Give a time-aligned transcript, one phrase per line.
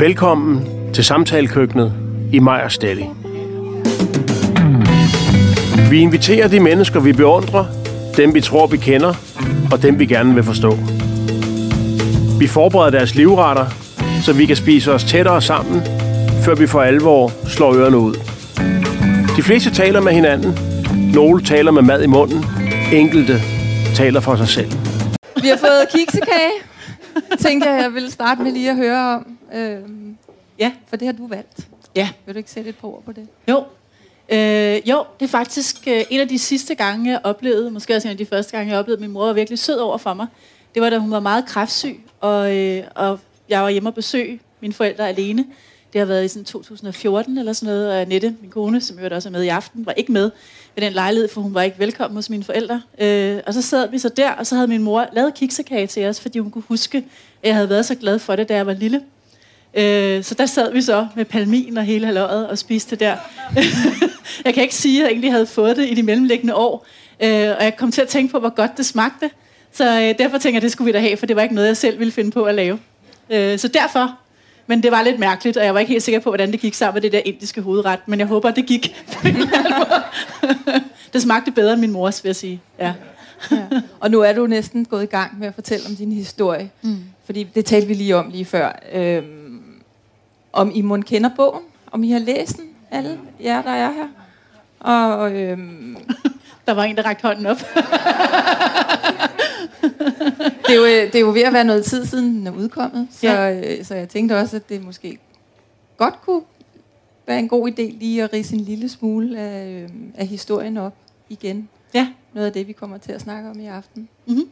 [0.00, 1.92] Velkommen til samtalekøkkenet
[2.32, 3.04] i Majers Deli.
[5.90, 7.64] Vi inviterer de mennesker, vi beundrer,
[8.16, 9.14] dem vi tror, vi kender,
[9.72, 10.76] og dem vi gerne vil forstå.
[12.38, 13.66] Vi forbereder deres livretter,
[14.24, 15.82] så vi kan spise os tættere sammen,
[16.44, 18.14] før vi for alvor slår ørerne ud.
[19.36, 20.58] De fleste taler med hinanden.
[21.14, 22.44] Nogle taler med mad i munden.
[22.92, 23.40] Enkelte
[23.94, 24.72] taler for sig selv.
[25.42, 26.52] Vi har fået kiksekage.
[27.38, 29.39] Tænkte jeg, jeg ville starte med lige at høre om.
[29.54, 30.16] Øhm,
[30.58, 31.68] ja, for det har du valgt.
[31.96, 32.08] Ja.
[32.26, 33.28] Vil du ikke sætte et par ord på det?
[33.48, 33.64] Jo.
[34.28, 38.08] Øh, jo, det er faktisk øh, en af de sidste gange, jeg oplevede, måske også
[38.08, 40.14] en af de første gange, jeg oplevede, at min mor var virkelig sød over for
[40.14, 40.26] mig.
[40.74, 44.40] Det var, da hun var meget kræftsyg, og, øh, og jeg var hjemme og besøge
[44.60, 45.46] mine forældre alene.
[45.92, 49.08] Det har været i sådan 2014 eller sådan noget, og Annette, min kone, som jo
[49.14, 50.30] også er med i aften, var ikke med
[50.74, 52.82] ved den lejlighed, for hun var ikke velkommen hos mine forældre.
[52.98, 56.06] Øh, og så sad vi så der, og så havde min mor lavet kiksekage til
[56.06, 57.04] os, fordi hun kunne huske, at
[57.42, 59.02] jeg havde været så glad for det, da jeg var lille.
[59.74, 63.16] Øh, så der sad vi så med palmin og hele halvåret og spiste det der.
[64.44, 66.86] jeg kan ikke sige, at jeg egentlig havde fået det i de mellemliggende år,
[67.20, 69.30] øh, og jeg kom til at tænke på, hvor godt det smagte.
[69.72, 71.54] Så øh, derfor tænker jeg, at det skulle vi da have, for det var ikke
[71.54, 72.78] noget, jeg selv ville finde på at lave.
[73.30, 74.18] Øh, så derfor
[74.70, 76.74] men det var lidt mærkeligt, og jeg var ikke helt sikker på, hvordan det gik
[76.74, 77.98] sammen med det der indiske hovedret.
[78.06, 78.96] Men jeg håber, at det gik.
[81.12, 82.60] det smagte bedre end min mors, vil jeg sige.
[82.78, 82.92] Ja.
[83.50, 83.56] ja.
[84.00, 86.70] Og nu er du næsten gået i gang med at fortælle om din historie.
[86.82, 86.98] Mm.
[87.24, 88.78] Fordi det talte vi lige om lige før.
[88.92, 89.39] Øhm,
[90.52, 91.62] om I må kender bogen.
[91.92, 94.08] Om I har læst den, alle jer, der er her.
[94.80, 95.96] Og, øhm,
[96.66, 97.56] der var en, der rakte hånden op.
[100.66, 103.08] det, er jo, det er jo ved at være noget tid siden den er udkommet,
[103.10, 103.78] så, ja.
[103.78, 105.18] Øh, så jeg tænkte også, at det måske
[105.96, 106.42] godt kunne
[107.26, 110.94] være en god idé lige at rise en lille smule af, øh, af historien op
[111.28, 111.68] igen.
[111.94, 112.08] Ja.
[112.32, 114.08] Noget af det, vi kommer til at snakke om i aften.
[114.26, 114.50] Mm-hmm.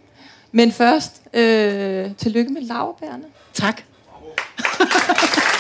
[0.53, 3.25] Men først, øh, tillykke med lavbærne.
[3.53, 3.83] Tak.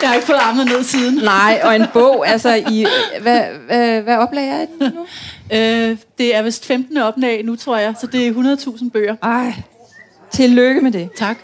[0.00, 1.14] Jeg har ikke fået armet ned siden.
[1.14, 2.86] Nej, og en bog, altså, i,
[3.20, 5.06] hvad, hvad, hvad oplag er det nu?
[5.52, 6.96] Øh, det er vist 15.
[6.96, 9.16] oplag nu, tror jeg, så det er 100.000 bøger.
[9.22, 9.54] Ej,
[10.30, 11.10] tillykke med det.
[11.16, 11.38] Tak.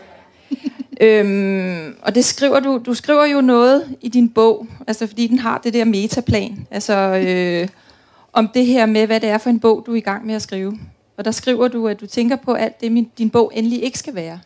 [1.01, 5.39] øhm, og det skriver du, du skriver jo noget i din bog, altså fordi den
[5.39, 7.69] har det der metaplan, altså øh,
[8.33, 10.35] om det her med, hvad det er for en bog, du er i gang med
[10.35, 10.79] at skrive.
[11.17, 13.99] Og der skriver du, at du tænker på alt det, min, din bog endelig ikke
[13.99, 14.39] skal være.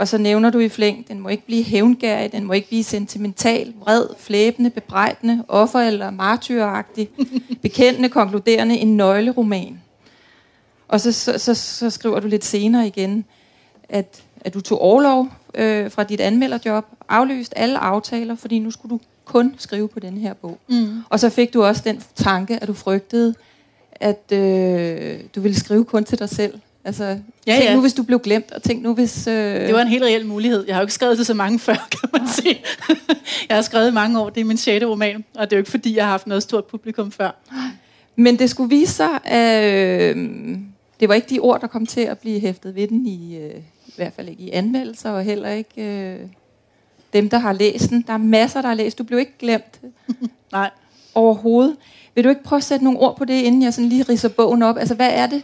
[0.00, 2.84] Og så nævner du i flæng, den må ikke blive hævngærig, den må ikke blive
[2.84, 7.08] sentimental, vred, flæbende, bebrejdende, offer- eller martyragtig,
[7.62, 9.80] bekendende, konkluderende, en nøgleroman.
[10.88, 13.24] Og så, så, så, så skriver du lidt senere igen,
[13.88, 18.90] at, at du tog overlov øh, fra dit anmelderjob, afløst alle aftaler, fordi nu skulle
[18.90, 20.58] du kun skrive på den her bog.
[20.68, 21.02] Mm.
[21.08, 23.34] Og så fik du også den tanke, at du frygtede,
[23.92, 26.60] at øh, du ville skrive kun til dig selv.
[26.84, 27.04] Altså,
[27.46, 27.74] ja, tænk ja.
[27.74, 29.26] nu, hvis du blev glemt, og tænk nu, hvis...
[29.26, 29.66] Øh...
[29.66, 30.64] Det var en helt reel mulighed.
[30.66, 32.60] Jeg har jo ikke skrevet til så mange før, kan man sige.
[33.48, 34.30] jeg har skrevet mange år.
[34.30, 36.42] Det er min sjette roman, og det er jo ikke, fordi jeg har haft noget
[36.42, 37.30] stort publikum før.
[38.16, 39.64] Men det skulle vise sig, at
[40.16, 40.16] øh,
[41.00, 43.54] det var ikke de ord, der kom til at blive hæftet ved den, i, øh,
[43.86, 46.18] i hvert fald ikke i anmeldelser, og heller ikke øh,
[47.12, 48.04] dem, der har læst den.
[48.06, 48.98] Der er masser, der har læst.
[48.98, 49.80] Du blev ikke glemt.
[50.52, 50.70] Nej.
[51.14, 51.76] Overhovedet.
[52.14, 54.28] Vil du ikke prøve at sætte nogle ord på det, inden jeg sådan lige riser
[54.28, 54.76] bogen op?
[54.78, 55.42] Altså, hvad er det,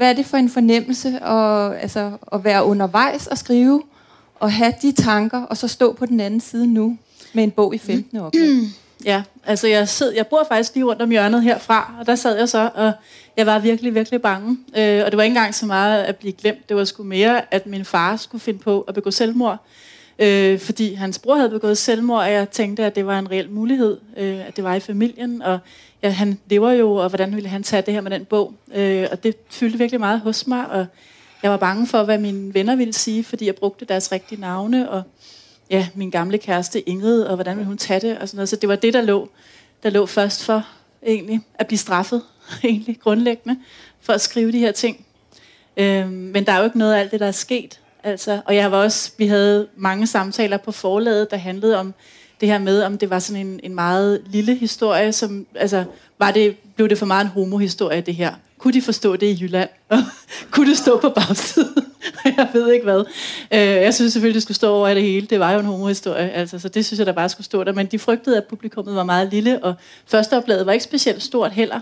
[0.00, 3.82] hvad er det for en fornemmelse at, altså, at være undervejs og skrive,
[4.34, 6.98] og have de tanker, og så stå på den anden side nu
[7.32, 8.18] med en bog i 15.
[8.18, 8.42] oplag?
[9.04, 12.38] Ja, altså jeg, sid, jeg bor faktisk lige rundt om hjørnet herfra, og der sad
[12.38, 12.92] jeg så, og
[13.36, 14.58] jeg var virkelig, virkelig bange.
[14.76, 17.54] Øh, og det var ikke engang så meget at blive glemt, det var sgu mere,
[17.54, 19.58] at min far skulle finde på at begå selvmord.
[20.20, 23.50] Øh, fordi hans bror havde begået selvmord, og jeg tænkte, at det var en reel
[23.50, 25.58] mulighed, øh, at det var i familien, og
[26.02, 28.54] ja, han lever jo, og hvordan ville han tage det her med den bog?
[28.74, 30.86] Øh, og det fyldte virkelig meget hos mig, og
[31.42, 34.90] jeg var bange for, hvad mine venner ville sige, fordi jeg brugte deres rigtige navne,
[34.90, 35.02] og
[35.70, 38.48] ja, min gamle kæreste Ingrid, og hvordan ville hun tage det, og sådan noget.
[38.48, 39.28] Så det var det, der lå,
[39.82, 40.66] der lå først for,
[41.06, 42.22] egentlig, at blive straffet,
[42.64, 43.60] egentlig, grundlæggende,
[44.00, 45.06] for at skrive de her ting.
[45.76, 47.80] Øh, men der er jo ikke noget af alt det, der er sket.
[48.04, 51.94] Altså, og jeg var også, vi havde mange samtaler på forlaget, der handlede om
[52.40, 55.84] det her med, om det var sådan en, en meget lille historie, som, altså,
[56.18, 58.34] var det, blev det for meget en homohistorie, det her?
[58.58, 59.68] Kunne de forstå det i Jylland?
[60.50, 61.84] Kunne det stå på bagsiden?
[62.36, 63.04] jeg ved ikke hvad.
[63.52, 65.26] Øh, jeg synes selvfølgelig, det skulle stå over det hele.
[65.26, 67.72] Det var jo en homohistorie, altså, så det synes jeg, der bare skulle stå der.
[67.72, 69.74] Men de frygtede, at publikummet var meget lille, og
[70.06, 71.80] første oplaget var ikke specielt stort heller.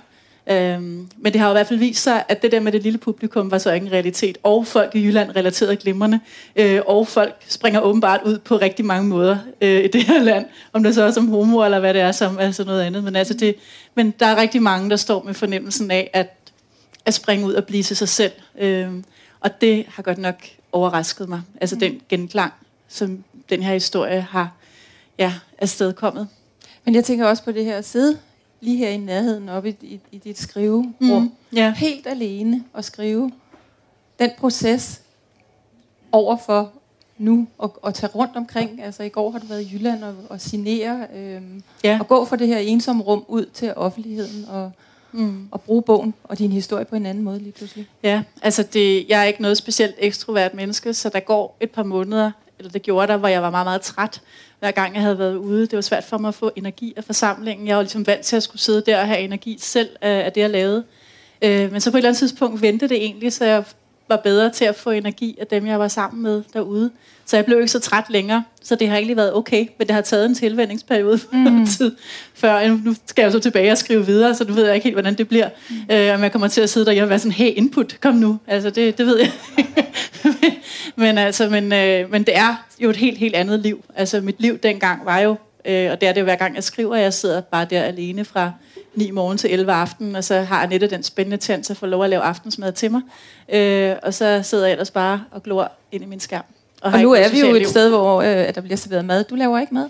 [0.50, 2.82] Øhm, men det har jo i hvert fald vist sig, at det der med det
[2.82, 4.38] lille publikum var så ikke en realitet.
[4.42, 6.20] Og folk i Jylland relaterede glimrende.
[6.56, 10.46] Øh, og folk springer åbenbart ud på rigtig mange måder øh, i det her land.
[10.72, 13.04] Om det så er som homo, eller hvad det er som altså noget andet.
[13.04, 13.54] Men, altså det,
[13.94, 16.36] men der er rigtig mange, der står med fornemmelsen af, at,
[17.04, 18.32] at springe ud og blive til sig selv.
[18.58, 18.88] Øh,
[19.40, 20.34] Og det har godt nok
[20.72, 21.42] overrasket mig.
[21.60, 21.80] Altså mm.
[21.80, 22.52] den genklang,
[22.88, 24.52] som den her historie har
[25.18, 26.28] ja, afstedkommet.
[26.84, 28.18] Men jeg tænker også på det her at sidde
[28.60, 30.94] lige her i nærheden oppe i, i, i dit skriverum.
[30.98, 31.30] Mm.
[31.52, 31.72] Ja.
[31.76, 33.32] Helt alene og skrive.
[34.18, 35.00] Den proces
[36.12, 36.72] overfor
[37.18, 38.82] nu og, og tage rundt omkring.
[38.82, 41.06] Altså i går har du været i Jylland og, og signere.
[41.14, 41.98] Øhm, Ja.
[42.00, 44.72] Og gå fra det her ensomme rum ud til offentligheden og,
[45.12, 45.48] Mm.
[45.50, 47.88] og bruge bogen og din historie på en anden måde lige pludselig.
[48.02, 51.82] Ja, altså det, jeg er ikke noget specielt ekstrovert menneske, så der går et par
[51.82, 54.20] måneder, eller det gjorde der, hvor jeg var meget, meget træt,
[54.58, 55.60] hver gang jeg havde været ude.
[55.60, 57.66] Det var svært for mig at få energi af forsamlingen.
[57.66, 60.32] Jeg var ligesom vant til at skulle sidde der og have energi selv af, af
[60.32, 60.84] det, jeg lavede.
[61.42, 63.64] Øh, men så på et eller andet tidspunkt vendte det egentlig, så jeg
[64.08, 66.90] var bedre til at få energi af dem, jeg var sammen med derude.
[67.26, 69.94] Så jeg blev ikke så træt længere, så det har egentlig været okay, men det
[69.94, 71.66] har taget en tilvændingsperiode for mm.
[71.66, 71.96] tid,
[72.34, 74.94] før nu skal jeg så tilbage og skrive videre, så nu ved jeg ikke helt,
[74.94, 75.48] hvordan det bliver.
[75.70, 75.76] Mm.
[75.90, 78.38] Øh, om jeg kommer til at sidde der og være sådan, hey, input, kom nu.
[78.46, 79.30] Altså, det, det ved jeg
[80.96, 83.84] men, altså, men, øh, men det er jo et helt, helt andet liv.
[83.94, 86.96] Altså, mit liv dengang var jo, øh, og det er det hver gang jeg skriver,
[86.96, 88.52] jeg sidder bare der alene fra
[88.98, 92.04] 9 morgen til 11 aften, og så har Annette den spændende tjans at få lov
[92.04, 93.00] at lave aftensmad til mig.
[93.52, 96.44] Øh, og så sidder jeg ellers bare og glor ind i min skærm.
[96.84, 97.68] har Og nu er vi jo et liv.
[97.68, 99.24] sted, hvor øh, der bliver serveret mad.
[99.24, 99.88] Du laver ikke mad.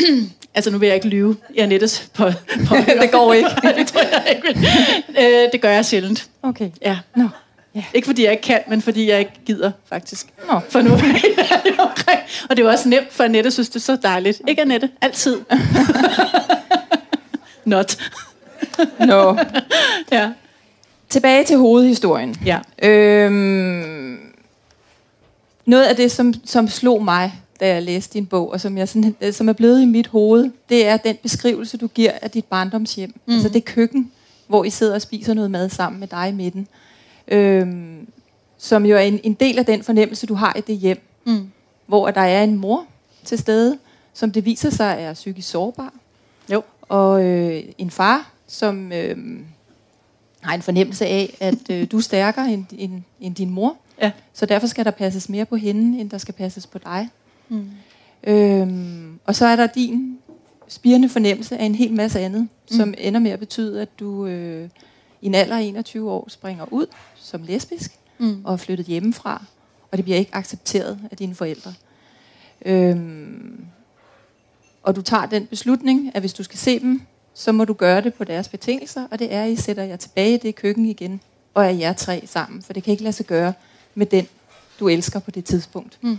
[0.54, 2.24] Altså, nu vil jeg ikke lyve i Annettes på,
[2.68, 3.48] på det går ikke.
[3.78, 4.68] det tror jeg ikke.
[5.18, 6.28] Øh, det gør jeg sjældent.
[6.42, 6.70] Okay.
[6.82, 6.98] Ja.
[7.16, 7.28] Nå.
[7.94, 10.26] Ikke fordi jeg ikke kan, men fordi jeg ikke gider, faktisk.
[10.50, 10.60] Nå.
[10.68, 10.92] For nu
[11.88, 12.20] omkring.
[12.50, 14.42] Og det er jo også nemt, for Annette synes, det er så dejligt.
[14.48, 14.90] Ikke Annette?
[15.00, 15.36] Altid.
[17.64, 17.96] Not.
[19.06, 19.36] Nå.
[20.12, 20.32] Ja.
[21.08, 22.36] Tilbage til hovedhistorien.
[22.44, 22.58] Ja.
[22.82, 24.18] Øhm,
[25.66, 28.88] noget af det, som, som slog mig, da jeg læste din bog, og som, jeg
[28.88, 32.30] sådan, øh, som er blevet i mit hoved, det er den beskrivelse, du giver af
[32.30, 33.14] dit barndomshjem.
[33.26, 33.32] Mm.
[33.34, 34.12] Altså det køkken,
[34.46, 36.68] hvor I sidder og spiser noget mad sammen med dig i midten.
[37.28, 38.08] Øhm,
[38.58, 41.00] som jo er en, en del af den fornemmelse, du har i det hjem.
[41.24, 41.50] Mm.
[41.86, 42.84] Hvor der er en mor
[43.24, 43.78] til stede,
[44.14, 45.92] som det viser sig er psykisk sårbar.
[46.52, 46.62] Jo.
[46.82, 49.40] Og øh, en far, som øh,
[50.40, 53.76] har en fornemmelse af, at øh, du er stærkere end, end, end din mor.
[54.02, 54.12] Ja.
[54.32, 57.08] Så derfor skal der passes mere på hende, end der skal passes på dig.
[57.48, 57.70] Mm.
[58.24, 60.18] Øhm, og så er der din
[60.68, 62.76] spirende fornemmelse af en hel masse andet, mm.
[62.76, 64.68] som ender med at betyde, at du øh,
[65.20, 66.86] i en alder af 21 år springer ud
[67.16, 68.40] som lesbisk Mm.
[68.44, 69.44] og er flyttet hjemmefra,
[69.90, 71.74] og det bliver ikke accepteret af dine forældre.
[72.66, 73.64] Øhm,
[74.82, 77.02] og du tager den beslutning, at hvis du skal se dem,
[77.38, 79.96] så må du gøre det på deres betingelser, og det er, at I sætter jer
[79.96, 81.20] tilbage i det køkken igen,
[81.54, 83.52] og er jer tre sammen, for det kan ikke lade sig gøre
[83.94, 84.26] med den,
[84.80, 85.98] du elsker på det tidspunkt.
[86.00, 86.18] Mm.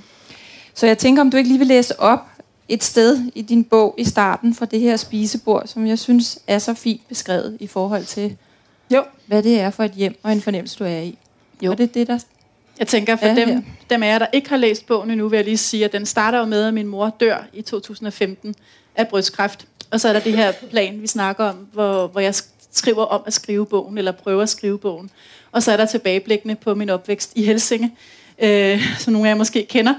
[0.74, 2.20] Så jeg tænker, om du ikke lige vil læse op
[2.68, 6.60] et sted i din bog i starten fra det her spisebord, som jeg synes er
[6.60, 8.38] så fint beskrevet i forhold til,
[8.94, 9.04] Jo.
[9.26, 11.18] hvad det er for et hjem og en fornemmelse, du er i.
[11.62, 11.72] Jo.
[11.72, 12.20] Er det det, der...
[12.80, 13.62] Jeg tænker, for Ja, dem, ja.
[13.90, 16.06] dem af jer, der ikke har læst bogen endnu, vil jeg lige sige, at den
[16.06, 18.56] starter jo med, at min mor dør i 2015
[18.96, 19.68] af brystkræft.
[19.92, 22.34] Og så er der det her plan, vi snakker om, hvor, hvor jeg
[22.72, 25.10] skriver om at skrive bogen, eller prøver at skrive bogen.
[25.52, 27.92] Og så er der tilbageblikkene på min opvækst i Helsinge,
[28.40, 29.94] øh, som nogle af jer måske kender.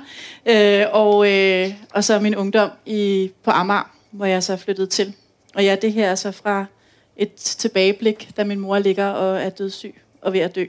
[0.47, 4.89] Øh, og, øh, og så min ungdom i, på Amager, hvor jeg så er flyttet
[4.89, 5.15] til.
[5.55, 6.65] Og ja, det her er så fra
[7.17, 10.65] et tilbageblik, da min mor ligger og er dødssyg og ved at dø.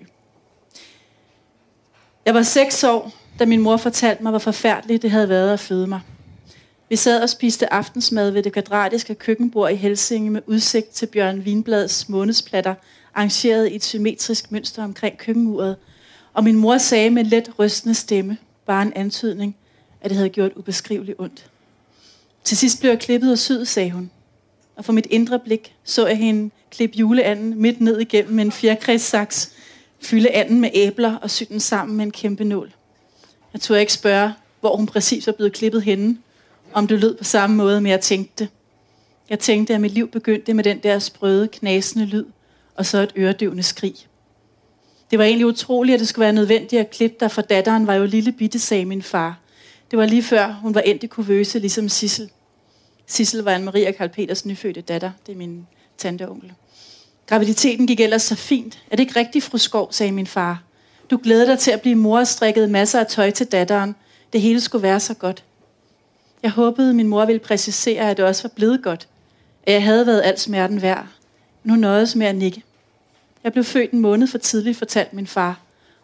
[2.25, 5.60] Jeg var seks år, da min mor fortalte mig, hvor forfærdeligt det havde været at
[5.60, 6.01] føde mig.
[6.91, 11.45] Vi sad og spiste aftensmad ved det kvadratiske køkkenbord i Helsinge med udsigt til Bjørn
[11.45, 12.75] Vinblads månedsplatter,
[13.13, 15.75] arrangeret i et symmetrisk mønster omkring køkkenuret.
[16.33, 19.55] Og min mor sagde med let rystende stemme, bare en antydning,
[20.01, 21.50] at det havde gjort ubeskriveligt ondt.
[22.43, 24.12] Til sidst blev jeg klippet og syet, sagde hun.
[24.75, 28.51] Og for mit indre blik så jeg hende klippe juleanden midt ned igennem med en
[28.51, 29.51] fjerkredssaks,
[30.01, 32.71] fylde anden med æbler og sy den sammen med en kæmpe nål.
[33.53, 36.17] Jeg turde ikke spørge, hvor hun præcis var blevet klippet henne,
[36.74, 38.50] om det lød på samme måde, men jeg tænkte.
[39.30, 42.25] Jeg tænkte, at mit liv begyndte med den der sprøde, knasende lyd,
[42.75, 43.96] og så et øredøvende skrig.
[45.12, 47.94] Det var egentlig utroligt, at det skulle være nødvendigt at klippe dig, for datteren var
[47.94, 49.40] jo lille bitte, sagde min far.
[49.92, 52.30] Det var lige før, hun var endt i kuvøse, ligesom Sissel.
[53.08, 55.12] Sissel var en Maria Karl Peters nyfødte datter.
[55.25, 56.51] Det er min tante og onkel.
[57.28, 58.84] Graviditeten gik ellers så fint.
[58.92, 60.63] Er det ikke rigtigt, fru Skov, sagde min far.
[61.12, 63.96] Du glæder dig til at blive mor og strikket masser af tøj til datteren.
[64.34, 65.44] Det hele skulle være så godt.
[66.43, 69.07] Jeg håbede, min mor ville præcisere, at det også var blevet godt.
[69.63, 71.07] At jeg havde været alt smerten værd.
[71.63, 72.63] Nu nøjedes med at nikke.
[73.43, 75.60] Jeg blev født en måned for tidligt, fortalte min far.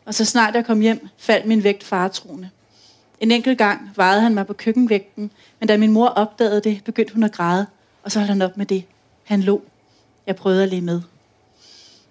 [0.05, 2.49] Og så snart jeg kom hjem, faldt min vægt faretroende.
[3.19, 7.13] En enkelt gang vejede han mig på køkkenvægten, men da min mor opdagede det, begyndte
[7.13, 7.65] hun at græde,
[8.03, 8.83] og så holdt han op med det.
[9.23, 9.61] Han lå.
[10.27, 11.01] Jeg prøvede at le med.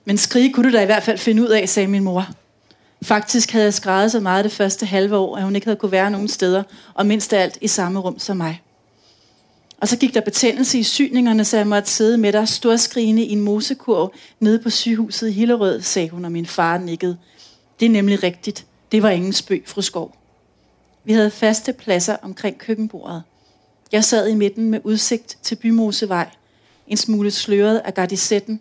[0.05, 2.29] Men skrige kunne du da i hvert fald finde ud af, sagde min mor.
[3.07, 5.93] Faktisk havde jeg skrevet så meget det første halve år, at hun ikke havde kunne
[5.93, 6.63] være nogen steder,
[6.95, 8.63] og mindst af alt i samme rum som mig.
[9.81, 13.33] Og så gik der betændelse i syningerne, så jeg måtte sidde med der storskrigende i
[13.33, 17.19] en mosekurv nede på sygehuset i Hillerød, sagde hun, og min far nikkede.
[17.81, 18.67] Det er nemlig rigtigt.
[18.93, 20.17] Det var ingen spøg, fru Skov.
[21.05, 23.23] Vi havde faste pladser omkring køkkenbordet.
[23.93, 26.31] Jeg sad i midten med udsigt til Bymosevej,
[26.87, 28.61] en smule sløret af gardisetten.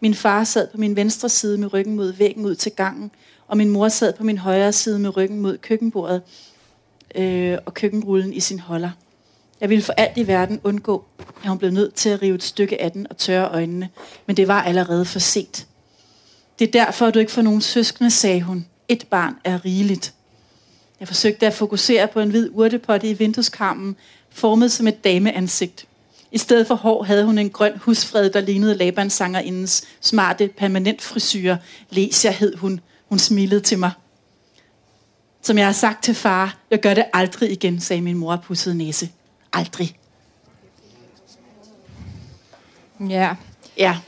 [0.00, 3.10] Min far sad på min venstre side med ryggen mod væggen ud til gangen,
[3.54, 6.22] og min mor sad på min højre side med ryggen mod køkkenbordet
[7.14, 8.90] øh, og køkkenrullen i sin holder.
[9.60, 11.04] Jeg ville for alt i verden undgå,
[11.42, 13.88] at hun blev nødt til at rive et stykke af den og tørre øjnene,
[14.26, 15.66] men det var allerede for sent.
[16.58, 18.66] Det er derfor, at du ikke får nogen søskende, sagde hun.
[18.88, 20.14] Et barn er rigeligt.
[21.00, 23.96] Jeg forsøgte at fokusere på en hvid urtepotte i vindueskarmen,
[24.30, 25.86] formet som et dameansigt.
[26.32, 31.56] I stedet for hår havde hun en grøn husfred, der lignede Labansangerindens smarte, permanent frisyr.
[31.90, 32.80] Lesia hed hun.
[33.14, 33.90] Hun smilede til mig.
[35.42, 38.74] Som jeg har sagt til far, jeg gør det aldrig igen, sagde min mor pussede
[38.74, 39.08] næse.
[39.52, 39.96] Aldrig.
[43.08, 43.34] Ja.
[43.78, 43.98] Ja.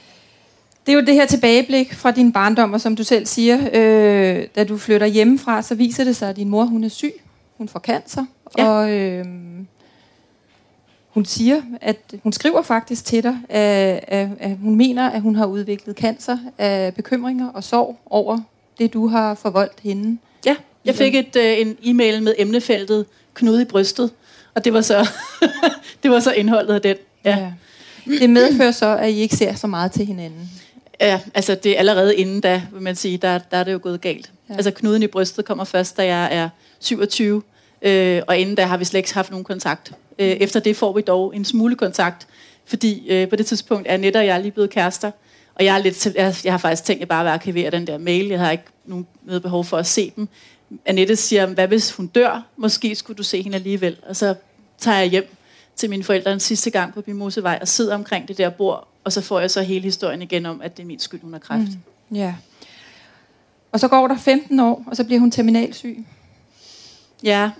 [0.86, 4.46] Det er jo det her tilbageblik fra din barndom, og som du selv siger, øh,
[4.56, 7.12] da du flytter hjemmefra, så viser det sig, at din mor hun er syg.
[7.58, 8.24] Hun får cancer,
[8.58, 8.68] Ja.
[8.68, 9.24] og øh,
[11.08, 15.36] hun siger, at hun skriver faktisk til dig, at, at, at hun mener, at hun
[15.36, 18.38] har udviklet cancer af bekymringer og sorg over
[18.78, 20.18] det, du har forvoldt hende.
[20.46, 24.10] Ja, jeg fik et, øh, en e-mail med emnefeltet knude i brystet,
[24.54, 25.08] og det var så,
[26.02, 26.96] det var så indholdet af den.
[27.24, 27.52] Ja.
[28.06, 30.50] Det medfører så, at I ikke ser så meget til hinanden.
[31.00, 33.80] ja, altså det er allerede inden da, vil man sige, der, der er det jo
[33.82, 34.30] gået galt.
[34.48, 34.52] Ja.
[34.52, 34.56] Ja.
[34.56, 36.48] Altså knuden i brystet kommer først, da jeg er
[36.80, 37.42] 27,
[37.82, 39.92] øh, og inden da har vi slet ikke haft nogen kontakt.
[40.18, 42.26] Øh, efter det får vi dog en smule kontakt,
[42.64, 45.10] fordi øh, på det tidspunkt er Annette og jeg lige blevet kærester,
[45.58, 47.86] og jeg, er lidt, jeg, jeg har faktisk tænkt, at jeg bare vil arkivere den
[47.86, 48.26] der mail.
[48.26, 50.28] Jeg har ikke nogen, noget behov for at se dem.
[50.86, 52.46] Annette siger, hvad hvis hun dør?
[52.56, 53.96] Måske skulle du se hende alligevel.
[54.08, 54.34] Og så
[54.78, 55.36] tager jeg hjem
[55.76, 59.12] til mine forældre en sidste gang på Bimosevej og sidder omkring det der bord, og
[59.12, 61.40] så får jeg så hele historien igen om, at det er min skyld, hun har
[61.40, 61.68] kræft.
[62.10, 62.16] Mm.
[62.16, 62.34] Ja.
[63.72, 66.06] Og så går der 15 år, og så bliver hun terminalsyg.
[67.22, 67.50] Ja,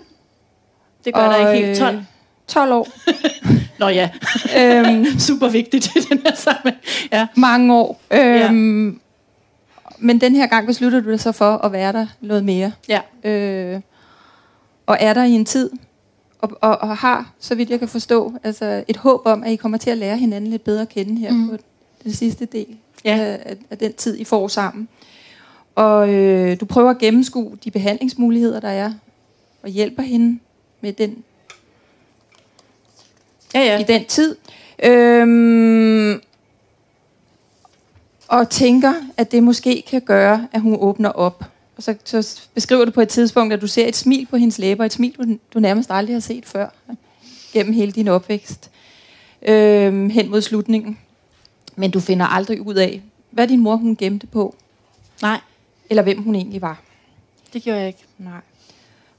[1.05, 1.95] det gør og, der ikke helt 12.
[1.95, 2.03] øh,
[2.47, 2.87] 12 år.
[3.79, 4.09] Nå ja,
[4.57, 6.77] øhm, super vigtigt i den her sammenhæng.
[7.11, 7.27] Ja.
[7.35, 8.01] mange år.
[8.11, 8.99] Øhm,
[9.99, 12.71] Men den her gang beslutter du dig så for at være der noget mere.
[12.89, 13.01] ja.
[13.23, 13.81] Øh,
[14.85, 15.69] og er der i en tid,
[16.39, 19.55] og, og, og har, så vidt jeg kan forstå, altså et håb om, at I
[19.55, 21.49] kommer til at lære hinanden lidt bedre at kende her Mm.
[21.49, 21.57] på
[22.03, 22.65] den sidste del
[23.05, 23.17] Ja.
[23.17, 24.87] af, af, af den tid, I får sammen.
[25.75, 28.91] Og øh, du prøver at gennemskue de behandlingsmuligheder, der er,
[29.63, 30.39] og hjælper hende
[30.81, 31.23] med den
[33.57, 33.79] Ja, ja.
[33.79, 34.35] i den tid.
[34.83, 36.21] Øhm,
[38.27, 41.43] og tænker, at det måske kan gøre, at hun åbner op.
[41.77, 44.57] Og så, så beskriver du på et tidspunkt, at du ser et smil på hendes
[44.59, 46.67] læber, et smil, du, du nærmest aldrig har set før,
[47.53, 48.71] gennem hele din opvækst,
[49.41, 50.97] øhm, hen mod slutningen.
[51.75, 54.55] Men du finder aldrig ud af, hvad din mor hun gemte på,
[55.21, 55.39] Nej,
[55.89, 56.81] eller hvem hun egentlig var.
[57.53, 58.03] det gjorde jeg ikke.
[58.17, 58.41] Nej.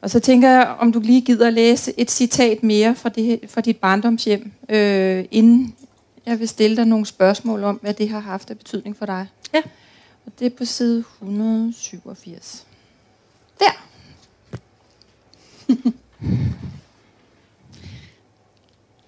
[0.01, 3.41] Og så tænker jeg, om du lige gider at læse et citat mere fra, det,
[3.49, 5.77] fra dit barndomshjem, øh, inden
[6.27, 9.27] jeg vil stille dig nogle spørgsmål om, hvad det har haft af betydning for dig.
[9.55, 9.63] Ja.
[10.27, 12.67] Og det er på side 187.
[13.59, 13.85] Der.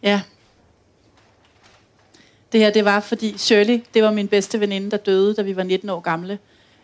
[0.02, 0.22] Ja.
[2.52, 5.56] Det her, det var fordi Shirley, det var min bedste veninde, der døde, da vi
[5.56, 6.38] var 19 år gamle.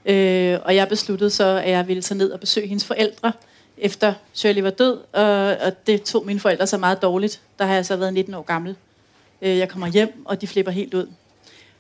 [0.05, 3.33] Øh, og jeg besluttede så, at jeg ville tage ned og besøge hendes forældre,
[3.79, 4.99] efter Shirley var død.
[5.13, 7.41] Og, og det tog mine forældre så meget dårligt.
[7.59, 8.77] Der har jeg så været 19 år gammel.
[9.43, 11.07] Øh, jeg kommer hjem, og de flipper helt ud.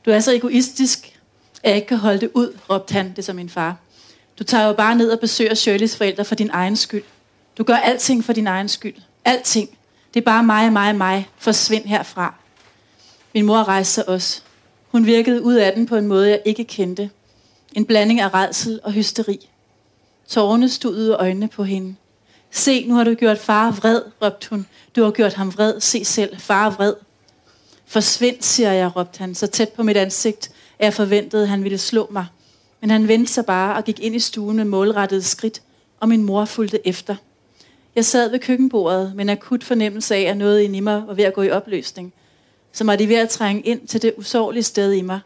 [0.06, 1.20] Du er så egoistisk,
[1.62, 3.76] at jeg ikke kan holde det ud, råbte han, det som min far.
[4.38, 7.04] Du tager jo bare ned og besøger Shirleys forældre for din egen skyld.
[7.58, 8.94] Du gør alting for din egen skyld.
[9.24, 9.78] Alting.
[10.14, 11.28] Det er bare mig, mig, mig.
[11.38, 12.34] Forsvind herfra.
[13.34, 14.42] Min mor rejste sig også.
[14.88, 17.10] Hun virkede ud af den på en måde, jeg ikke kendte.
[17.72, 19.48] En blanding af redsel og hysteri.
[20.28, 21.94] Tårerne stod ud af øjnene på hende.
[22.50, 24.66] Se, nu har du gjort far vred, råbte hun.
[24.96, 25.80] Du har gjort ham vred.
[25.80, 26.94] Se selv, far vred.
[27.86, 31.64] Forsvind, siger jeg, råbte han, så tæt på mit ansigt, at jeg forventede, at han
[31.64, 32.26] ville slå mig.
[32.80, 35.62] Men han vendte sig bare og gik ind i stuen med målrettede skridt,
[36.00, 37.16] og min mor fulgte efter.
[37.94, 41.14] Jeg sad ved køkkenbordet med en akut fornemmelse af, at noget inde i mig var
[41.14, 42.12] ved at gå i opløsning.
[42.72, 45.20] Som var de ved at trænge ind til det usårlige sted i mig,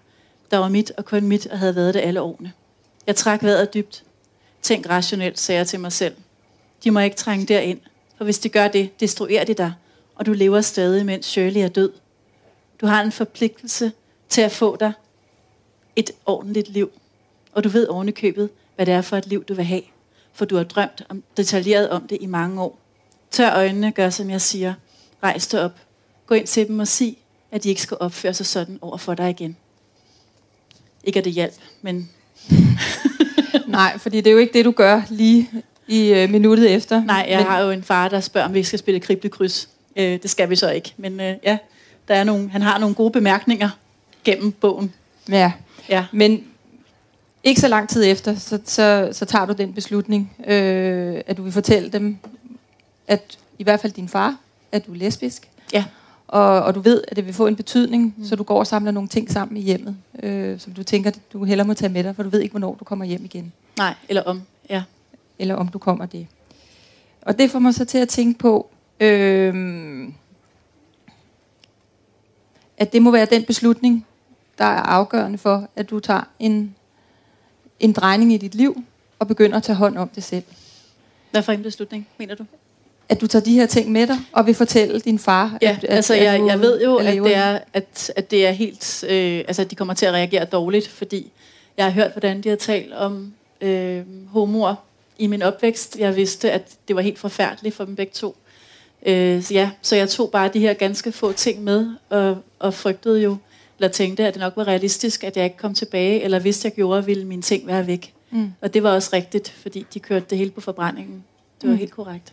[0.51, 2.53] der var mit og kun mit og havde været det alle årene.
[3.07, 4.05] Jeg trak vejret dybt.
[4.63, 6.15] Tænk rationelt, sagde jeg til mig selv.
[6.85, 7.81] De må ikke trænge derind,
[8.17, 9.73] for hvis de gør det, destruerer de dig,
[10.15, 11.93] og du lever stadig, mens Shirley er død.
[12.81, 13.93] Du har en forpligtelse
[14.29, 14.93] til at få dig
[15.97, 16.91] et ordentligt liv,
[17.53, 19.83] og du ved ovenikøbet, hvad det er for et liv, du vil have.
[20.33, 22.79] for du har drømt om, detaljeret om det i mange år.
[23.31, 24.75] Tør øjnene, gør som jeg siger.
[25.23, 25.73] Rejs dig op.
[26.27, 27.17] Gå ind til dem og sig,
[27.51, 29.57] at de ikke skal opføre sig sådan over for dig igen.
[31.05, 32.11] Ikke at det hjælp, men...
[33.67, 35.51] Nej, fordi det er jo ikke det, du gør lige
[35.89, 37.05] i øh, minuttet efter.
[37.05, 39.69] Nej, jeg men, har jo en far, der spørger, om vi skal spille kriblekryds.
[39.97, 40.95] Øh, det skal vi så ikke.
[40.97, 41.59] Men øh, ja,
[42.09, 43.69] der er nogle, han har nogle gode bemærkninger
[44.25, 44.93] gennem bogen.
[45.29, 45.53] Ja.
[45.89, 46.07] Ja.
[46.13, 46.45] Men
[47.45, 51.43] ikke så lang tid efter, så, så, så tager du den beslutning, øh, at du
[51.43, 52.19] vil fortælle dem,
[53.09, 54.37] at i hvert fald din far,
[54.73, 55.49] at du er lesbisk.
[55.73, 55.85] Ja.
[56.31, 58.25] Og, og du ved, at det vil få en betydning, mm.
[58.25, 61.45] så du går og samler nogle ting sammen i hjemmet, øh, som du tænker, du
[61.45, 63.53] hellere må tage med dig, for du ved ikke, hvornår du kommer hjem igen.
[63.79, 64.43] Nej, eller om.
[64.71, 64.83] Ja.
[65.39, 66.27] Eller om du kommer det.
[67.23, 68.71] Og det får mig så til at tænke på,
[69.01, 70.09] øh,
[72.77, 74.07] at det må være den beslutning,
[74.59, 76.75] der er afgørende for, at du tager en,
[77.81, 78.85] en drejning i dit liv,
[79.19, 80.45] og begynder at tage hånd om det selv.
[81.31, 82.45] Hvad for en beslutning, mener du?
[83.11, 85.85] At du tager de her ting med dig, og vil fortælle din far, Ja, at,
[85.85, 88.51] at, altså at jeg, du jeg ved jo, at det er, at, at det er
[88.51, 91.33] helt, øh, altså at de kommer til at reagere dårligt, fordi
[91.77, 94.75] jeg har hørt, hvordan de har talt om øh, homoer
[95.19, 95.97] i min opvækst.
[95.99, 98.37] Jeg vidste, at det var helt forfærdeligt for dem begge to.
[99.07, 102.75] Øh, så ja, så jeg tog bare de her ganske få ting med, og, og
[102.75, 103.37] frygtede jo,
[103.79, 106.73] eller tænkte, at det nok var realistisk, at jeg ikke kom tilbage, eller hvis jeg
[106.73, 108.13] gjorde, ville mine ting være væk.
[108.31, 108.53] Mm.
[108.61, 111.25] Og det var også rigtigt, fordi de kørte det hele på forbrændingen.
[111.61, 111.79] Det var Mm.
[111.79, 112.33] helt korrekt.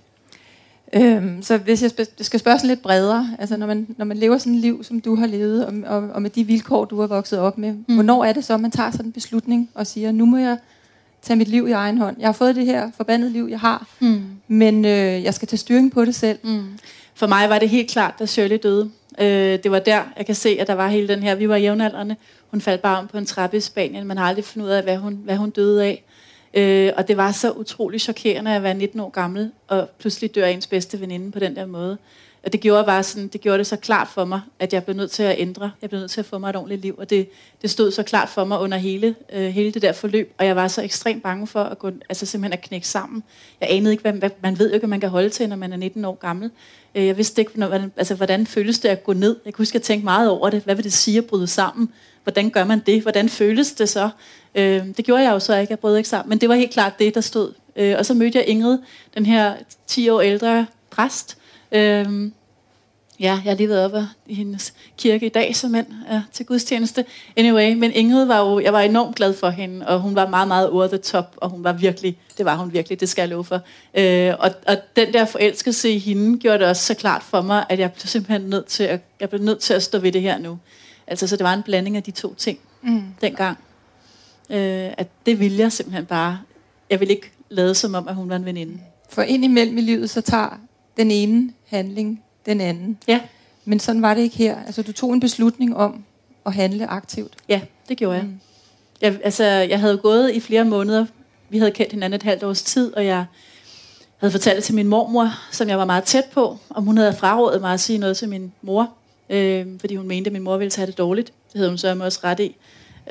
[0.94, 1.92] Øhm, så hvis jeg
[2.22, 5.02] skal spørge sådan lidt bredere, altså når man, når man lever sådan et liv, som
[5.02, 7.94] du har levet, og, og, og med de vilkår, du har vokset op med, mm.
[7.94, 10.58] hvornår er det så, man tager sådan en beslutning og siger, nu må jeg
[11.22, 12.16] tage mit liv i egen hånd.
[12.20, 14.22] Jeg har fået det her forbandede liv, jeg har, Mm.
[14.48, 16.40] men øh, jeg skal tage styring på det selv.
[16.44, 16.64] Mm.
[17.16, 18.90] For mig var det helt klart, da Shirley døde.
[19.22, 21.56] Øh, det var der, jeg kan se, at der var hele den her, vi var
[21.56, 22.16] jævnaldrende.
[22.52, 24.08] Hun faldt bare om på en trappe i Spanien.
[24.08, 26.04] Man har aldrig fundet ud af, hvad hun, hvad hun døde af.
[26.54, 30.46] Øh, og det var så utrolig chokerende at være 19 år gammel, og pludselig dør
[30.46, 31.98] ens bedste veninde på den der måde.
[32.48, 34.96] Og det gjorde, bare sådan, det gjorde det så klart for mig, at jeg blev
[34.96, 35.72] nødt til at ændre.
[35.82, 36.96] Jeg blev nødt til at få mig et ordentligt liv.
[36.98, 37.30] Og det,
[37.62, 40.34] det stod så klart for mig under hele, øh, hele det der forløb.
[40.38, 43.24] Og jeg var så ekstremt bange for at gå, altså simpelthen at knække sammen.
[43.62, 45.56] Jeg anede ikke, hvad, hvad, man ved jo ikke, hvad man kan holde til, når
[45.56, 46.52] man er 19 år gammel.
[46.96, 49.36] Øh, jeg vidste ikke, når, hvordan, altså, hvordan føles det at gå ned.
[49.46, 50.62] Jeg kunne huske, at jeg tænkte meget over det.
[50.62, 51.94] Hvad vil det sige at bryde sammen?
[52.28, 53.02] Hvordan gør man det?
[53.02, 54.10] Hvordan føles det så?
[54.56, 55.72] Øh, det gjorde jeg jo så ikke.
[55.72, 56.30] Jeg brød ikke sammen.
[56.30, 57.54] Men det var helt klart det, der stod.
[57.76, 58.78] Øh, og så mødte jeg Ingrid,
[59.18, 59.54] den her
[59.88, 61.38] 10 år ældre præst.
[61.72, 62.32] Øh,
[63.20, 66.46] Ja, jeg har lige været oppe i hendes kirke i dag som mand ja, til
[66.46, 67.06] gudstjeneste.
[67.38, 70.48] Anyway, men Ingrid var jo, jeg var enormt glad for hende, og hun var meget,
[70.48, 73.30] meget over the top, og hun var virkelig, det var hun virkelig, det skal jeg
[73.30, 73.62] love for.
[73.94, 77.66] Øh, og, og den der forelskelse i hende gjorde det også så klart for mig,
[77.70, 80.22] at jeg blev simpelthen nødt til at, jeg blev nødt til at stå ved det
[80.22, 80.60] her nu.
[81.08, 83.04] Altså, så det var en blanding af de to ting Mm.
[83.22, 83.58] dengang.
[84.50, 86.40] Øh, at det ville jeg simpelthen bare.
[86.90, 88.80] Jeg ville ikke lade som om, at hun var en veninde.
[89.10, 90.60] For ind imellem i livet, så tager
[90.98, 92.98] den ene handling den anden.
[93.08, 93.22] Ja.
[93.66, 94.58] Men sådan var det ikke her.
[94.66, 96.04] Altså, du tog en beslutning om
[96.46, 97.34] at handle aktivt.
[97.50, 98.24] Ja, det gjorde jeg.
[98.26, 98.40] Mm.
[99.02, 101.06] Jeg, altså, jeg havde gået i flere måneder.
[101.50, 103.26] Vi havde kendt hinanden et halvt års tid, og jeg
[104.18, 107.14] havde fortalt det til min mormor, som jeg var meget tæt på, om hun havde
[107.14, 108.94] frarådet mig at sige noget til min mor,
[109.30, 111.28] øh, fordi hun mente, at min mor ville tage det dårligt.
[111.54, 112.56] Det havde hun så også ret i.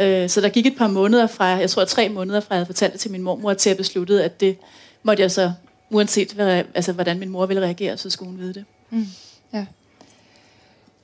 [0.01, 2.67] Øh, så der gik et par måneder fra, jeg tror tre måneder fra, jeg havde
[2.67, 4.57] fortalt det til min mormor, til jeg besluttede, at det
[5.03, 5.53] måtte jeg så,
[5.91, 8.65] uanset hvad, altså, hvordan min mor ville reagere, så skulle hun vide det.
[8.91, 9.07] Mm.
[9.53, 9.67] Ja.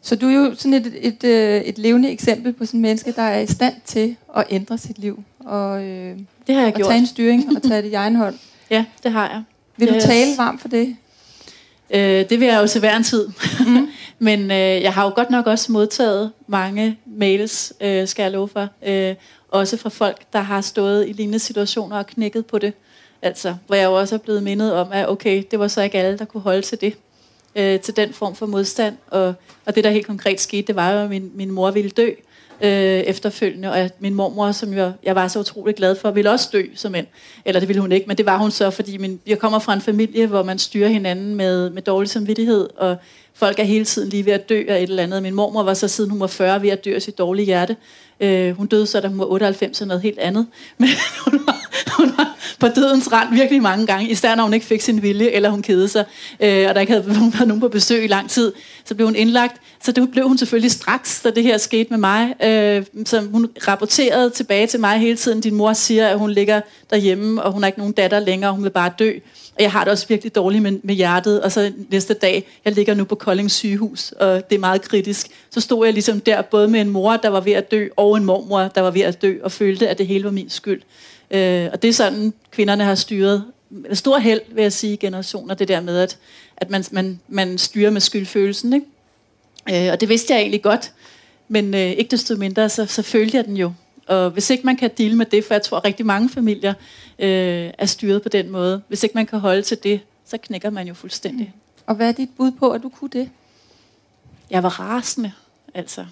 [0.03, 3.13] Så du er jo sådan et, et, øh, et levende eksempel på sådan en menneske,
[3.13, 5.25] der er i stand til at ændre sit liv.
[5.47, 6.89] Og, øh, Det har jeg og gjort.
[6.89, 8.39] tage en styring og tage det i egen hånd.
[8.71, 9.43] Ja, det har jeg.
[9.77, 10.97] Vil du tale varmt for det?
[11.91, 13.29] Øh, det vil jeg jo til hver en tid.
[13.67, 13.89] Mm.
[14.23, 18.49] Men øh, jeg har jo godt nok også modtaget mange mails, øh, skal jeg love
[18.49, 18.69] for.
[18.87, 19.15] Øh,
[19.49, 22.73] også fra folk, der har stået i lignende situationer og knækket på det.
[23.23, 25.99] Altså, hvor jeg jo også er blevet mindet om, at okay, det var så ikke
[25.99, 26.95] alle, der kunne holde til det.
[27.57, 28.97] Øh, til den form for modstand.
[29.07, 29.35] Og,
[29.67, 32.09] og det, der helt konkret skete, det var jo, at min, min mor ville dø
[32.09, 32.17] øh,
[32.65, 32.71] Øh,
[33.01, 33.71] efterfølgende.
[33.71, 36.65] Og at min mormor, som jeg, jeg var så utrolig glad for, ville også dø
[36.75, 37.07] som en.
[37.45, 39.73] Eller det ville hun ikke, men det var hun så, fordi min, jeg kommer fra
[39.73, 42.97] en familie, hvor man styrer hinanden med, med dårlig samvittighed, og
[43.35, 45.23] folk er hele tiden lige ved at dø af et eller andet.
[45.23, 47.77] Min mormor var så siden hun var 40 ved at dø af sit dårlige hjerte.
[48.23, 50.47] Øh, hun døde så, da hun var 98 og noget helt andet.
[50.79, 50.89] Men
[51.25, 54.81] hun var, hun var på dødens rand virkelig mange gange, især når hun ikke fik
[54.81, 56.05] sin vilje, eller hun kedede sig,
[56.41, 58.53] øh, og der ikke havde været nogen på besøg i lang tid.
[58.85, 59.57] Så blev hun indlagt.
[59.83, 62.35] Så det blev hun selvfølgelig straks, da det her skete med mig.
[62.45, 65.41] Øh, så hun rapporterede tilbage til mig hele tiden.
[65.41, 68.55] Din mor siger, at hun ligger derhjemme, og hun har ikke nogen datter længere, og
[68.55, 69.13] hun vil bare dø.
[69.57, 71.43] Og jeg har det også virkelig dårligt med, med hjertet.
[71.43, 75.27] Og så næste dag, jeg ligger nu på Kolding sygehus, og det er meget kritisk.
[75.51, 78.17] Så stod jeg ligesom der, både med en mor, der var ved at dø, og
[78.17, 80.83] en mormor, der var ved at dø, og følte, at det hele var min skyld.
[81.31, 83.45] Øh, og det er sådan, kvinderne har styret
[83.93, 86.19] stor held, vil jeg sige, generationer, det der med, at,
[86.57, 88.73] at man, man, man styrer med skyldfølelsen.
[88.73, 89.87] Ikke?
[89.87, 90.93] Øh, og det vidste jeg egentlig godt,
[91.49, 93.73] men øh, ikke desto mindre, så, så følte jeg den jo.
[94.07, 96.75] Og hvis ikke man kan dele med det, for jeg tror, at rigtig mange familier
[97.19, 100.71] øh, er styret på den måde, hvis ikke man kan holde til det, så knækker
[100.71, 101.55] man jo fuldstændig.
[101.87, 103.31] Og hvad er dit bud på, at du kunne det?
[104.51, 105.33] Jeg var rasende,
[105.75, 106.05] altså.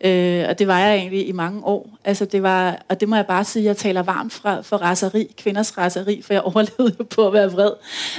[0.00, 1.90] Øh, og det var jeg egentlig i mange år.
[2.04, 5.34] Altså det var, og det må jeg bare sige, jeg taler varmt fra, for raseri,
[5.36, 7.70] kvinders raseri, for jeg overlevede jo på at være vred.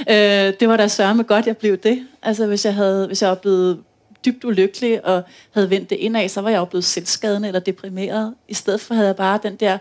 [0.08, 2.06] Øh, det var da sørme godt, jeg blev det.
[2.22, 3.78] Altså hvis jeg, havde, hvis jeg var blevet
[4.24, 8.34] dybt ulykkelig og havde vendt det indad, så var jeg jo blevet selvskadende eller deprimeret.
[8.48, 9.78] I stedet for havde jeg bare den der,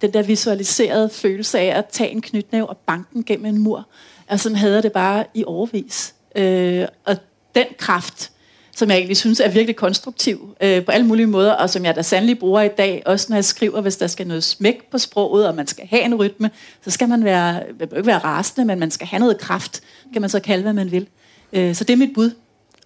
[0.00, 3.88] den der visualiserede følelse af at tage en knytnæv og banke den gennem en mur.
[4.28, 6.14] Altså sådan havde jeg det bare i overvis.
[6.36, 7.16] Øh, og
[7.54, 8.30] den kraft,
[8.76, 11.96] som jeg egentlig synes er virkelig konstruktiv øh, på alle mulige måder, og som jeg
[11.96, 14.98] da sandelig bruger i dag, også når jeg skriver, hvis der skal noget smæk på
[14.98, 16.50] sproget, og man skal have en rytme,
[16.84, 19.80] så skal man være, ikke være rasende, men man skal have noget kraft,
[20.12, 21.06] kan man så kalde, hvad man vil.
[21.52, 22.30] Øh, så det er mit bud.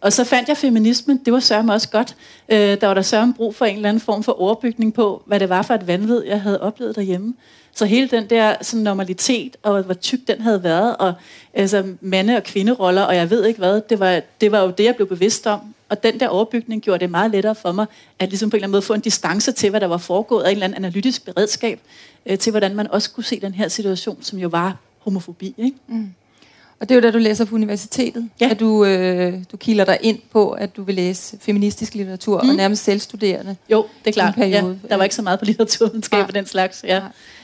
[0.05, 2.17] Og så fandt jeg feminismen, det var sørme også godt.
[2.49, 5.41] Øh, der var der sørme brug for en eller anden form for overbygning på, hvad
[5.41, 7.35] det var for et vanvid, jeg havde oplevet derhjemme.
[7.75, 11.15] Så hele den der sådan, normalitet, og hvor tyk den havde været, og
[11.55, 14.85] altså, mande- og kvinderoller, og jeg ved ikke hvad, det var, det var jo det,
[14.85, 15.61] jeg blev bevidst om.
[15.89, 17.87] Og den der overbygning gjorde det meget lettere for mig,
[18.19, 20.43] at ligesom på en eller anden måde få en distance til, hvad der var foregået,
[20.43, 21.81] og en eller anden analytisk beredskab
[22.27, 25.55] øh, til, hvordan man også kunne se den her situation, som jo var homofobi.
[25.59, 25.77] Ikke?
[25.87, 26.15] Mm.
[26.85, 28.51] Og det er jo da du læser på universitetet, ja.
[28.51, 32.49] at du, øh, du kilder dig ind på, at du vil læse feministisk litteratur, mm.
[32.49, 33.57] og nærmest selvstuderende.
[33.71, 34.35] Jo, det er klart.
[34.39, 36.27] Ja, der var ikke så meget på litteraturvidenskab ja.
[36.27, 36.85] og den slags.
[36.85, 36.95] Ja.
[36.95, 37.03] Ja.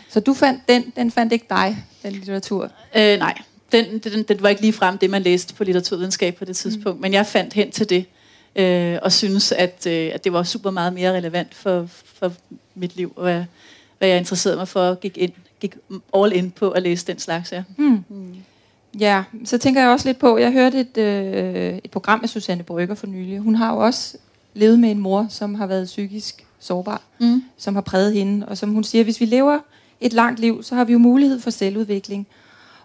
[0.09, 2.70] Så du fandt den, den fandt ikke dig, den litteratur?
[2.96, 3.35] Øh, nej,
[3.72, 6.98] den, den, den var ikke lige frem det, man læste på litteraturvidenskab på det tidspunkt.
[6.98, 7.03] Mm.
[7.03, 8.05] Men jeg fandt hen til det,
[8.57, 11.87] øh, og synes, at, øh, at det var super meget mere relevant for,
[12.18, 12.33] for
[12.74, 13.44] mit liv, og hvad,
[13.98, 15.74] hvad jeg interesserede mig for, gik, ind, gik
[16.14, 17.53] all in på at læse den slags.
[17.53, 17.62] Ja.
[17.76, 18.05] Mm.
[18.09, 18.37] Mm.
[18.98, 22.62] Ja, så tænker jeg også lidt på, jeg hørte et, øh, et program med Susanne
[22.62, 23.38] Brygger for nylig.
[23.38, 24.16] Hun har jo også
[24.55, 27.42] levet med en mor, som har været psykisk sårbar, mm.
[27.57, 29.59] som har præget hende, og som hun siger, hvis vi lever
[30.00, 32.26] et langt liv, så har vi jo mulighed for selvudvikling.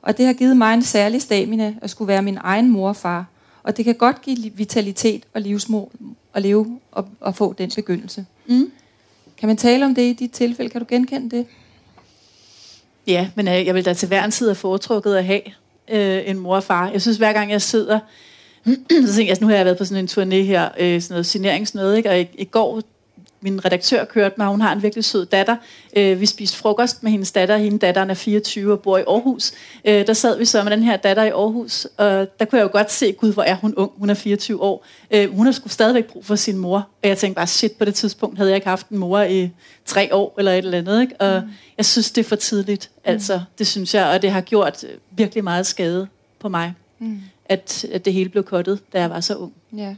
[0.01, 2.95] Og det har givet mig en særlig stamina at skulle være min egen mor og
[2.95, 3.25] far.
[3.63, 5.87] Og det kan godt give vitalitet og livsmod
[6.33, 8.25] at leve og, og få den begyndelse.
[8.47, 8.71] Mm.
[9.37, 10.69] Kan man tale om det i dit tilfælde?
[10.69, 11.47] Kan du genkende det?
[13.07, 15.41] Ja, men øh, jeg vil da til hver en tid have foretrukket at have
[15.91, 16.89] øh, end mor og far.
[16.89, 17.99] Jeg synes, hver gang jeg sidder,
[18.65, 21.13] så tænker jeg, altså, nu har jeg været på sådan en turné her, øh, sådan
[21.13, 22.09] noget signeringsnød, ikke?
[22.09, 22.81] og i, i går
[23.45, 25.55] min redaktør kørte mig, hun har en virkelig sød datter.
[25.97, 29.51] Øh, vi spiste frokost med hendes datter, hendes datteren er 24 og bor i Aarhus.
[29.85, 32.63] Øh, der sad vi så med den her datter i Aarhus, og der kunne jeg
[32.63, 34.85] jo godt se, gud, hvor er hun ung, hun er 24 år.
[35.11, 37.85] Øh, hun har sgu stadigvæk brug for sin mor, og jeg tænkte bare, shit, på
[37.85, 39.49] det tidspunkt havde jeg ikke haft en mor i
[39.85, 41.01] tre år eller et eller andet.
[41.01, 41.15] Ikke?
[41.19, 41.49] Og mm.
[41.77, 43.01] jeg synes, det er for tidligt, mm.
[43.05, 46.07] altså, det synes jeg, og det har gjort virkelig meget skade
[46.39, 47.21] på mig, mm.
[47.45, 49.53] at, at det hele blev kottet, da jeg var så ung.
[49.77, 49.95] Ja.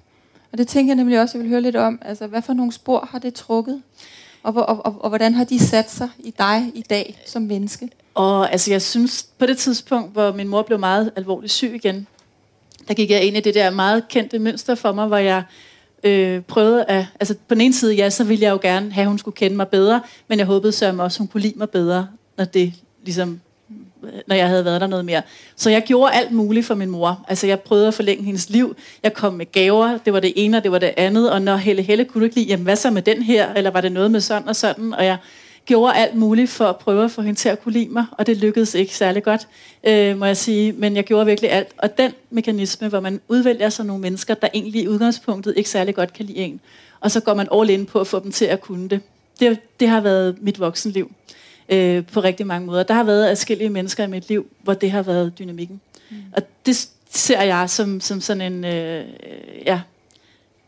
[0.51, 1.99] Og det tænker jeg nemlig også, jeg vil høre lidt om.
[2.05, 3.81] Altså, hvad for nogle spor har det trukket?
[4.43, 7.89] Og, og, og, og hvordan har de sat sig i dig i dag som menneske?
[8.13, 12.07] Og altså, jeg synes, på det tidspunkt, hvor min mor blev meget alvorligt syg igen,
[12.87, 15.43] der gik jeg ind i det der meget kendte mønster for mig, hvor jeg
[16.03, 17.05] øh, prøvede at...
[17.19, 19.35] Altså, på den ene side, ja, så ville jeg jo gerne have, at hun skulle
[19.35, 22.07] kende mig bedre, men jeg håbede så også, at hun kunne lide mig bedre,
[22.37, 23.39] når det ligesom
[24.27, 25.21] når jeg havde været der noget mere.
[25.55, 27.25] Så jeg gjorde alt muligt for min mor.
[27.27, 28.75] Altså jeg prøvede at forlænge hendes liv.
[29.03, 29.97] Jeg kom med gaver.
[30.05, 31.31] Det var det ene, og det var det andet.
[31.31, 33.53] Og når Helle Helle kunne du ikke lide, jamen hvad så med den her?
[33.53, 34.93] Eller var det noget med sådan og sådan?
[34.93, 35.17] Og jeg
[35.67, 38.27] gjorde alt muligt for at prøve at få hende til at kunne lide mig, og
[38.27, 39.47] det lykkedes ikke særlig godt,
[39.83, 40.71] øh, må jeg sige.
[40.71, 41.67] Men jeg gjorde virkelig alt.
[41.77, 45.95] Og den mekanisme, hvor man udvælger sig nogle mennesker, der egentlig i udgangspunktet ikke særlig
[45.95, 46.59] godt kan lide en,
[46.99, 49.01] og så går man all in på at få dem til at kunne det.
[49.39, 51.11] Det, det har været mit voksenliv
[51.69, 52.83] øh, på rigtig mange måder.
[52.83, 55.81] Der har været adskillige mennesker i mit liv, hvor det har været dynamikken.
[56.09, 56.17] Mm.
[56.35, 59.05] Og det ser jeg som, som sådan en, øh,
[59.65, 59.81] ja,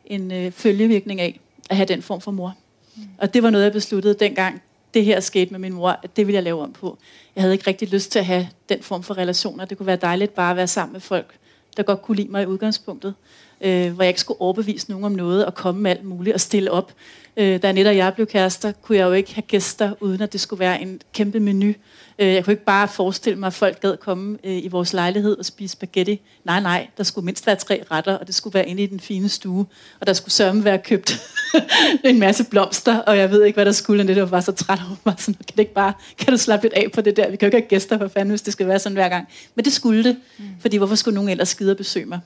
[0.06, 2.56] en øh, følgevirkning af at have den form for mor.
[2.96, 3.04] Mm.
[3.18, 4.62] Og det var noget, jeg besluttede dengang,
[4.94, 6.98] det her skete med min mor, at det ville jeg lave om på.
[7.36, 9.66] Jeg havde ikke rigtig lyst til at have den form for relationer.
[9.66, 11.34] Det kunne være dejligt bare at være sammen med folk,
[11.78, 13.14] der godt kunne lide mig i udgangspunktet.
[13.62, 16.41] Øh, hvor jeg ikke skulle overbevise nogen om noget og komme med alt muligt og
[16.41, 16.93] stille op.
[17.38, 20.34] Øh, da Annette og jeg blev kærester, kunne jeg jo ikke have gæster, uden at
[20.34, 21.74] det skulle være en kæmpe menu.
[22.19, 25.38] Øh, jeg kunne ikke bare forestille mig, at folk gad komme øh, i vores lejlighed
[25.38, 26.22] og spise spaghetti.
[26.43, 29.00] Nej, nej, der skulle mindst være tre retter, og det skulle være inde i den
[29.00, 29.65] fine stue.
[30.00, 31.22] Og der skulle sørme være købt
[32.04, 34.02] en masse blomster, og jeg ved ikke, hvad der skulle.
[34.02, 35.15] Annette var så træt over mig.
[35.17, 37.30] Sådan, kan, det ikke bare, kan du slappe lidt af på det der?
[37.30, 39.28] Vi kan jo ikke have gæster for fanden, hvis det skal være sådan hver gang.
[39.56, 40.45] Men det skulle det, mm.
[40.62, 42.19] fordi hvorfor skulle nogen ellers skide og besøge mig?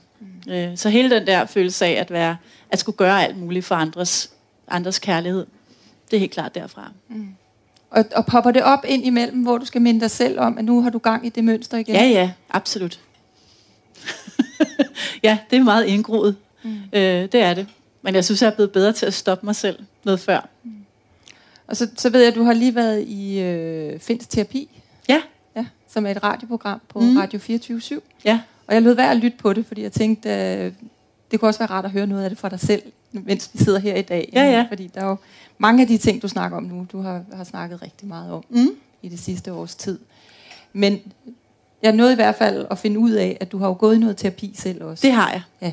[0.48, 2.36] Øh, så hele den der følelse af at, være,
[2.70, 4.30] at skulle gøre alt muligt for andres
[4.68, 5.46] andres kærlighed.
[6.10, 6.92] Det er helt klart derfra.
[7.08, 7.28] Mm.
[7.90, 10.64] Og, og popper det op ind imellem, hvor du skal minde dig selv om, at
[10.64, 11.94] nu har du gang i det mønster igen?
[11.94, 13.00] Ja, ja, absolut.
[15.22, 16.36] ja, det er meget indgroet.
[16.62, 16.76] Mm.
[16.92, 17.66] Øh, det er det.
[18.02, 20.48] Men jeg synes, jeg er blevet bedre til at stoppe mig selv noget før.
[20.62, 20.70] Mm.
[21.66, 24.68] Og så, så ved jeg, at du har lige været i øh, Finsk Terapi.
[25.08, 25.22] Ja.
[25.56, 25.66] ja.
[25.88, 27.16] Som er et radioprogram på mm.
[27.16, 28.00] Radio 24 /7.
[28.24, 28.40] Ja.
[28.66, 30.72] Og jeg lød værd at lytte på det, fordi jeg tænkte, øh,
[31.30, 33.58] det kunne også være rart at høre noget af det fra dig selv, mens vi
[33.58, 34.30] sidder her i dag.
[34.32, 34.66] Ja, ja.
[34.68, 35.16] Fordi der er jo
[35.58, 38.44] mange af de ting, du snakker om nu, du har, har snakket rigtig meget om
[38.50, 38.68] mm.
[39.02, 39.98] i det sidste års tid.
[40.72, 41.00] Men
[41.82, 43.98] jeg nåede i hvert fald at finde ud af, at du har jo gået i
[43.98, 45.02] noget terapi selv også.
[45.02, 45.42] Det har jeg.
[45.60, 45.72] Ja.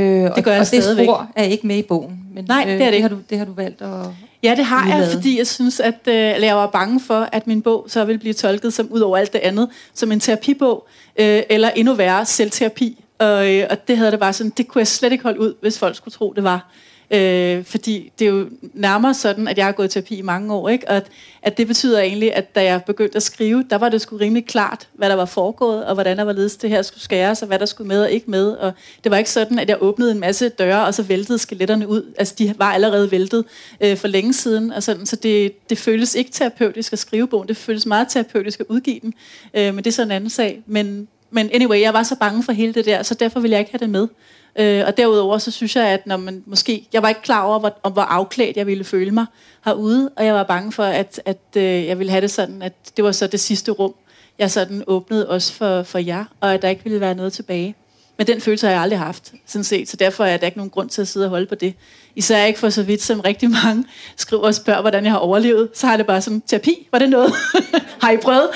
[0.00, 1.06] Øh, det gør jeg og, og stadigvæk.
[1.06, 2.26] det spor er ikke med i bogen.
[2.34, 3.02] Men, Nej, det er det, det ikke.
[3.02, 4.06] Har du, det har du valgt at
[4.42, 7.62] Ja, det har jeg, fordi jeg synes, at øh, jeg var bange for, at min
[7.62, 10.88] bog så ville blive tolket som, ud over alt det andet, som en terapibog,
[11.20, 13.04] øh, eller endnu værre, selvterapi.
[13.18, 15.54] Og, øh, og det havde det bare sådan, det kunne jeg slet ikke holde ud,
[15.60, 16.72] hvis folk skulle tro, det var.
[17.12, 20.54] Øh, fordi det er jo nærmere sådan, at jeg har gået i terapi i mange
[20.54, 20.88] år, ikke?
[20.88, 21.06] og at,
[21.42, 24.46] at det betyder egentlig, at da jeg begyndte at skrive, der var det sgu rimelig
[24.46, 27.48] klart, hvad der var foregået, og hvordan der var ledes det her skulle skæres, og
[27.48, 28.50] hvad der skulle med og ikke med.
[28.50, 28.72] Og
[29.04, 32.14] det var ikke sådan, at jeg åbnede en masse døre, og så væltede skeletterne ud.
[32.18, 33.44] Altså, de var allerede væltet
[33.80, 37.48] øh, for længe siden, og sådan, så det, det føles ikke terapeutisk at skrive bogen,
[37.48, 39.14] det føles meget terapeutisk at udgive den,
[39.54, 40.62] øh, men det er sådan en anden sag.
[40.66, 43.60] Men, men anyway, jeg var så bange for hele det der, så derfor ville jeg
[43.60, 44.08] ikke have det med.
[44.56, 46.88] Øh, og derudover så synes jeg, at når man måske...
[46.92, 49.26] Jeg var ikke klar over, hvor, om hvor afklædt jeg ville føle mig
[49.64, 52.72] herude, og jeg var bange for, at, at øh, jeg ville have det sådan, at
[52.96, 53.94] det var så det sidste rum,
[54.38, 57.74] jeg sådan åbnede også for, for jer, og at der ikke ville være noget tilbage.
[58.16, 60.70] Men den følelse har jeg aldrig haft, sådan set, så derfor er der ikke nogen
[60.70, 61.74] grund til at sidde og holde på det.
[62.16, 63.84] Især ikke for så vidt, som rigtig mange
[64.16, 65.68] skriver og spørger, hvordan jeg har overlevet.
[65.74, 67.32] Så har det bare sådan, terapi, var det noget?
[68.02, 68.48] har I prøvet?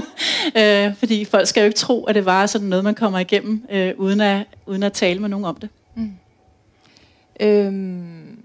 [0.58, 3.66] øh, fordi folk skal jo ikke tro, at det var sådan noget, man kommer igennem,
[3.70, 5.68] øh, uden, at, uden at tale med nogen om det.
[5.94, 6.12] Mm.
[7.40, 8.38] Øhm,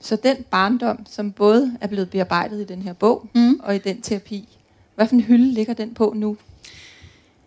[0.00, 3.60] så den barndom, som både er blevet bearbejdet i den her bog, mm.
[3.62, 4.58] og i den terapi,
[4.94, 6.36] hvad for en hylde ligger den på nu?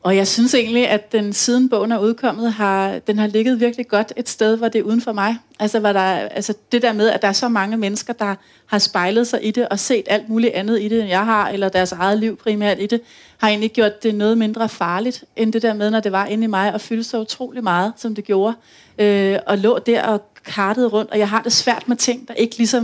[0.04, 3.88] Og jeg synes egentlig, at den siden bogen er udkommet, har, den har ligget virkelig
[3.88, 5.38] godt et sted, hvor det er uden for mig.
[5.60, 8.36] Altså, hvor der, altså det der med, at der er så mange mennesker, der
[8.66, 11.50] har spejlet sig i det og set alt muligt andet i det, end jeg har,
[11.50, 13.02] eller deres eget liv primært i det,
[13.38, 16.44] har egentlig gjort det noget mindre farligt, end det der med, når det var inde
[16.44, 18.56] i mig, og fyldte så utrolig meget, som det gjorde.
[18.98, 22.34] Øh, og lå der og kartede rundt, og jeg har det svært med ting, der
[22.34, 22.84] ikke ligesom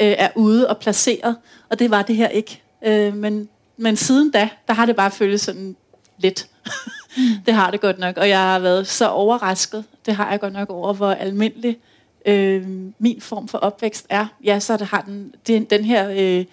[0.00, 1.36] øh, er ude og placeret,
[1.68, 2.62] og det var det her ikke.
[2.86, 5.76] Øh, men, men siden da, der har det bare føltes sådan
[6.18, 6.48] lidt.
[7.46, 10.52] det har det godt nok, og jeg har været så overrasket, det har jeg godt
[10.52, 11.78] nok over, hvor almindelig
[12.26, 12.66] øh,
[12.98, 14.26] min form for opvækst er.
[14.44, 16.44] Ja, så det har den, den, den her, øh,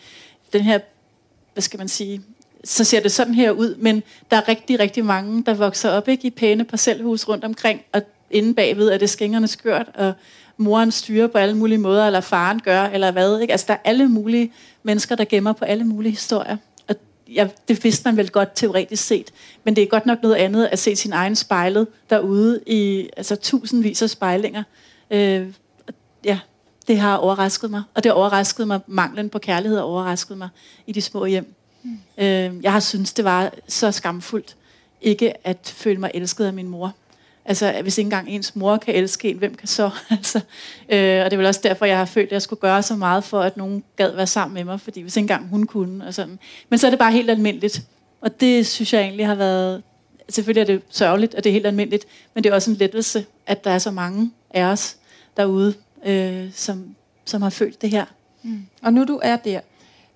[0.53, 0.79] den her,
[1.53, 2.21] hvad skal man sige,
[2.63, 6.07] så ser det sådan her ud, men der er rigtig, rigtig mange, der vokser op
[6.07, 10.13] ikke i pæne parcelhus rundt omkring, og inde bagved er det skængerne skørt, og
[10.57, 13.39] moren styrer på alle mulige måder, eller faren gør, eller hvad.
[13.39, 13.51] Ikke?
[13.51, 14.51] Altså, der er alle mulige
[14.83, 16.57] mennesker, der gemmer på alle mulige historier
[17.35, 19.31] ja, det vidste man vel godt teoretisk set,
[19.63, 23.35] men det er godt nok noget andet at se sin egen spejlet derude i altså,
[23.35, 24.63] tusindvis af spejlinger.
[25.11, 25.47] Øh,
[26.23, 26.39] ja,
[26.87, 30.49] det har overrasket mig, og det har overrasket mig, manglen på kærlighed har overrasket mig
[30.87, 31.53] i de små hjem.
[31.83, 31.99] Mm.
[32.17, 34.55] Øh, jeg har syntes, det var så skamfuldt
[35.01, 36.93] ikke at føle mig elsket af min mor.
[37.51, 39.89] Altså, hvis ikke engang ens mor kan elske en, hvem kan så?
[40.09, 40.37] altså,
[40.89, 42.95] øh, og det er vel også derfor, jeg har følt, at jeg skulle gøre så
[42.95, 46.05] meget for, at nogen gad være sammen med mig, fordi hvis ikke engang hun kunne.
[46.05, 46.39] Og sådan.
[46.69, 47.81] Men så er det bare helt almindeligt.
[48.21, 49.83] Og det synes jeg egentlig har været...
[50.29, 53.25] Selvfølgelig er det sørgeligt, at det er helt almindeligt, men det er også en lettelse,
[53.47, 54.97] at der er så mange af os
[55.37, 55.73] derude,
[56.05, 58.05] øh, som, som har følt det her.
[58.43, 58.65] Mm.
[58.81, 59.59] Og nu du er der,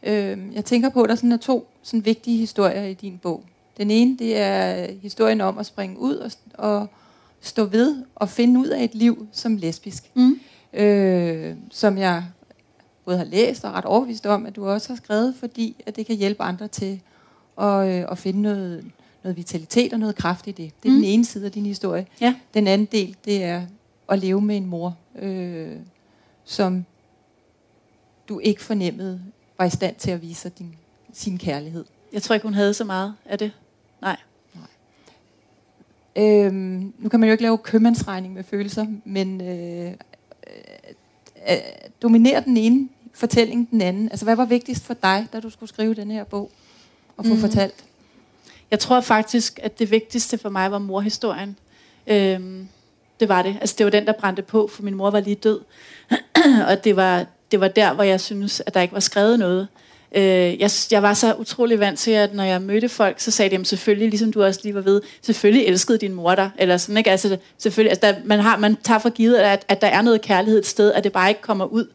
[0.03, 3.43] øh, jeg tænker på, at der sådan er to sådan vigtige historier i din bog.
[3.77, 6.87] Den ene, det er historien om at springe ud og, og
[7.47, 10.11] stå ved og finde ud af et liv som lesbisk.
[10.13, 10.39] Mm.
[10.73, 12.23] Øh, som jeg
[13.05, 16.05] både har læst og ret overvist om, at du også har skrevet, fordi at det
[16.05, 17.01] kan hjælpe andre til
[17.61, 18.85] at, øh, at finde noget,
[19.23, 20.83] noget vitalitet og noget kraft i det.
[20.83, 20.95] Det er mm.
[20.95, 22.07] den ene side af din historie.
[22.21, 22.35] Ja.
[22.53, 23.61] Den anden del, det er
[24.09, 25.75] at leve med en mor, øh,
[26.43, 26.85] som
[28.29, 29.21] du ikke fornemmede
[29.57, 30.75] var i stand til at vise din,
[31.13, 31.85] sin kærlighed.
[32.13, 33.51] Jeg tror ikke, hun havde så meget af det.
[34.01, 34.17] Nej.
[36.17, 39.93] Øhm, nu kan man jo ikke lave købmandsregning med følelser, men øh, øh,
[41.49, 41.57] øh,
[42.01, 44.09] dominerer den ene fortælling den anden?
[44.09, 46.51] Altså, hvad var vigtigst for dig, da du skulle skrive den her bog
[47.17, 47.39] og få mm.
[47.39, 47.85] fortalt?
[48.71, 51.57] Jeg tror faktisk, at det vigtigste for mig var morhistorien.
[52.07, 52.67] Øhm,
[53.19, 53.57] det var det.
[53.61, 55.59] Altså, det var den, der brændte på, for min mor var lige død.
[56.69, 59.67] og det var, det var der, hvor jeg synes, at der ikke var skrevet noget.
[60.15, 63.49] Øh, jeg, jeg var så utrolig vant til, at når jeg mødte folk, så sagde
[63.49, 66.49] de, jamen selvfølgelig, ligesom du også lige var ved, selvfølgelig elskede din mor dig.
[66.57, 67.11] Eller sådan, ikke?
[67.11, 70.21] Altså, selvfølgelig, altså, der, man, har, man tager for givet, at, at der er noget
[70.21, 71.87] kærlighed et sted, at det bare ikke kommer ud.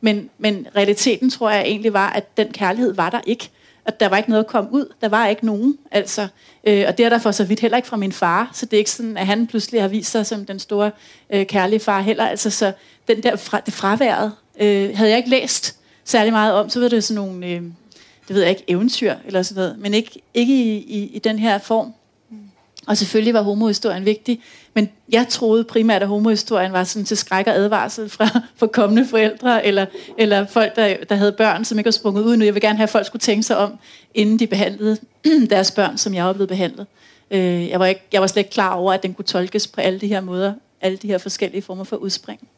[0.00, 3.50] Men, men realiteten tror jeg egentlig var, at den kærlighed var der ikke.
[3.84, 4.92] At der var ikke noget at komme ud.
[5.00, 5.78] Der var ikke nogen.
[5.90, 6.28] Altså,
[6.64, 8.50] øh, og det er der for så vidt heller ikke fra min far.
[8.54, 10.90] Så det er ikke sådan, at han pludselig har vist sig som den store
[11.30, 12.26] øh, kærlige far heller.
[12.26, 12.72] Altså, så
[13.08, 16.70] den der fra, det fraværet øh, havde jeg ikke læst særlig meget om.
[16.70, 17.62] Så var det sådan nogle, øh,
[18.28, 19.78] det ved jeg ikke, eventyr eller sådan noget.
[19.78, 21.92] Men ikke, ikke i, i, i den her form.
[22.86, 24.40] Og selvfølgelig var homohistorien vigtig,
[24.74, 29.06] men jeg troede primært, at homohistorien var sådan til skræk og advarsel fra, for kommende
[29.06, 29.86] forældre, eller,
[30.18, 32.44] eller folk, der, der havde børn, som ikke var sprunget ud nu.
[32.44, 33.78] Jeg vil gerne have, at folk skulle tænke sig om,
[34.14, 34.98] inden de behandlede
[35.50, 36.86] deres børn, som jeg var blevet behandlet.
[37.30, 39.80] Øh, jeg, var ikke, jeg var slet ikke klar over, at den kunne tolkes på
[39.80, 42.48] alle de her måder, alle de her forskellige former for udspring.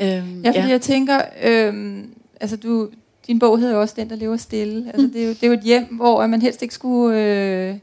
[0.00, 0.68] Øhm, ja, fordi ja.
[0.68, 2.06] jeg tænker, øhm,
[2.40, 2.88] altså du,
[3.26, 4.86] din bog hedder jo også Den, der lever stille.
[4.86, 5.12] Altså, mm.
[5.12, 7.18] det, er jo, det er jo et hjem, hvor man helst ikke skulle...
[7.18, 7.74] Øh,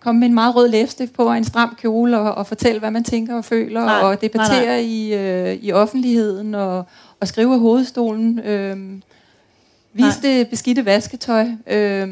[0.00, 2.90] komme med en meget rød læbestift på og en stram kjole og, og fortælle, hvad
[2.90, 4.76] man tænker og føler, nej, og debattere nej, nej.
[4.76, 6.84] I, øh, i offentligheden og,
[7.20, 8.38] og skrive af hovedstolen.
[8.38, 8.76] Øh,
[9.92, 11.46] vise det beskidte vasketøj.
[11.66, 12.08] Øh,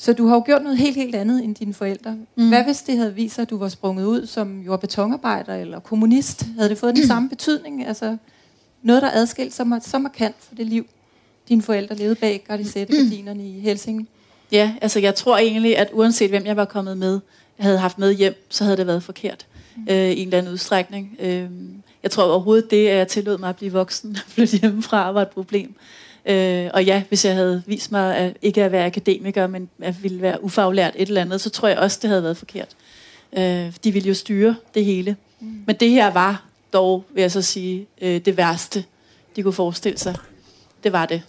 [0.00, 2.16] så du har jo gjort noget helt, helt andet end dine forældre.
[2.36, 2.48] Mm.
[2.48, 5.80] Hvad hvis det havde vist sig, at du var sprunget ud som jord- betonarbejder eller
[5.80, 6.46] kommunist?
[6.56, 7.86] Havde det fået den samme betydning?
[7.86, 8.16] Altså
[8.82, 10.86] noget, der adskilte sig så markant for det liv,
[11.48, 14.06] dine forældre levede bag gardisette-gardinerne i Helsinge?
[14.52, 17.20] Ja, altså jeg tror egentlig, at uanset hvem jeg var kommet med,
[17.58, 19.86] havde haft med hjem, så havde det været forkert mm.
[19.90, 21.16] øh, i en eller anden udstrækning.
[21.20, 21.50] Øh,
[22.02, 25.22] jeg tror overhovedet det, at jeg tillod mig at blive voksen og flytte hjemmefra, var
[25.22, 25.74] et problem.
[26.28, 30.02] Øh, og ja, hvis jeg havde vist mig at ikke at være akademiker, men at
[30.02, 32.68] ville være ufaglært et eller andet, så tror jeg også, det havde været forkert.
[33.32, 35.16] Øh, de ville jo styre det hele.
[35.40, 35.62] Mm.
[35.66, 38.84] Men det her var dog, vil jeg så sige, øh, det værste,
[39.36, 40.14] de kunne forestille sig.
[40.84, 41.22] Det var det.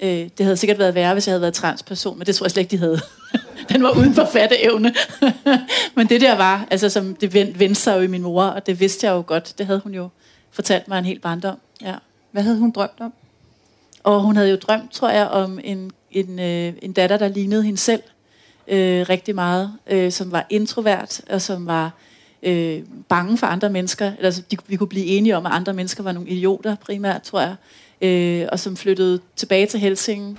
[0.00, 2.50] Øh, det havde sikkert været værre, hvis jeg havde været transperson, men det tror jeg
[2.50, 3.00] slet ikke, de havde.
[3.72, 4.94] Den var uden for fatteevne.
[5.96, 8.80] men det der var, altså som det vendte sig jo i min mor, og det
[8.80, 9.54] vidste jeg jo godt.
[9.58, 10.08] Det havde hun jo
[10.50, 11.58] fortalt mig en helt barndom.
[11.82, 11.94] Ja.
[12.30, 13.12] Hvad havde hun drømt om?
[14.04, 17.62] Og hun havde jo drømt, tror jeg, om en, en, øh, en datter, der lignede
[17.62, 18.02] hende selv
[18.68, 21.92] øh, rigtig meget, øh, som var introvert, og som var
[22.42, 24.12] øh, bange for andre mennesker.
[24.20, 27.40] Altså, de, vi kunne blive enige om, at andre mennesker var nogle idioter primært, tror
[27.40, 27.56] jeg
[28.00, 30.38] øh, og som flyttede tilbage til Helsingen.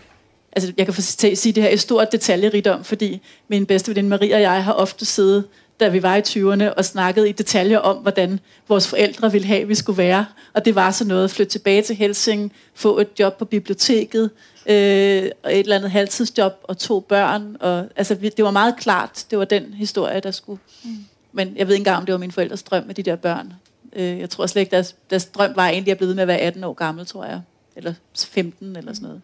[0.51, 0.93] Altså, jeg kan
[1.36, 5.06] sige det her i stort detaljerigdom, fordi min bedste veninde Maria og jeg har ofte
[5.06, 5.43] siddet,
[5.80, 9.62] da vi var i 20'erne, og snakket i detaljer om, hvordan vores forældre ville have,
[9.62, 10.26] at vi skulle være.
[10.54, 14.30] Og det var så noget at flytte tilbage til Helsingen, få et job på biblioteket,
[14.66, 17.58] øh, og et eller andet halvtidsjob og to børn.
[17.60, 20.60] Og, altså, det var meget klart, det var den historie, der skulle...
[20.84, 21.06] Mm.
[21.32, 23.54] Men jeg ved ikke engang, om det var min forældres drøm med de der børn.
[23.94, 26.38] Øh, jeg tror slet ikke, deres, deres drøm var egentlig at blive med at være
[26.38, 27.42] 18 år gammel, tror jeg.
[27.76, 29.22] Eller 15 eller sådan noget.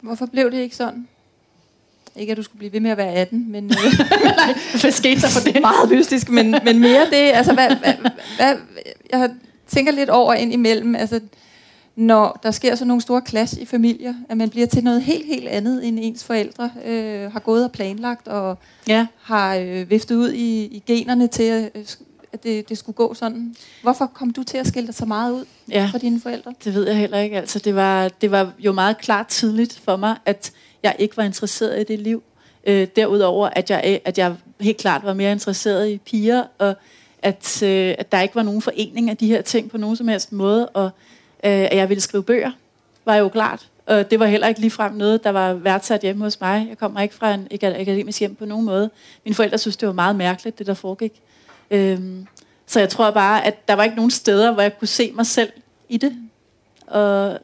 [0.00, 1.08] Hvorfor blev det ikke sådan?
[2.18, 3.64] Ikke at du skulle blive ved med at være 18, men...
[3.64, 3.70] Øh,
[4.80, 5.60] hvad skete der for det?
[5.60, 7.94] Meget mystisk, men, men mere det, altså hvad, hvad,
[8.36, 8.56] hvad,
[9.12, 9.30] jeg
[9.66, 11.20] tænker lidt over ind imellem, altså
[11.96, 15.26] når der sker så nogle store clash i familier, at man bliver til noget helt,
[15.26, 19.06] helt andet, end ens forældre øh, har gået og planlagt, og ja.
[19.22, 21.84] har øh, viftet ud i, i generne til at øh,
[22.32, 23.56] at det, det skulle gå sådan.
[23.82, 26.54] Hvorfor kom du til at skille dig så meget ud ja, for dine forældre?
[26.64, 27.36] Det ved jeg heller ikke.
[27.36, 31.22] Altså, det, var, det var jo meget klart tidligt for mig, at jeg ikke var
[31.22, 32.22] interesseret i det liv.
[32.64, 36.74] Øh, derudover, at jeg, at jeg helt klart var mere interesseret i piger, og
[37.22, 40.08] at, øh, at der ikke var nogen forening af de her ting på nogen som
[40.08, 40.84] helst måde, og
[41.44, 42.50] øh, at jeg ville skrive bøger,
[43.04, 43.68] var jo klart.
[43.86, 46.66] Og det var heller ikke ligefrem noget, der var værdsat hjemme hos mig.
[46.68, 48.90] Jeg kommer ikke fra en akademisk hjem på nogen måde.
[49.24, 51.22] Mine forældre synes, det var meget mærkeligt, det der foregik.
[51.70, 52.26] Øhm,
[52.66, 55.26] så jeg tror bare, at der var ikke nogen steder, hvor jeg kunne se mig
[55.26, 55.52] selv
[55.88, 56.16] i det.
[56.86, 57.38] Og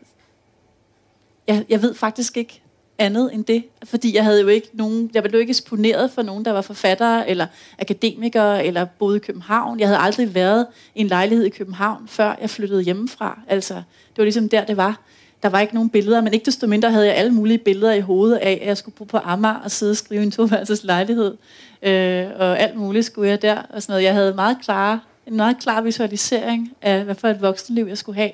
[1.47, 2.63] jeg, jeg ved faktisk ikke
[2.99, 3.65] andet end det.
[3.85, 6.61] Fordi jeg havde jo ikke nogen, jeg var jo ikke eksponeret for nogen, der var
[6.61, 7.47] forfattere, eller
[7.79, 9.81] akademikere, eller boede i København.
[9.81, 13.41] Jeg havde aldrig været i en lejlighed i København, før jeg flyttede hjemmefra.
[13.49, 15.01] Altså, det var ligesom der, det var.
[15.43, 18.01] Der var ikke nogen billeder, men ikke desto mindre havde jeg alle mulige billeder i
[18.01, 21.37] hovedet af, at jeg skulle bo på Amager og sidde og skrive en toværelses lejlighed
[21.83, 23.63] øh, og alt muligt skulle jeg der.
[23.71, 24.05] Og sådan noget.
[24.05, 28.17] Jeg havde meget klare, en meget klar visualisering af, hvad for et voksenliv jeg skulle
[28.17, 28.31] have,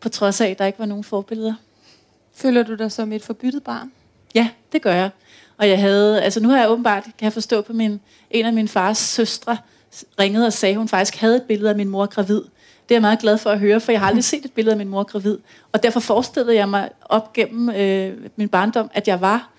[0.00, 1.54] på trods af, at der ikke var nogen forbilleder.
[2.34, 3.92] Føler du dig som et forbyttet barn?
[4.34, 5.10] Ja, det gør jeg.
[5.58, 8.52] Og jeg havde, altså nu har jeg åbenbart, kan jeg forstå på min, en af
[8.52, 9.56] min fars søstre,
[10.20, 12.42] ringede og sagde, at hun faktisk havde et billede af min mor gravid.
[12.88, 14.72] Det er jeg meget glad for at høre, for jeg har aldrig set et billede
[14.72, 15.38] af min mor gravid.
[15.72, 19.50] Og derfor forestillede jeg mig op gennem øh, min barndom, at jeg var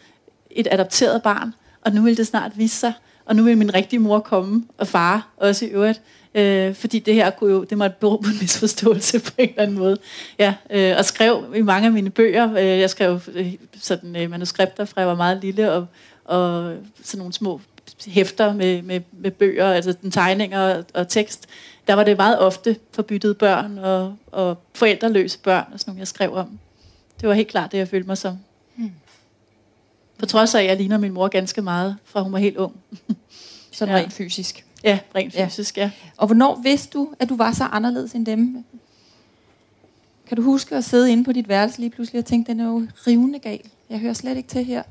[0.52, 1.54] et adopteret barn
[1.86, 2.94] og nu vil det snart vise sig,
[3.26, 6.02] og nu vil min rigtige mor komme, og far også i øvrigt,
[6.36, 9.62] øh, fordi det her kunne jo, det måtte bero på en misforståelse på en eller
[9.62, 9.98] anden måde.
[10.40, 14.30] Ja, øh, og skrev i mange af mine bøger, øh, jeg skrev øh, sådan øh,
[14.30, 15.88] manuskripter fra jeg var meget lille, og,
[16.26, 16.74] og
[17.04, 17.62] sådan nogle små
[18.08, 21.48] hæfter med, med, med bøger, altså den tegninger og, og tekst,
[21.88, 26.08] der var det meget ofte forbyttede børn og, og forældreløse børn, og sådan nogle, jeg
[26.08, 26.60] skrev om.
[27.22, 28.38] Det var helt klart det, jeg følte mig som.
[28.76, 28.92] Hmm.
[30.24, 32.76] På trods af, at jeg ligner min mor ganske meget, fra hun var helt ung.
[33.72, 34.02] Sådan ja.
[34.02, 34.66] rent fysisk.
[34.84, 35.84] Ja, rent fysisk, ja.
[35.84, 35.92] ja.
[36.18, 38.66] Og hvornår vidste du, at du var så anderledes end dem?
[40.28, 42.66] Kan du huske at sidde inde på dit værelse lige pludselig og tænke, den er
[42.66, 43.62] jo rivende gal.
[43.90, 44.84] Jeg hører slet ikke til her.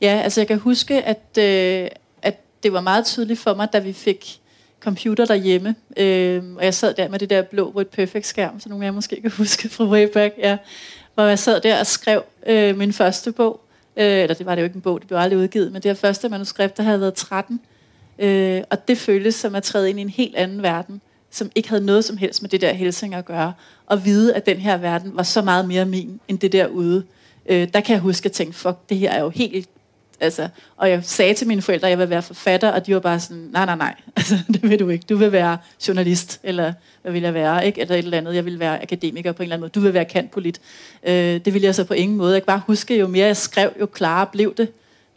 [0.00, 1.88] Ja, altså jeg kan huske, at, øh,
[2.22, 4.40] at det var meget tydeligt for mig, da vi fik
[4.80, 8.68] computer derhjemme, øh, og jeg sad der med det der blå Word Perfect skærm, så
[8.68, 10.56] nogle af jer måske kan huske fra way back, ja,
[11.14, 13.60] hvor jeg sad der og skrev øh, min første bog,
[13.96, 15.88] øh, eller det var det jo ikke en bog, det blev aldrig udgivet, men det
[15.88, 17.60] her første manuskript, der havde været 13,
[18.18, 21.68] øh, og det føltes som at træde ind i en helt anden verden, som ikke
[21.68, 23.52] havde noget som helst med det der Helsing at gøre,
[23.86, 27.04] og vide, at den her verden var så meget mere min, end det derude.
[27.46, 29.68] Øh, der kan jeg huske at tænke, fuck, det her er jo helt
[30.22, 33.00] Altså, og jeg sagde til mine forældre, at jeg vil være forfatter, og de var
[33.00, 35.04] bare sådan, nej, nej, nej, altså, det vil du ikke.
[35.08, 35.58] Du vil være
[35.88, 37.80] journalist, eller hvad vil jeg være, ikke?
[37.80, 38.34] eller et eller andet.
[38.34, 39.70] Jeg vil være akademiker på en eller anden måde.
[39.70, 40.60] Du vil være kantpolit.
[41.02, 42.32] Øh, det vil jeg så på ingen måde.
[42.34, 44.68] Jeg kan bare huske, jo mere jeg skrev, jo klarere blev det.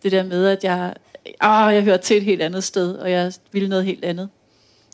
[0.03, 0.93] Det der med, at jeg,
[1.25, 4.29] åh, jeg hørte til et helt andet sted, og jeg ville noget helt andet.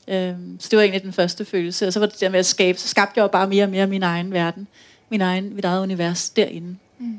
[0.07, 1.87] Øh, så det var egentlig den første følelse.
[1.87, 3.69] Og så var det der med at skabe, så skabte jeg jo bare mere og
[3.69, 4.67] mere min egen verden.
[5.09, 6.75] Min egen, mit eget univers derinde.
[6.99, 7.17] Mm.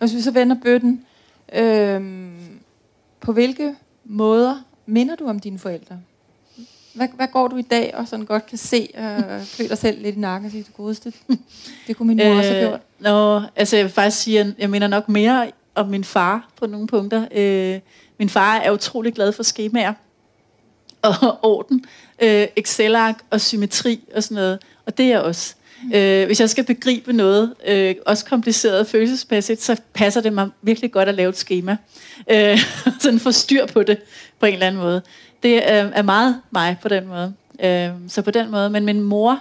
[0.00, 1.04] Og hvis vi så vender bøtten
[1.52, 2.60] Øhm,
[3.20, 3.74] på hvilke
[4.04, 6.00] måder minder du om dine forældre?
[6.94, 10.02] Hvad, hvad går du i dag og sådan godt kan se og føler dig selv
[10.02, 11.12] lidt i nakken og sige, det godeste,
[11.86, 12.80] det kunne min mor øh, også have øh, gjort?
[12.98, 16.66] Nå, altså jeg vil faktisk sige, at jeg minder nok mere om min far på
[16.66, 17.26] nogle punkter.
[17.34, 17.80] Øh,
[18.18, 19.92] min far er utrolig glad for skemaer
[21.02, 21.84] og orden,
[22.22, 24.58] øh, Excel-ark og symmetri og sådan noget.
[24.86, 25.54] Og det er jeg også.
[25.82, 25.92] Mm.
[25.92, 30.92] Øh, hvis jeg skal begribe noget, øh, også kompliceret følelsesmæssigt, så passer det mig virkelig
[30.92, 31.76] godt at lave et schema.
[32.30, 32.58] Øh,
[33.00, 33.98] sådan få styr på det
[34.40, 35.02] på en eller anden måde.
[35.42, 37.34] Det er, er meget mig på den måde.
[37.64, 38.70] Øh, så på den måde.
[38.70, 39.40] Men min mor,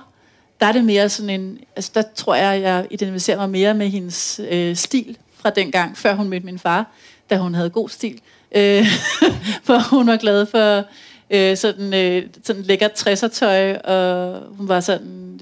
[0.60, 1.60] der er det mere sådan en...
[1.76, 5.98] Altså der tror jeg, jeg identificerer mig mere med hendes øh, stil fra den gang,
[5.98, 6.92] før hun mødte min far,
[7.30, 8.20] da hun havde god stil.
[8.56, 8.86] Øh,
[9.68, 10.84] for hun var glad for
[11.30, 15.40] øh, sådan, øh, sådan lækkert 60'er tøj, og hun var sådan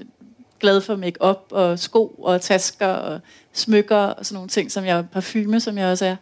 [0.60, 3.20] glad for makeup og sko og tasker og
[3.52, 6.16] smykker og sådan nogle ting, som jeg parfume, som jeg også er.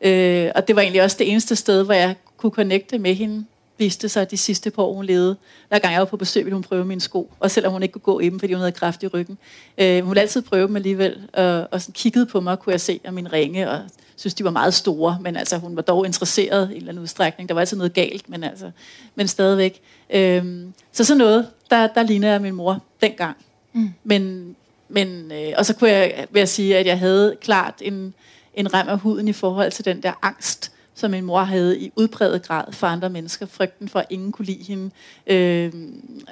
[0.00, 3.44] Øh, og det var egentlig også det eneste sted, hvor jeg kunne connecte med hende,
[3.78, 5.36] viste sig de sidste par år, hun levede.
[5.68, 7.32] Hver gang jeg var på besøg, ville hun prøve mine sko.
[7.40, 9.38] Og selvom hun ikke kunne gå i dem, fordi hun havde kraft i ryggen.
[9.78, 11.28] Øh, hun ville altid prøve dem alligevel.
[11.32, 13.80] Og, og sådan kiggede på mig, kunne jeg se og min ringe, og
[14.16, 15.18] synes, de var meget store.
[15.20, 17.48] Men altså, hun var dog interesseret i en eller anden udstrækning.
[17.48, 18.70] Der var altid noget galt, men, altså,
[19.14, 19.80] men stadigvæk.
[20.10, 23.36] Øh, så sådan noget, der, der ligner jeg min mor dengang.
[23.72, 23.90] Mm.
[24.04, 24.56] Men,
[24.88, 28.14] men, øh, og så kunne jeg, vil jeg sige, at jeg havde klart en,
[28.54, 31.92] en rem af huden i forhold til den der angst, som min mor havde i
[31.96, 33.46] udbredet grad for andre mennesker.
[33.46, 34.90] Frygten for, at ingen kunne lide hende.
[35.26, 35.72] Øh,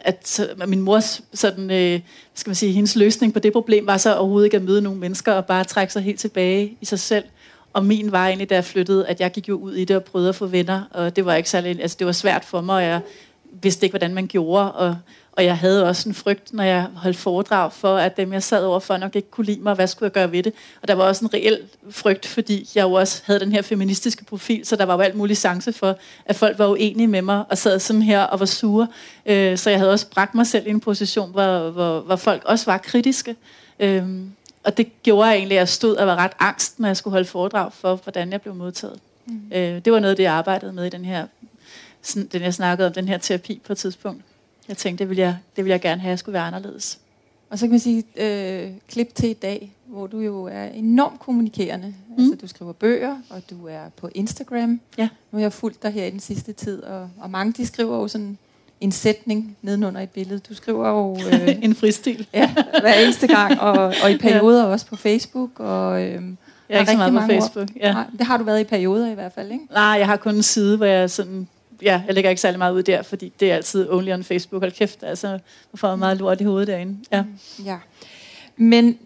[0.04, 2.00] at, at min mors sådan, øh,
[2.34, 4.98] skal man sige, hendes løsning på det problem var så overhovedet ikke at møde nogle
[4.98, 7.24] mennesker og bare trække sig helt tilbage i sig selv.
[7.72, 10.04] Og min var egentlig, da jeg flyttede, at jeg gik jo ud i det og
[10.04, 12.76] prøvede at få venner, og det var ikke særlig, altså det var svært for mig,
[12.76, 13.00] og jeg
[13.62, 14.96] vidste ikke, hvordan man gjorde, og
[15.38, 18.64] og jeg havde også en frygt, når jeg holdt foredrag for, at dem, jeg sad
[18.64, 19.74] overfor, nok ikke kunne lide mig.
[19.74, 20.52] Hvad skulle jeg gøre ved det?
[20.82, 21.60] Og der var også en reel
[21.90, 25.14] frygt, fordi jeg jo også havde den her feministiske profil, så der var jo alt
[25.14, 28.46] muligt chance for, at folk var uenige med mig og sad sådan her og var
[28.46, 28.88] sure.
[29.26, 32.44] Øh, så jeg havde også bragt mig selv i en position, hvor, hvor, hvor folk
[32.44, 33.36] også var kritiske.
[33.80, 34.30] Øhm,
[34.64, 37.28] og det gjorde egentlig, at jeg stod og var ret angst, når jeg skulle holde
[37.28, 38.98] foredrag for, hvordan jeg blev modtaget.
[39.26, 39.40] Mm.
[39.52, 41.26] Øh, det var noget, det jeg arbejdede med i den her,
[42.32, 44.22] den jeg snakkede om, den her terapi på et tidspunkt.
[44.68, 46.98] Jeg tænkte, det ville jeg, det ville jeg gerne have, at jeg skulle være anderledes.
[47.50, 51.20] Og så kan man sige, øh, klip til i dag, hvor du jo er enormt
[51.20, 51.94] kommunikerende.
[52.08, 52.22] Mm.
[52.22, 54.80] Altså, du skriver bøger, og du er på Instagram.
[54.98, 55.08] Ja.
[55.30, 57.96] Nu har jeg fulgt dig her i den sidste tid, og, og mange de skriver
[57.96, 58.38] jo sådan
[58.80, 60.38] en sætning nedenunder et billede.
[60.38, 61.16] Du skriver jo...
[61.32, 62.26] Øh, en fristil.
[62.34, 64.72] ja, hver eneste gang, og, og i perioder ja.
[64.72, 65.60] også på Facebook.
[65.60, 66.22] Og, øh,
[66.68, 67.68] jeg er ikke så meget på Facebook.
[67.76, 67.92] Ja.
[67.92, 69.64] Nej, det har du været i perioder i hvert fald, ikke?
[69.70, 71.48] Nej, jeg har kun en side, hvor jeg sådan
[71.82, 74.62] ja, jeg lægger ikke særlig meget ud der, fordi det er altid only on Facebook.
[74.62, 75.40] Hold kæft, altså, jeg
[75.74, 76.98] får meget lort i hovedet derinde.
[77.12, 77.24] Ja.
[77.64, 77.76] ja.
[78.56, 78.98] Men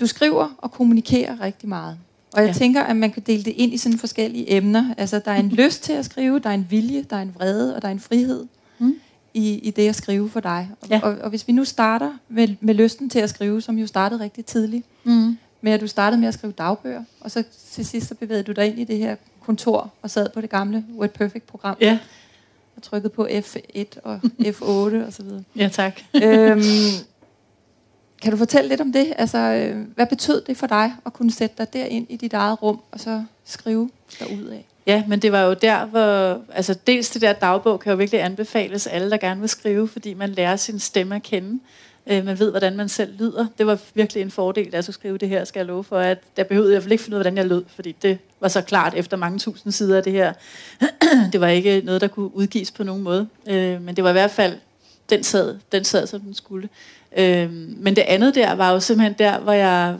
[0.00, 1.98] du skriver og kommunikerer rigtig meget.
[2.32, 2.52] Og jeg ja.
[2.52, 4.94] tænker, at man kan dele det ind i sådan forskellige emner.
[4.98, 7.34] Altså, der er en lyst til at skrive, der er en vilje, der er en
[7.34, 8.46] vrede, og der er en frihed
[8.78, 8.94] mm.
[9.34, 10.70] i, i det at skrive for dig.
[10.80, 11.00] Og, ja.
[11.02, 14.20] og, og hvis vi nu starter med, med lysten til at skrive, som jo startede
[14.20, 15.38] rigtig tidligt, mm.
[15.60, 18.52] Med at du startede med at skrive dagbøger, og så til sidst så bevægede du
[18.52, 21.76] dig ind i det her kontor og sad på det gamle Word Perfect-program.
[21.80, 21.98] Ja.
[22.76, 24.20] Og trykkede på F1 og
[24.54, 24.64] F8
[25.06, 25.42] og så videre.
[25.56, 26.00] Ja, tak.
[26.24, 26.62] øhm,
[28.22, 29.12] kan du fortælle lidt om det?
[29.18, 32.62] Altså, øh, hvad betød det for dig at kunne sætte dig derind i dit eget
[32.62, 34.66] rum og så skrive derud af?
[34.88, 36.40] Ja, men det var jo der, hvor...
[36.52, 40.14] Altså, dels det der dagbog kan jo virkelig anbefales alle, der gerne vil skrive, fordi
[40.14, 41.60] man lærer sin stemme at kende.
[42.06, 43.46] Øh, man ved, hvordan man selv lyder.
[43.58, 45.98] Det var virkelig en fordel, da jeg skulle skrive det her, skal jeg love for.
[45.98, 48.60] At der behøvede jeg ikke finde ud af, hvordan jeg lød, fordi det var så
[48.60, 50.32] klart efter mange tusind sider af det her.
[51.32, 53.28] det var ikke noget, der kunne udgives på nogen måde.
[53.48, 54.58] Øh, men det var i hvert fald,
[55.10, 56.68] den sad, den sad som den skulle.
[57.18, 59.96] Øh, men det andet der var jo simpelthen der, hvor jeg...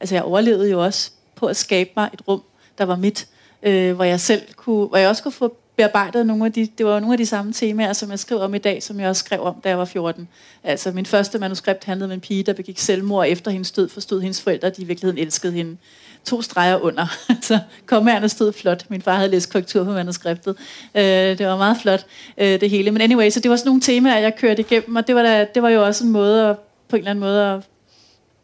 [0.00, 2.42] Altså, jeg overlevede jo også på at skabe mig et rum,
[2.78, 3.28] der var mit,
[3.64, 6.86] øh, hvor jeg selv kunne, hvor jeg også kunne få bearbejdet nogle af de, det
[6.86, 9.20] var nogle af de samme temaer, som jeg skrev om i dag, som jeg også
[9.20, 10.28] skrev om, da jeg var 14.
[10.64, 14.20] Altså, min første manuskript handlede om en pige, der begik selvmord, efter hendes død forstod
[14.20, 15.76] hendes forældre, at de i virkeligheden elskede hende.
[16.24, 17.06] To streger under.
[17.28, 18.86] Altså, så kommerne stod flot.
[18.90, 20.56] Min far havde læst korrektur på manuskriptet.
[20.94, 21.02] Øh,
[21.38, 22.06] det var meget flot,
[22.38, 22.90] øh, det hele.
[22.90, 25.46] Men anyway, så det var sådan nogle temaer, jeg kørte igennem, og det var, da,
[25.54, 26.56] det var jo også en måde, at,
[26.88, 27.60] på en eller anden måde, at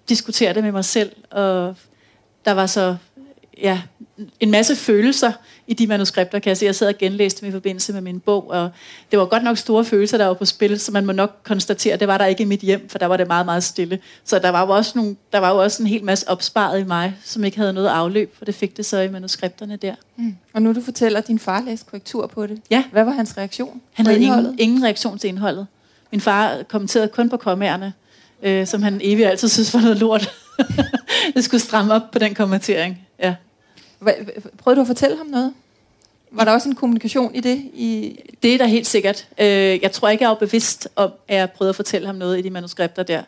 [0.08, 1.12] diskutere det med mig selv.
[1.30, 1.74] Og
[2.44, 2.96] der var så
[3.62, 3.80] ja,
[4.40, 5.32] en masse følelser
[5.66, 6.66] i de manuskripter, kan jeg se.
[6.66, 8.70] Jeg sad og genlæste dem i forbindelse med min bog, og
[9.10, 11.94] det var godt nok store følelser, der var på spil, så man må nok konstatere,
[11.94, 13.98] at det var der ikke i mit hjem, for der var det meget, meget stille.
[14.24, 16.84] Så der var jo også, nogle, der var jo også en hel masse opsparet i
[16.84, 19.94] mig, som ikke havde noget afløb, for det fik det så i manuskripterne der.
[20.16, 20.36] Mm.
[20.52, 22.60] Og nu du fortæller, at din far læste korrektur på det.
[22.70, 22.84] Ja.
[22.92, 23.80] Hvad var hans reaktion?
[23.92, 25.66] Han havde ingen, ingen reaktion til indholdet.
[26.10, 27.92] Min far kommenterede kun på kommaerne,
[28.42, 30.30] øh, som han evigt altid synes var noget lort.
[31.34, 33.06] det skulle stramme op på den kommentering.
[33.22, 33.34] Ja.
[34.58, 35.54] Prøvede du at fortælle ham noget?
[36.30, 37.56] Var der også en kommunikation i det?
[37.74, 39.28] I det er der helt sikkert.
[39.40, 42.38] Øh, jeg tror ikke, jeg er bevidst om, at jeg prøvede at fortælle ham noget
[42.38, 43.22] i de manuskripter der.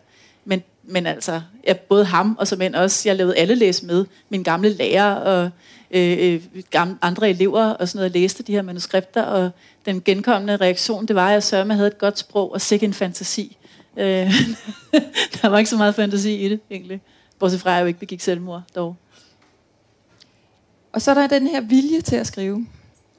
[0.44, 4.04] Men, men altså, jeg, både ham og som end også, jeg lavede alle læse med.
[4.28, 5.50] Min gamle lærer og
[5.90, 9.22] øh, øh gamle, andre elever og sådan noget, læste de her manuskripter.
[9.22, 9.50] Og
[9.86, 12.94] den genkommende reaktion, det var, at jeg sørge, havde et godt sprog og sikke en
[12.94, 13.56] fantasi.
[13.96, 14.04] Øh,
[15.42, 17.00] der var ikke så meget fantasi i det, egentlig.
[17.38, 18.96] Bortset fra, at jeg jo ikke begik selvmord dog.
[20.92, 22.66] Og så er der den her vilje til at skrive.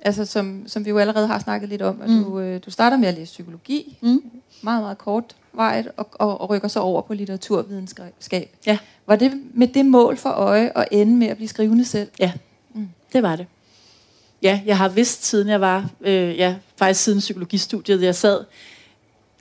[0.01, 2.01] Altså som, som vi jo allerede har snakket lidt om.
[2.01, 2.23] At mm.
[2.23, 3.97] du, øh, du starter med at læse psykologi.
[4.01, 4.23] Mm.
[4.61, 5.87] Meget, meget kort vejt.
[5.97, 8.55] Og, og, og rykker så over på litteraturvidenskab.
[8.65, 8.77] Ja.
[9.07, 12.09] Var det med det mål for øje at ende med at blive skrivende selv?
[12.19, 12.31] Ja,
[12.73, 12.89] mm.
[13.13, 13.45] det var det.
[14.41, 18.43] Ja, jeg har vidst siden jeg var, øh, ja, faktisk siden psykologistudiet, jeg sad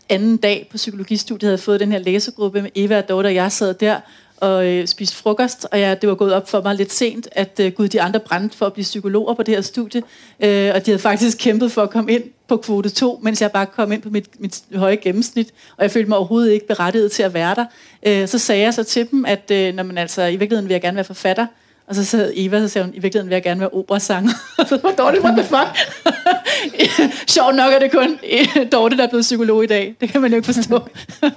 [0.09, 3.53] anden dag på psykologistudiet, havde fået den her læsegruppe med Eva og Dorte, og jeg
[3.53, 4.01] sad der,
[4.43, 7.61] og øh, spiste frokost, og ja, det var gået op for mig lidt sent, at
[7.61, 10.03] øh, gud, de andre brændte for at blive psykologer på det her studie,
[10.40, 13.53] øh, og de havde faktisk kæmpet for at komme ind på kvote 2, mens jeg
[13.53, 17.12] bare kom ind på mit, mit høje gennemsnit, og jeg følte mig overhovedet ikke berettiget
[17.12, 17.64] til at være der.
[18.07, 20.74] Øh, så sagde jeg så til dem, at øh, når man altså, i virkeligheden vil
[20.74, 21.47] jeg gerne være forfatter,
[21.86, 24.32] og så sad Eva, så sagde hun, i virkeligheden vil jeg gerne være operasanger.
[24.68, 26.01] så var dårligt, what the fuck?
[27.34, 28.18] Sjovt nok er det kun
[28.72, 29.94] Dorte, der er blevet psykolog i dag.
[30.00, 30.88] Det kan man jo ikke forstå.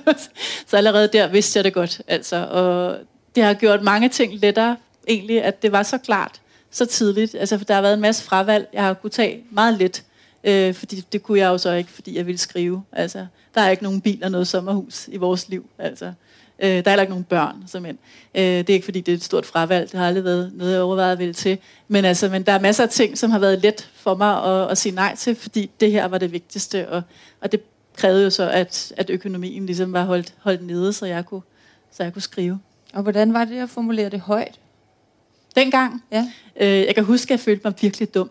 [0.68, 2.02] så allerede der vidste jeg det godt.
[2.08, 2.36] Altså.
[2.36, 2.98] Og
[3.36, 7.36] det har gjort mange ting lettere, egentlig, at det var så klart, så tidligt.
[7.36, 10.04] Altså, for der har været en masse fravalg, jeg har kunnet tage meget let.
[10.44, 12.84] Øh, fordi det kunne jeg jo så ikke, fordi jeg ville skrive.
[12.92, 15.70] Altså, der er ikke nogen bil og noget sommerhus i vores liv.
[15.80, 16.14] Altså.
[16.60, 17.98] Øh, der er heller ikke nogen børn, simpelthen.
[18.36, 19.92] Øh, det er ikke, fordi det er et stort fravalg.
[19.92, 21.58] Det har aldrig været noget, jeg overvejet vil til.
[21.88, 24.72] Men, altså, men der er masser af ting, som har været let for mig at,
[24.72, 26.90] at sige nej til, fordi det her var det vigtigste.
[26.90, 27.02] Og,
[27.42, 27.62] og det
[27.96, 31.42] krævede jo så, at, at økonomien ligesom var holdt, holdt nede, så jeg, kunne,
[31.92, 32.60] så jeg kunne skrive.
[32.94, 34.60] Og hvordan var det at formulere det højt?
[35.56, 36.04] Dengang?
[36.12, 36.28] Ja.
[36.60, 38.30] Øh, jeg kan huske, at jeg følte mig virkelig dum.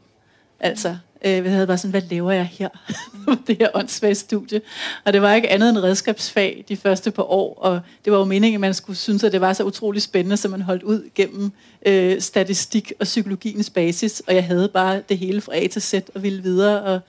[0.61, 2.69] Altså, Øh, jeg havde bare sådan, hvad laver jeg her
[3.25, 4.61] på det her åndssvage studie?
[5.05, 8.25] Og det var ikke andet end redskabsfag de første par år, og det var jo
[8.25, 11.11] meningen, at man skulle synes, at det var så utrolig spændende, så man holdt ud
[11.15, 11.53] gennem
[11.87, 15.95] øh, statistik og psykologiens basis, og jeg havde bare det hele fra A til Z
[16.15, 17.01] og ville videre, og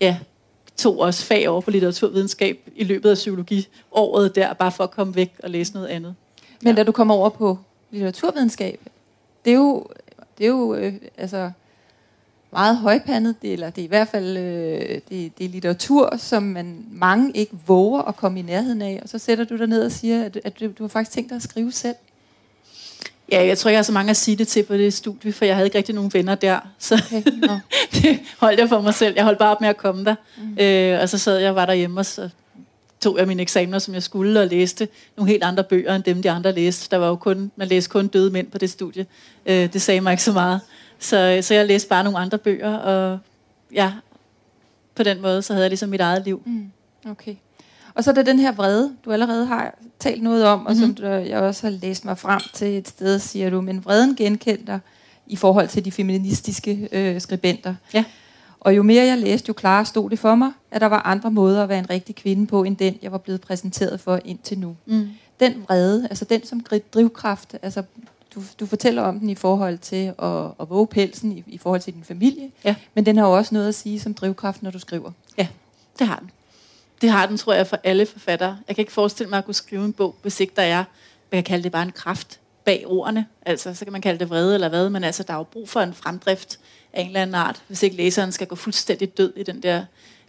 [0.00, 0.16] ja,
[0.76, 5.14] tog også fag over på litteraturvidenskab i løbet af psykologiåret der, bare for at komme
[5.14, 6.14] væk og læse noget andet.
[6.62, 6.76] Men ja.
[6.76, 7.58] da du kommer over på
[7.90, 8.80] litteraturvidenskab,
[9.44, 9.86] det er jo,
[10.38, 11.50] det er jo øh, altså
[12.54, 16.42] meget højpandet, det, eller det er i hvert fald øh, det, det er litteratur, som
[16.42, 19.84] man mange ikke våger at komme i nærheden af, og så sætter du dig ned
[19.84, 21.94] og siger, at, at du, har faktisk tænkt dig at skrive selv.
[23.32, 25.32] Ja, jeg tror ikke, jeg har så mange at sige det til på det studie,
[25.32, 26.60] for jeg havde ikke rigtig nogen venner der.
[26.78, 27.58] Så okay, no.
[27.94, 29.14] det holdt jeg for mig selv.
[29.16, 30.14] Jeg holdt bare op med at komme der.
[30.36, 30.58] Mm.
[30.58, 32.28] Øh, og så sad jeg var derhjemme, og så
[33.00, 36.22] tog jeg mine eksamener, som jeg skulle, og læste nogle helt andre bøger, end dem
[36.22, 36.90] de andre læste.
[36.90, 39.06] Der var jo kun, man læste kun døde mænd på det studie.
[39.46, 40.60] Øh, det sagde mig ikke så meget.
[40.98, 43.18] Så, så jeg læste bare nogle andre bøger, og
[43.72, 43.92] ja,
[44.94, 46.42] på den måde, så havde jeg ligesom mit eget liv.
[46.46, 46.70] Mm.
[47.10, 47.34] Okay.
[47.94, 50.80] Og så er der den her vrede, du allerede har talt noget om, og mm-hmm.
[50.80, 50.96] som mhm.
[50.96, 54.78] du, jeg også har læst mig frem til et sted, siger du, men vreden genkender
[55.26, 57.74] i forhold til de feministiske øh, skribenter.
[57.94, 58.04] Ja.
[58.60, 61.30] Og jo mere jeg læste, jo klarere stod det for mig, at der var andre
[61.30, 64.58] måder at være en rigtig kvinde på, end den, jeg var blevet præsenteret for indtil
[64.58, 64.76] nu.
[64.86, 65.08] Mm.
[65.40, 66.60] Den vrede, altså den som
[66.92, 67.82] drivkraft, altså
[68.34, 71.80] du, du fortæller om den i forhold til at, at våge pelsen, i, i forhold
[71.80, 72.50] til din familie.
[72.64, 72.74] Ja.
[72.94, 75.10] Men den har jo også noget at sige som drivkraft, når du skriver.
[75.38, 75.46] Ja,
[75.98, 76.30] det har den.
[77.02, 78.58] Det har den, tror jeg, for alle forfattere.
[78.68, 80.84] Jeg kan ikke forestille mig at kunne skrive en bog, hvis ikke der er,
[81.32, 83.26] man kan kalde det bare en kraft bag ordene.
[83.46, 85.68] Altså, så kan man kalde det vrede eller hvad, men altså, der er jo brug
[85.68, 86.58] for en fremdrift
[86.92, 89.84] af en eller anden art, hvis ikke læseren skal gå fuldstændig død i den der,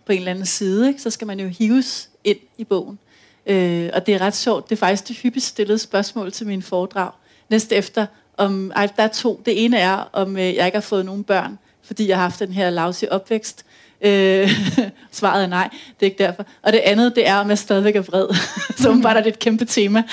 [0.05, 1.01] på en eller anden side, ikke?
[1.01, 2.99] så skal man jo hives ind i bogen.
[3.45, 4.69] Øh, og det er ret sjovt.
[4.69, 7.11] Det er faktisk det hyppigst stillede spørgsmål til min foredrag.
[7.49, 8.05] Næste efter,
[8.37, 9.41] om, ej, der er to.
[9.45, 12.39] Det ene er, om øh, jeg ikke har fået nogen børn, fordi jeg har haft
[12.39, 13.65] den her lavsige opvækst.
[14.01, 14.51] Øh,
[15.11, 15.69] svaret er nej,
[15.99, 16.45] det er ikke derfor.
[16.61, 18.27] Og det andet, det er, om jeg stadigvæk er vred.
[18.83, 20.03] Så bare er det et kæmpe tema.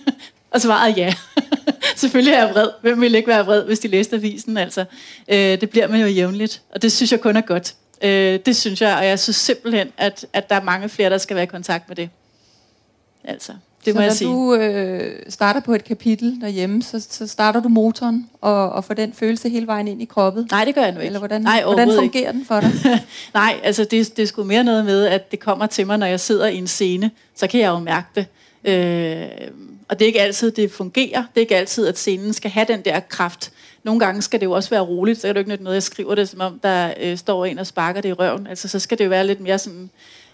[0.52, 1.14] og svaret er ja.
[1.96, 2.68] Selvfølgelig er jeg vred.
[2.82, 4.56] Hvem ville ikke være vred, hvis de læste avisen?
[4.56, 4.84] Altså,
[5.28, 7.74] øh, det bliver man jo jævnligt, og det synes jeg kun er godt.
[8.02, 11.18] Øh, det synes jeg, og jeg synes simpelthen, at, at der er mange flere, der
[11.18, 12.10] skal være i kontakt med det.
[13.24, 13.52] Altså,
[13.84, 14.30] det så må jeg når sige.
[14.30, 18.94] du øh, starter på et kapitel derhjemme, så, så starter du motoren og, og får
[18.94, 20.48] den følelse hele vejen ind i kroppen?
[20.50, 21.06] Nej, det gør jeg nu ikke.
[21.06, 22.38] Eller hvordan, Nej, hvordan fungerer ikke.
[22.38, 22.72] den for dig?
[23.34, 26.06] Nej, altså det, det er sgu mere noget med, at det kommer til mig, når
[26.06, 28.26] jeg sidder i en scene, så kan jeg jo mærke det.
[28.64, 29.26] Øh,
[29.88, 31.22] og det er ikke altid, det fungerer.
[31.34, 33.52] Det er ikke altid, at scenen skal have den der kraft.
[33.84, 35.82] Nogle gange skal det jo også være roligt, så er det jo ikke noget, jeg
[35.82, 38.46] skriver det, som om der øh, står en og sparker det i røven.
[38.46, 39.90] Altså så skal det jo være lidt mere sådan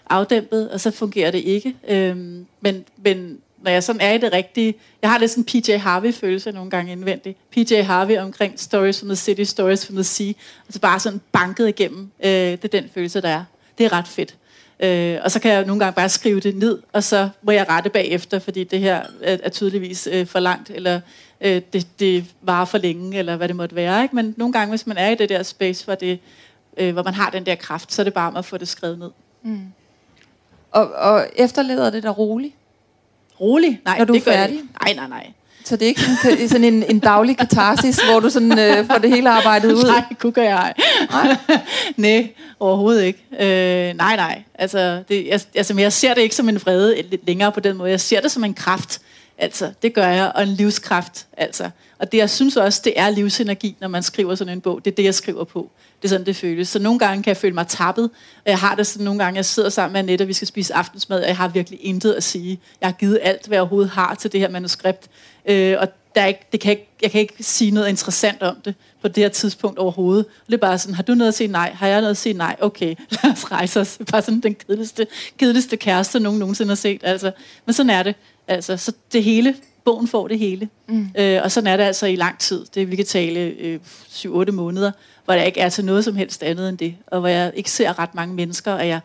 [0.09, 1.75] afdæmpet, og så fungerer det ikke.
[1.87, 2.17] Øh,
[2.61, 6.51] men, men når jeg sådan er i det rigtige, jeg har lidt sådan PJ Harvey-følelse
[6.51, 7.37] nogle gange indvendigt.
[7.51, 10.33] PJ Harvey omkring Stories from the City, Stories from the Sea.
[10.67, 12.11] Altså bare sådan banket igennem.
[12.23, 13.43] Øh, det er den følelse, der er.
[13.77, 14.35] Det er ret fedt.
[14.79, 17.69] Øh, og så kan jeg nogle gange bare skrive det ned, og så må jeg
[17.69, 21.01] rette bagefter, fordi det her er, er tydeligvis øh, for langt, eller
[21.41, 24.03] øh, det, det varer for længe, eller hvad det måtte være.
[24.03, 24.15] Ikke?
[24.15, 26.19] Men nogle gange, hvis man er i det der space, hvor, det,
[26.77, 28.67] øh, hvor man har den der kraft, så er det bare om at få det
[28.67, 29.11] skrevet ned.
[29.43, 29.61] Mm.
[30.71, 32.55] Og, og efterlader det dig roligt?
[33.41, 33.81] Rolig?
[33.85, 34.61] Nej, Når du er det gør færdig?
[34.83, 35.31] Nej, nej, nej.
[35.63, 38.97] Så det er ikke sådan, sådan en, en daglig katarsis, hvor du sådan, øh, får
[38.97, 39.83] det hele arbejdet ud?
[39.93, 40.73] Nej, kunne gør jeg
[41.11, 41.35] Nej.
[41.97, 43.25] nej, overhovedet ikke.
[43.31, 44.43] Øh, nej, nej.
[44.55, 47.59] Altså, det, jeg, altså, men jeg ser det ikke som en vrede lidt længere på
[47.59, 47.89] den måde.
[47.89, 49.01] Jeg ser det som en kraft.
[49.37, 51.27] Altså, det gør jeg, og en livskraft.
[51.37, 51.69] Altså.
[51.99, 54.85] Og det, jeg synes også, det er livsenergi, når man skriver sådan en bog.
[54.85, 55.69] Det er det, jeg skriver på.
[56.01, 56.69] Det er sådan, det føles.
[56.69, 58.03] Så nogle gange kan jeg føle mig tappet.
[58.45, 60.47] Og jeg har det sådan nogle gange, jeg sidder sammen med Annette, og vi skal
[60.47, 62.59] spise aftensmad, og jeg har virkelig intet at sige.
[62.81, 65.09] Jeg har givet alt, hvad jeg overhovedet har til det her manuskript.
[65.45, 68.55] Øh, og der er ikke, det kan ikke, jeg kan ikke sige noget interessant om
[68.65, 70.25] det på det her tidspunkt overhovedet.
[70.25, 71.71] Og det er bare sådan, har du noget at sige nej?
[71.71, 72.55] Har jeg noget at sige nej?
[72.61, 73.99] Okay, lad os rejse os.
[74.11, 77.01] Bare sådan den kedeligste, kedeligste kæreste, nogen nogensinde har set.
[77.03, 77.31] Altså.
[77.65, 78.15] Men sådan er det.
[78.47, 79.55] Altså, så det hele,
[79.85, 80.69] bogen får det hele.
[80.87, 81.07] Mm.
[81.17, 82.65] Øh, og sådan er det altså i lang tid.
[82.75, 84.91] Det vi kan tale øh, 7-8 måneder,
[85.25, 86.95] hvor der ikke er til noget som helst andet end det.
[87.07, 88.99] Og hvor jeg ikke ser ret mange mennesker, og jeg,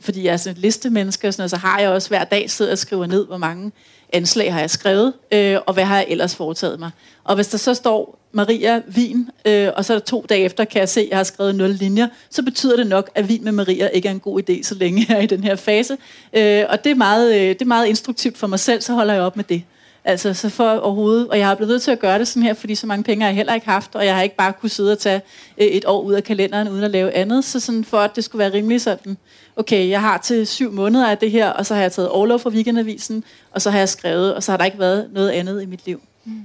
[0.00, 2.50] fordi jeg er sådan et listemenneske, og sådan noget, så har jeg også hver dag
[2.50, 3.72] siddet og skriver ned, hvor mange
[4.12, 6.90] anslag har jeg skrevet, øh, og hvad har jeg ellers foretaget mig.
[7.24, 10.64] Og hvis der så står Maria Vin, øh, og så er der to dage efter,
[10.64, 13.44] kan jeg se, at jeg har skrevet 0 linjer, så betyder det nok, at Vin
[13.44, 15.96] med Maria ikke er en god idé, så længe jeg er i den her fase.
[16.32, 19.14] Øh, og det er, meget, øh, det er meget instruktivt for mig selv, så holder
[19.14, 19.62] jeg op med det.
[20.08, 22.54] Altså, så for overhovedet, og jeg har blevet nødt til at gøre det sådan her,
[22.54, 24.70] fordi så mange penge har jeg heller ikke haft, og jeg har ikke bare kunne
[24.70, 25.20] sidde og tage
[25.58, 27.44] øh, et år ud af kalenderen, uden at lave andet.
[27.44, 29.16] Så sådan for, at det skulle være rimelig sådan,
[29.56, 32.38] okay, jeg har til syv måneder af det her, og så har jeg taget overlov
[32.38, 35.62] fra weekendavisen, og så har jeg skrevet, og så har der ikke været noget andet
[35.62, 36.00] i mit liv.
[36.24, 36.42] Mm.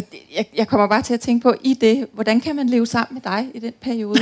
[0.00, 2.68] Og det, jeg, jeg kommer bare til at tænke på, i det, hvordan kan man
[2.68, 4.20] leve sammen med dig i den periode?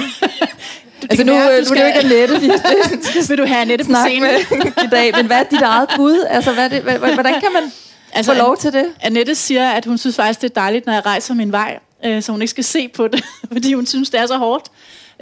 [1.10, 3.44] altså nu, være, nu du er det jo skal- ikke Annette, vi skal Vil du
[3.46, 4.22] have Annette på scenen?
[4.22, 6.24] med i dag, men hvad er dit eget bud?
[6.28, 6.82] Altså, hvad er det,
[7.14, 7.72] hvordan kan man
[8.12, 8.86] Altså, få lov til det?
[9.00, 12.22] Annette siger, at hun synes faktisk, det er dejligt, når jeg rejser min vej, øh,
[12.22, 14.64] så hun ikke skal se på det, fordi hun synes, det er så hårdt.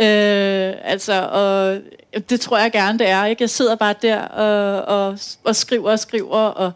[0.00, 1.78] Øh, altså, og
[2.30, 3.24] det tror jeg gerne, det er.
[3.24, 3.42] Ikke?
[3.42, 6.72] Jeg sidder bare der og, og, og skriver og skriver, og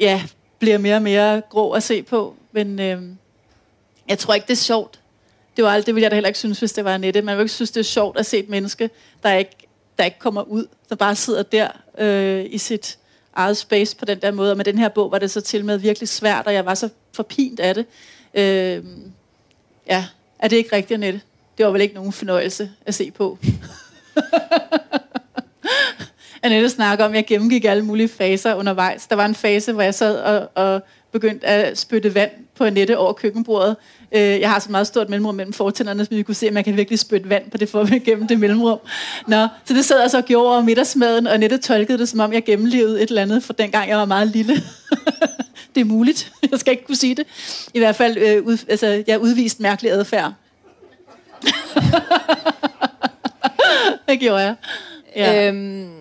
[0.00, 0.22] ja,
[0.58, 2.34] bliver mere og mere grå at se på.
[2.52, 3.02] Men øh,
[4.08, 5.00] jeg tror ikke, det er sjovt.
[5.56, 7.22] Det, var, det ville jeg da heller ikke synes, hvis det var Annette.
[7.22, 8.90] Man vil ikke synes, det er sjovt at se et menneske,
[9.22, 9.56] der ikke,
[9.98, 12.98] der ikke kommer ud, der bare sidder der øh, i sit
[13.34, 14.50] eget space på den der måde.
[14.50, 16.74] Og med den her bog var det så til med virkelig svært, og jeg var
[16.74, 17.86] så forpint af det.
[18.34, 18.84] Øh,
[19.86, 20.06] ja,
[20.38, 21.20] er det ikke rigtigt, Annette?
[21.58, 23.38] Det var vel ikke nogen fornøjelse at se på.
[26.42, 29.06] Annette snakker om, at jeg gennemgik alle mulige faser undervejs.
[29.06, 30.82] Der var en fase, hvor jeg sad og, og
[31.12, 33.76] begyndte at spytte vand på Annette over køkkenbordet.
[34.12, 36.64] Øh, jeg har så meget stort mellemrum mellem fortænderne, så vi kunne se, at man
[36.64, 38.78] kan virkelig spytte vand på det for gennem det mellemrum.
[39.26, 42.20] Nå, så det sad jeg så og gjorde over middagsmaden, og Annette tolkede det, som
[42.20, 44.54] om jeg gennemlevede et eller andet, for dengang jeg var meget lille.
[45.74, 46.32] det er muligt.
[46.50, 47.26] Jeg skal ikke kunne sige det.
[47.74, 50.32] I hvert fald, øh, ud, altså, jeg udviste mærkelig adfærd.
[54.08, 54.54] det gjorde jeg.
[55.16, 55.48] Ja.
[55.48, 55.97] Øhm,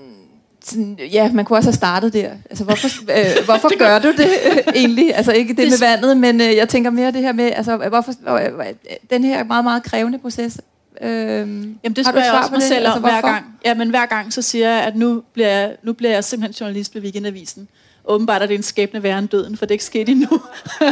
[0.69, 2.31] sådan, ja, man kunne også have startet der.
[2.49, 4.29] Altså, hvorfor, øh, hvorfor gør du det
[4.75, 5.15] egentlig?
[5.15, 7.77] Altså, ikke det, det med vandet, men øh, jeg tænker mere det her med, altså,
[7.77, 8.73] hvorfor, øh,
[9.09, 10.61] den her meget, meget krævende proces.
[11.01, 13.45] Øh, Jamen, det spørger jeg også mig selv altså, hver gang.
[13.65, 16.59] Ja, men hver gang så siger jeg, at nu bliver jeg, nu bliver jeg simpelthen
[16.59, 17.67] journalist ved Weekendavisen
[18.07, 20.41] åbenbart er det en skæbne værre end døden, for det er ikke sket endnu.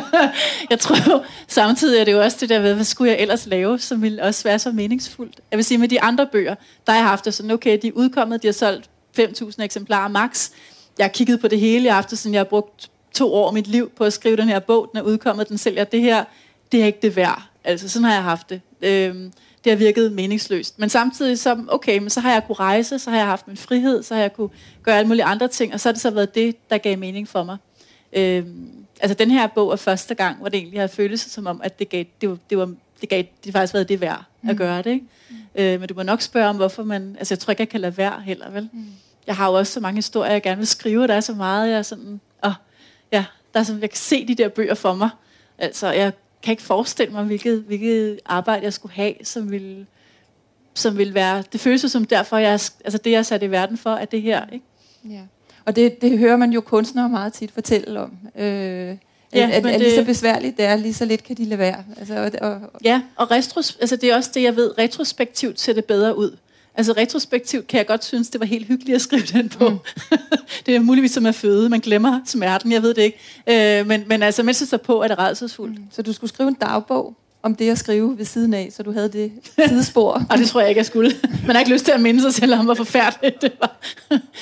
[0.69, 3.79] jeg tror samtidig er det jo også det der ved, hvad skulle jeg ellers lave,
[3.79, 5.39] som ville også være så meningsfuldt.
[5.51, 6.55] Jeg vil sige, med de andre bøger,
[6.87, 10.07] der har jeg haft det sådan, okay, de er udkommet, de har solgt 5.000 eksemplarer
[10.07, 10.49] max.
[10.97, 13.53] Jeg har kigget på det hele, i aften, siden jeg har brugt to år af
[13.53, 16.23] mit liv på at skrive den her bog, den er udkommet, den sælger det her,
[16.71, 17.41] det er ikke det værd.
[17.63, 18.61] Altså, sådan har jeg haft det.
[18.81, 19.31] Øhm,
[19.63, 20.79] det har virket meningsløst.
[20.79, 23.57] Men samtidig så, okay, men så har jeg kunne rejse, så har jeg haft min
[23.57, 24.49] frihed, så har jeg kunne
[24.83, 27.27] gøre alle mulige andre ting, og så har det så været det, der gav mening
[27.27, 27.57] for mig.
[28.13, 28.69] Øhm,
[29.01, 31.79] altså den her bog er første gang, hvor det egentlig har føltes som om, at
[31.79, 34.57] det gav, det var, det var, det gav, det faktisk været det værd at mm.
[34.57, 34.91] gøre det.
[34.91, 35.05] Ikke?
[35.29, 35.35] Mm.
[35.55, 37.81] Øh, men du må nok spørge om, hvorfor man, altså jeg tror ikke, jeg kan
[37.81, 38.69] lade være heller, vel?
[38.73, 38.85] Mm.
[39.27, 41.69] Jeg har jo også så mange historier, jeg gerne vil skrive, der er så meget,
[41.69, 42.51] jeg er sådan, åh,
[43.11, 45.09] ja, der er sådan, jeg kan se de der bøger for mig.
[45.57, 49.85] Altså, jeg kan ikke forestille mig, hvilket, hvilket arbejde jeg skulle have, som ville,
[50.73, 51.43] som ville være...
[51.51, 54.21] Det føles som derfor, jeg, altså det, jeg er sat i verden for, at det
[54.21, 54.45] her.
[54.53, 54.65] Ikke?
[55.09, 55.21] Ja.
[55.65, 58.17] Og det, det hører man jo kunstnere meget tit fortælle om.
[58.35, 58.97] Øh,
[59.35, 61.59] ja, at, at, at lige så besværligt det er, lige så lidt kan de lade
[61.59, 61.83] være.
[61.97, 64.77] Altså, og, og, ja, og retros, altså det er også det, jeg ved.
[64.77, 66.37] Retrospektivt ser det bedre ud.
[66.77, 69.69] Altså retrospektivt kan jeg godt synes, det var helt hyggeligt at skrive den på.
[69.69, 69.77] Mm.
[70.65, 71.69] det er muligvis som at føde.
[71.69, 73.79] Man glemmer smerten, jeg ved det ikke.
[73.79, 75.79] Øh, men, men altså, mens det står på, er det redselsfuldt.
[75.79, 75.85] Mm.
[75.91, 78.91] Så du skulle skrive en dagbog om det at skrive ved siden af, så du
[78.91, 79.31] havde det
[79.67, 80.11] sidespor.
[80.29, 81.11] og det tror jeg ikke, jeg skulle.
[81.47, 83.81] Man har ikke lyst til at minde sig selv om, hvor forfærdeligt det var.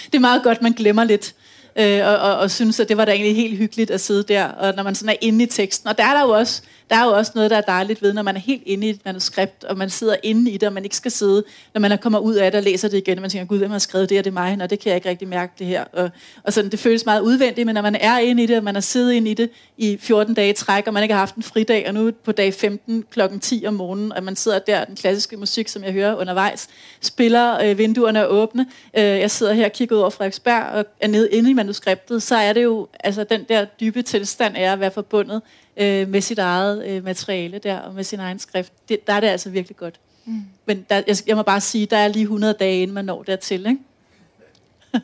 [0.06, 1.34] det er meget godt, man glemmer lidt.
[1.76, 4.46] Øh, og, og, og synes, at det var da egentlig helt hyggeligt at sidde der,
[4.46, 5.90] og når man sådan er inde i teksten.
[5.90, 6.62] Og der er der jo også
[6.94, 8.90] der er jo også noget, der er dejligt ved, når man er helt inde i
[8.90, 11.98] et manuskript, og man sidder inde i det, og man ikke skal sidde, når man
[11.98, 14.10] kommer ud af det og læser det igen, og man tænker, gud, hvem har skrevet
[14.10, 15.84] det, og det er mig, og det kan jeg ikke rigtig mærke det her.
[15.94, 16.10] Og,
[16.44, 18.76] og sådan, det føles meget udvendigt, men når man er inde i det, og man
[18.76, 21.44] har siddet inde i det i 14 dage træk, og man ikke har haft en
[21.44, 24.96] fridag, og nu på dag 15 klokken 10 om morgenen, og man sidder der, den
[24.96, 26.68] klassiske musik, som jeg hører undervejs,
[27.02, 28.66] spiller, øh, vinduerne er åbne,
[28.98, 32.24] øh, jeg sidder her og kigger ud over Frederiksberg, og er nede inde i manuskriptet,
[32.24, 35.42] så er det jo altså den der dybe tilstand af at være forbundet
[35.78, 39.20] øh, med sit eget øh, materiale der, og med sin egen skrift, det, der er
[39.20, 40.00] det altså virkelig godt.
[40.26, 40.42] Mm.
[40.66, 43.24] Men der, jeg, jeg må bare sige, der er lige 100 dage, inden man når
[43.24, 43.66] dertil.
[43.66, 43.80] Ikke?
[44.94, 45.00] ja.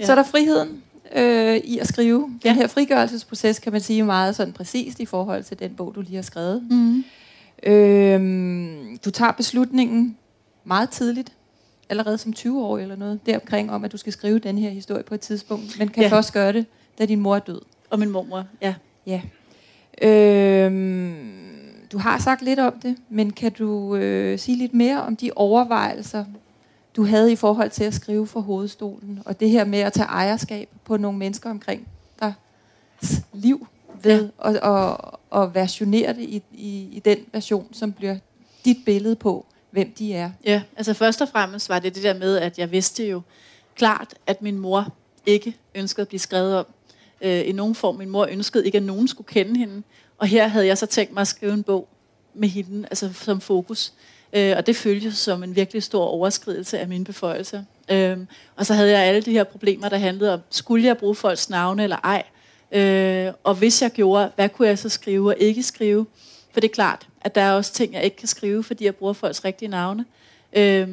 [0.06, 0.82] Så er der friheden
[1.14, 2.30] øh, i at skrive.
[2.44, 2.48] Ja.
[2.48, 6.00] Den her frigørelsesproces kan man sige meget sådan præcist i forhold til den bog, du
[6.00, 6.66] lige har skrevet.
[6.70, 7.04] Mm.
[7.62, 8.20] Øh,
[9.04, 10.16] du tager beslutningen
[10.64, 11.32] meget tidligt,
[11.88, 15.02] allerede som 20 år eller noget, deromkring om, at du skal skrive den her historie
[15.02, 16.08] på et tidspunkt, men kan ja.
[16.08, 16.66] først gøre det,
[16.98, 17.60] da din mor er død.
[17.90, 18.74] Og min mormor, ja.
[19.06, 19.20] Ja.
[20.00, 21.30] Øhm,
[21.92, 25.30] du har sagt lidt om det, men kan du øh, sige lidt mere om de
[25.36, 26.24] overvejelser,
[26.96, 30.06] du havde i forhold til at skrive for hovedstolen, og det her med at tage
[30.06, 31.88] ejerskab på nogle mennesker omkring
[32.20, 32.34] dig
[33.32, 33.66] liv
[34.02, 34.50] ved ja.
[34.50, 34.96] at, at,
[35.42, 38.16] at versionere det i, i, i den version, som bliver
[38.64, 40.30] dit billede på, hvem de er.
[40.44, 43.20] Ja, altså først og fremmest var det det der med, at jeg vidste jo
[43.74, 44.92] klart, at min mor
[45.26, 46.66] ikke ønskede at blive skrevet om
[47.20, 47.96] øh, i nogen form.
[47.96, 49.82] Min mor ønskede ikke, at nogen skulle kende hende.
[50.18, 51.88] Og her havde jeg så tænkt mig at skrive en bog
[52.34, 53.92] med hende, altså som fokus.
[54.32, 57.62] Øh, og det føltes som en virkelig stor overskridelse af mine beføjelser.
[57.90, 58.18] Øh,
[58.56, 61.50] og så havde jeg alle de her problemer, der handlede om, skulle jeg bruge folks
[61.50, 62.22] navne eller ej?
[62.72, 66.06] Øh, og hvis jeg gjorde, hvad kunne jeg så skrive og ikke skrive?
[66.52, 68.94] For det er klart, at der er også ting, jeg ikke kan skrive, fordi jeg
[68.94, 70.04] bruger folks rigtige navne.
[70.52, 70.88] Øh,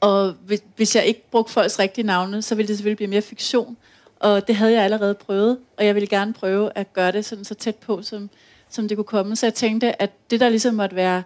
[0.00, 0.34] og
[0.76, 3.76] hvis jeg ikke brugte folks rigtige navne, så ville det selvfølgelig blive mere fiktion.
[4.20, 7.44] Og det havde jeg allerede prøvet, og jeg ville gerne prøve at gøre det sådan
[7.44, 8.30] så tæt på, som,
[8.68, 9.36] som det kunne komme.
[9.36, 11.22] Så jeg tænkte, at det, der ligesom måtte være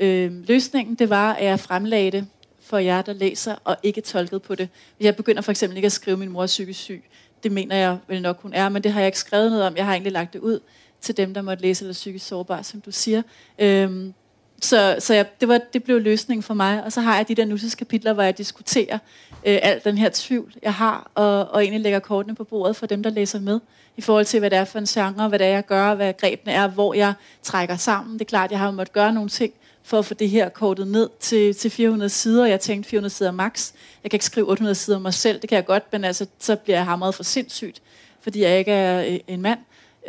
[0.00, 2.26] øh, løsningen, det var, at jeg fremlagde det
[2.60, 4.68] for jer, der læser, og ikke tolket på det.
[4.96, 7.04] Hvis jeg begynder for eksempel ikke at skrive, at min mor er psykisk syg,
[7.42, 9.76] det mener jeg vel nok, hun er, men det har jeg ikke skrevet noget om.
[9.76, 10.60] Jeg har egentlig lagt det ud
[11.00, 13.22] til dem, der måtte læse eller psykisk sårbar, som du siger.
[13.58, 14.14] Øhm,
[14.62, 16.84] så så jeg, det, var, det blev løsningen for mig.
[16.84, 18.98] Og så har jeg de der nutidskapitler, hvor jeg diskuterer
[19.46, 22.86] øh, al den her tvivl, jeg har, og, og egentlig lægger kortene på bordet for
[22.86, 23.60] dem, der læser med,
[23.96, 26.14] i forhold til, hvad det er for en genre, hvad det er, jeg gør, hvad
[26.20, 28.14] grebene er, hvor jeg trækker sammen.
[28.14, 29.52] Det er klart, jeg har måttet gøre nogle ting,
[29.82, 32.46] for at få det her kortet ned til, til 400 sider.
[32.46, 33.72] Jeg tænkte 400 sider max.
[34.02, 36.26] Jeg kan ikke skrive 800 sider om mig selv, det kan jeg godt, men altså,
[36.38, 37.82] så bliver jeg hamret for sindssygt,
[38.20, 39.58] fordi jeg ikke er øh, en mand.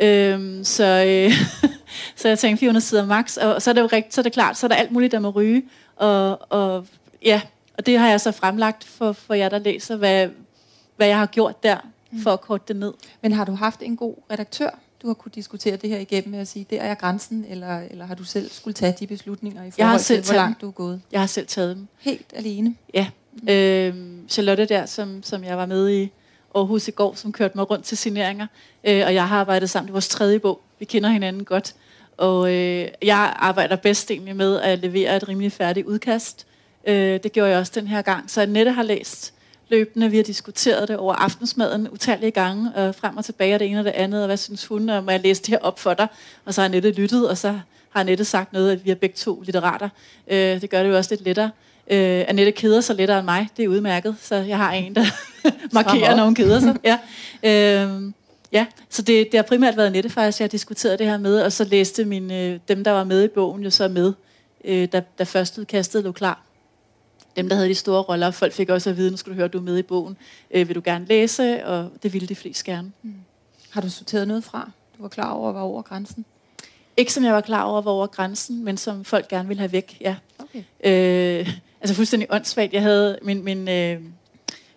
[0.00, 1.32] Øhm, så, øh,
[2.16, 4.32] så jeg tænkte 400 sider max, og så er det jo rigtigt, så er det
[4.32, 5.62] klart, så er der alt muligt, der må ryge,
[5.96, 6.86] og, og
[7.24, 7.40] ja,
[7.78, 10.28] og det har jeg så fremlagt for, for jer, der læser, hvad,
[10.96, 11.76] hvad jeg har gjort der,
[12.10, 12.20] mm.
[12.20, 12.92] for at korte det ned.
[13.22, 14.70] Men har du haft en god redaktør,
[15.02, 18.06] du har kunne diskutere det her igennem med at sige, det er grænsen, eller, eller
[18.06, 21.00] har du selv skulle tage de beslutninger i forhold til, hvor langt du er gået?
[21.12, 21.86] Jeg har selv taget dem.
[22.00, 22.74] Helt alene?
[22.94, 23.48] Ja, Mm.
[23.48, 23.94] Øh,
[24.28, 26.12] Charlotte der, som, som jeg var med i
[26.54, 28.46] Aarhus i går, som kørte mig rundt til signeringer.
[28.84, 29.86] Øh, og jeg har arbejdet sammen.
[29.86, 30.60] Det er vores tredje bog.
[30.78, 31.74] Vi kender hinanden godt.
[32.16, 36.46] Og øh, jeg arbejder bedst egentlig med at levere et rimelig færdigt udkast.
[36.86, 38.30] Øh, det gjorde jeg også den her gang.
[38.30, 39.34] Så Annette har læst
[39.68, 40.10] løbende.
[40.10, 43.78] Vi har diskuteret det over aftensmaden utallige gange, og frem og tilbage og det ene
[43.78, 45.94] og det andet, og hvad synes hun, og må jeg læse det her op for
[45.94, 46.06] dig?
[46.44, 47.48] Og så har Annette lyttet, og så
[47.90, 49.88] har Annette sagt noget, at vi er begge to litterater.
[50.28, 51.50] Øh, det gør det jo også lidt lettere.
[51.90, 55.04] Øh, Annette keder sig lettere end mig, det er udmærket, så jeg har en, der
[55.72, 56.76] markerer, når hun keder sig.
[56.84, 56.98] Ja.
[57.42, 58.12] Øh,
[58.52, 61.42] ja, så det, det har primært været Annette faktisk, jeg har diskuteret det her med,
[61.42, 64.12] og så læste min, øh, dem, der var med i bogen, jo så med,
[64.64, 66.50] øh, da, da første udkastet lå klar
[67.36, 68.30] dem, der havde de store roller.
[68.30, 70.16] Folk fik også at vide, nu skal du høre, du er med i bogen.
[70.50, 71.66] Øh, vil du gerne læse?
[71.66, 72.92] Og det ville de fleste gerne.
[73.02, 73.14] Mm.
[73.70, 74.70] Har du sorteret noget fra?
[74.96, 76.24] Du var klar over, var over grænsen?
[76.96, 79.72] Ikke som jeg var klar over, var over grænsen, men som folk gerne ville have
[79.72, 80.16] væk, ja.
[80.38, 80.62] Okay.
[81.40, 82.72] Øh, altså fuldstændig åndssvagt.
[82.72, 84.00] Jeg havde min, min øh,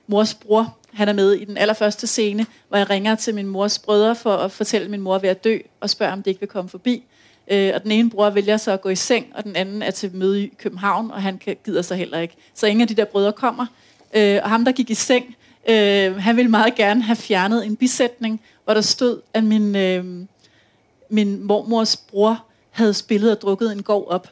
[0.08, 3.80] mors bror, han er med i den allerførste scene, hvor jeg ringer til min mors
[3.80, 6.50] brødre for at fortælle min mor ved at dø, og spørge, om det ikke vil
[6.50, 7.04] komme forbi.
[7.48, 9.92] Øh, og den ene bror vælger så at gå i seng, og den anden er
[9.92, 12.36] til møde i København, og han gider sig heller ikke.
[12.54, 13.66] Så ingen af de der brødre kommer.
[14.14, 15.36] Øh, og ham, der gik i seng,
[15.70, 20.06] øh, han ville meget gerne have fjernet en bisætning, hvor der stod, at min, øh,
[21.10, 24.28] min mormors bror havde spillet og drukket en gård op.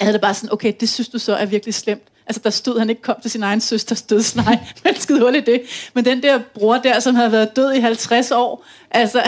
[0.00, 2.02] Jeg havde det bare sådan, okay, det synes du så er virkelig slemt.
[2.26, 5.40] Altså, der stod, han ikke kom til sin egen søsters dødsleje, men skide hul i
[5.40, 5.62] det.
[5.94, 9.22] Men den der bror der, som havde været død i 50 år, altså,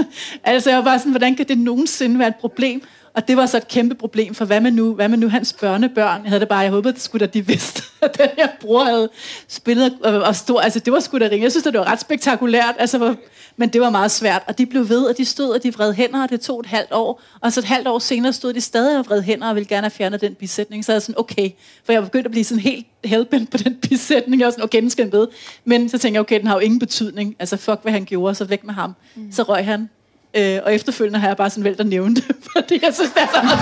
[0.44, 2.82] altså jeg var bare sådan, hvordan kan det nogensinde være et problem?
[3.16, 5.52] Og det var så et kæmpe problem, for hvad med nu, hvad med nu hans
[5.52, 6.22] børnebørn?
[6.22, 8.48] Jeg havde det bare, jeg håbede, at det skulle da de vidste, at den her
[8.60, 9.08] bror havde
[9.48, 10.60] spillet og, og stor.
[10.60, 11.44] Altså, det var sgu da ringe.
[11.44, 13.14] Jeg synes, det var ret spektakulært, altså,
[13.56, 14.42] men det var meget svært.
[14.46, 16.66] Og de blev ved, og de stod, og de vred hænder, og det tog et
[16.66, 17.22] halvt år.
[17.40, 19.82] Og så et halvt år senere stod de stadig og vred hænder, og ville gerne
[19.82, 20.84] have fjernet den bisætning.
[20.84, 21.50] Så jeg sådan, okay,
[21.84, 24.40] for jeg var begyndt at blive sådan helt helbent på den bisætning.
[24.40, 25.26] Jeg var sådan, okay, den skal med.
[25.64, 27.36] Men så tænkte jeg, okay, den har jo ingen betydning.
[27.38, 28.94] Altså, fuck, hvad han gjorde, så væk med ham.
[29.14, 29.32] Mm.
[29.32, 29.88] Så røg han.
[30.36, 32.24] Øh, og efterfølgende har jeg bare sådan valgt at nævne det,
[32.56, 33.40] fordi jeg synes, det er så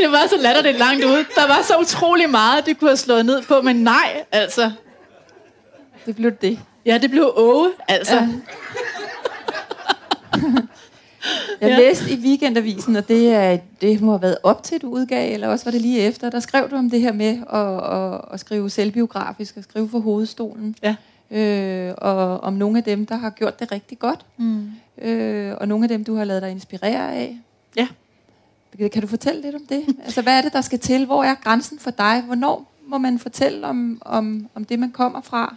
[0.00, 1.24] Det var så latterligt langt ud.
[1.34, 4.70] Der var så utrolig meget, det kunne have slået ned på, men nej, altså.
[6.06, 6.58] Det blev det.
[6.86, 8.14] Ja, det blev åge, altså.
[8.14, 8.28] Ja.
[11.60, 11.78] Jeg ja.
[11.78, 15.48] læste i weekendavisen, og det, er, det må have været op til, du udgav, eller
[15.48, 18.40] også var det lige efter, der skrev du om det her med at, at, at
[18.40, 20.76] skrive selvbiografisk, og skrive for hovedstolen.
[20.82, 20.94] Ja
[21.30, 24.70] øh, og om nogle af dem, der har gjort det rigtig godt, mm.
[24.98, 27.38] øh, og nogle af dem, du har lavet dig inspirere af.
[27.76, 27.88] Ja.
[28.92, 29.84] Kan du fortælle lidt om det?
[30.04, 31.06] Altså, hvad er det, der skal til?
[31.06, 32.22] Hvor er grænsen for dig?
[32.22, 35.56] Hvornår må man fortælle om, om, om det, man kommer fra?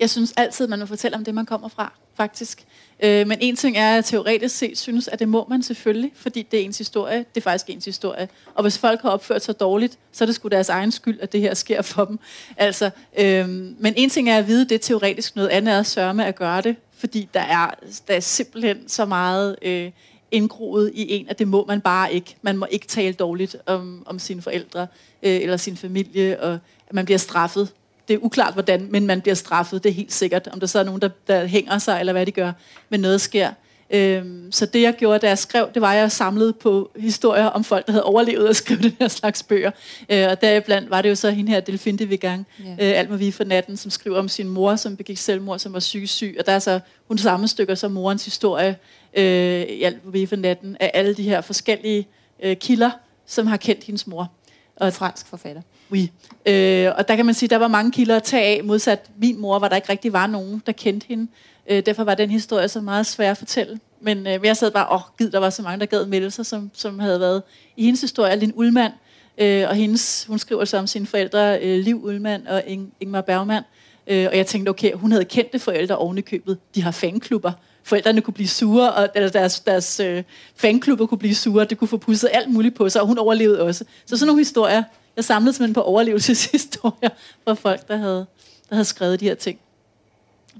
[0.00, 2.66] Jeg synes altid, man må fortælle om det, man kommer fra, faktisk.
[3.02, 6.12] Øh, men en ting er, at jeg teoretisk set synes, at det må man selvfølgelig,
[6.14, 7.18] fordi det er ens historie.
[7.18, 8.28] Det er faktisk ens historie.
[8.54, 11.32] Og hvis folk har opført sig dårligt, så er det sgu deres egen skyld, at
[11.32, 12.18] det her sker for dem.
[12.56, 15.36] Altså, øh, men en ting er at vide, det er teoretisk.
[15.36, 17.70] Noget andet er at sørge med at gøre det, fordi der er,
[18.08, 19.56] der er simpelthen så meget...
[19.62, 19.90] Øh,
[20.30, 22.36] indgroet i en, at det må man bare ikke.
[22.42, 24.80] Man må ikke tale dårligt om, om sine forældre
[25.22, 27.72] øh, eller sin familie, og at man bliver straffet
[28.08, 30.48] det er uklart hvordan, men man bliver straffet, det er helt sikkert.
[30.52, 32.52] Om der så er nogen, der, der hænger sig, eller hvad de gør,
[32.88, 33.50] men noget sker.
[33.90, 37.44] Øhm, så det jeg gjorde, da jeg skrev, det var, at jeg samlede på historier
[37.44, 39.70] om folk, der havde overlevet at skrive den her slags bøger.
[40.08, 42.72] Øh, og deriblandt var det jo så hende her, Delphine de Vigang, yeah.
[42.72, 45.72] øh, Alt må vi for natten, som skriver om sin mor, som begik selvmord, som
[45.72, 46.36] var syg syg.
[46.38, 48.76] Og der er så, hun sammenstykker så morens historie
[49.16, 52.08] øh, i Alt må vi for natten, af alle de her forskellige
[52.42, 52.90] øh, kilder,
[53.26, 54.32] som har kendt hendes mor.
[54.76, 55.62] Og fransk forfatter.
[55.90, 56.10] Oui.
[56.46, 59.40] Øh, og der kan man sige, der var mange kilder at tage af, modsat min
[59.40, 61.26] mor, hvor der ikke rigtig var nogen, der kendte hende.
[61.70, 63.80] Øh, derfor var den historie så meget svær at fortælle.
[64.00, 66.30] Men øh, jeg sad bare, åh oh, gid, der var så mange, der gad melde
[66.30, 67.42] sig, som, som havde været
[67.76, 68.36] i hendes historie.
[68.36, 68.92] Lin Ullmann,
[69.38, 73.20] øh, og hendes, hun skriver så om sine forældre, øh, Liv Ullmann og Ing, Ingmar
[73.20, 73.62] Bergman.
[74.06, 76.58] Øh, og jeg tænkte, okay, hun havde kendte forældre oven i købet.
[76.74, 77.52] De har fanklubber.
[77.82, 80.22] Forældrene kunne blive sure, og, eller deres, deres øh,
[80.56, 81.64] fanklubber kunne blive sure.
[81.64, 83.84] Det kunne få pusset alt muligt på sig, og hun overlevede også.
[84.06, 84.82] Så sådan nogle historier,
[85.16, 87.10] jeg samlede simpelthen på overlevelseshistorier
[87.44, 88.26] fra folk, der havde,
[88.68, 89.58] der havde skrevet de her ting.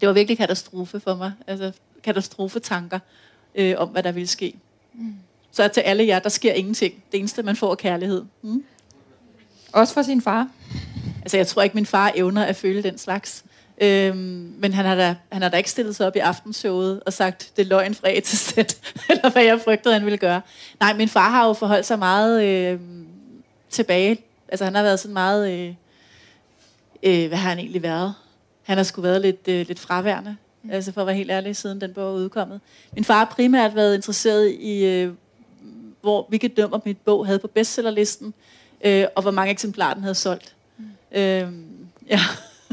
[0.01, 1.33] Det var virkelig katastrofe for mig.
[1.47, 1.73] Altså
[2.05, 2.99] katastrofetanker
[3.55, 4.55] øh, om, hvad der ville ske.
[4.95, 5.15] Mm.
[5.53, 6.95] Så til alle jer, der sker ingenting.
[7.13, 8.25] Det eneste, man får, er kærlighed.
[8.43, 8.65] Mm.
[9.73, 10.49] Også for sin far?
[11.23, 13.45] Altså, jeg tror ikke, min far evner at føle den slags.
[13.81, 17.13] Øhm, men han har, da, han har da ikke stillet sig op i aftenshowet og
[17.13, 18.53] sagt, det er løgn fra A til Z,
[19.11, 20.41] eller hvad jeg frygtede, han ville gøre.
[20.81, 22.81] Nej, min far har jo forholdt sig meget øh,
[23.71, 24.19] tilbage
[24.49, 25.53] Altså han har været sådan meget...
[25.53, 25.75] Øh,
[27.03, 28.15] øh, hvad har han egentlig været?
[28.63, 30.71] Han har sgu været lidt, øh, lidt fraværende, mm.
[30.71, 32.61] altså for at være helt ærlig, siden den bog er udkommet.
[32.95, 35.13] Min far har primært været interesseret i, øh,
[36.01, 38.35] hvor, hvilket nummer mit bog havde på bestsellerlisten.
[38.85, 40.55] øh, og hvor mange eksemplarer den havde solgt.
[40.79, 40.85] Mm.
[41.13, 41.53] Øh,
[42.09, 42.21] ja,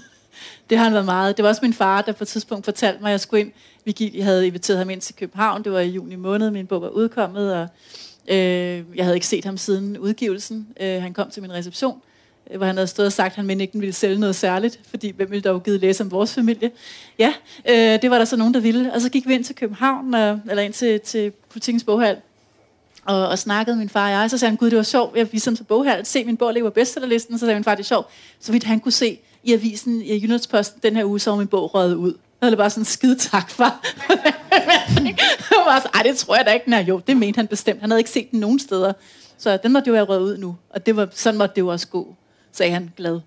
[0.69, 1.37] det har han været meget.
[1.37, 3.51] Det var også min far, der på et tidspunkt fortalte mig, at jeg skulle ind.
[3.85, 5.63] Vi gik, jeg havde inviteret ham ind til København.
[5.63, 7.67] Det var i juni måned, min bog var udkommet, og
[8.27, 10.67] øh, jeg havde ikke set ham siden udgivelsen.
[10.81, 12.01] Øh, han kom til min reception,
[12.51, 15.11] øh, hvor han havde stået og sagt, at han ikke ville sælge noget særligt, fordi
[15.15, 16.71] hvem ville dog givet læse om vores familie?
[17.19, 17.33] Ja,
[17.69, 18.93] øh, det var der så nogen, der ville.
[18.93, 22.17] Og så gik vi ind til København, og, eller ind til, til politikens boghal,
[23.05, 24.29] og, og snakkede min far og jeg.
[24.29, 25.17] Så sagde han, gud, det var sjovt.
[25.17, 27.39] Jeg viste ham til boghal, Se, min bog ligger på bestsellerlisten.
[27.39, 28.07] Så sagde min far, det er sjovt.
[28.39, 31.47] Så vidt han kunne se i avisen i Jyllandsposten den her uge, så var min
[31.47, 32.13] bog røget ud.
[32.43, 33.81] Så det bare sådan, skide tak, far.
[35.65, 36.69] var så, Ej, det tror jeg da ikke.
[36.69, 37.81] Nej, jo, det mente han bestemt.
[37.81, 38.93] Han havde ikke set den nogen steder.
[39.37, 40.55] Så den måtte jo være røget ud nu.
[40.69, 42.15] Og det var, sådan måtte det jo også gå,
[42.51, 43.19] sagde han glad.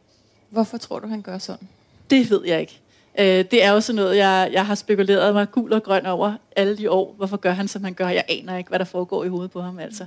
[0.51, 1.68] Hvorfor tror du, han gør sådan?
[2.11, 2.80] Det ved jeg ikke.
[3.18, 6.34] Øh, det er jo sådan noget, jeg, jeg har spekuleret mig gul og grøn over
[6.57, 7.14] alle de år.
[7.16, 8.09] Hvorfor gør han, som han gør?
[8.09, 9.78] Jeg aner ikke, hvad der foregår i hovedet på ham.
[9.78, 10.07] Altså.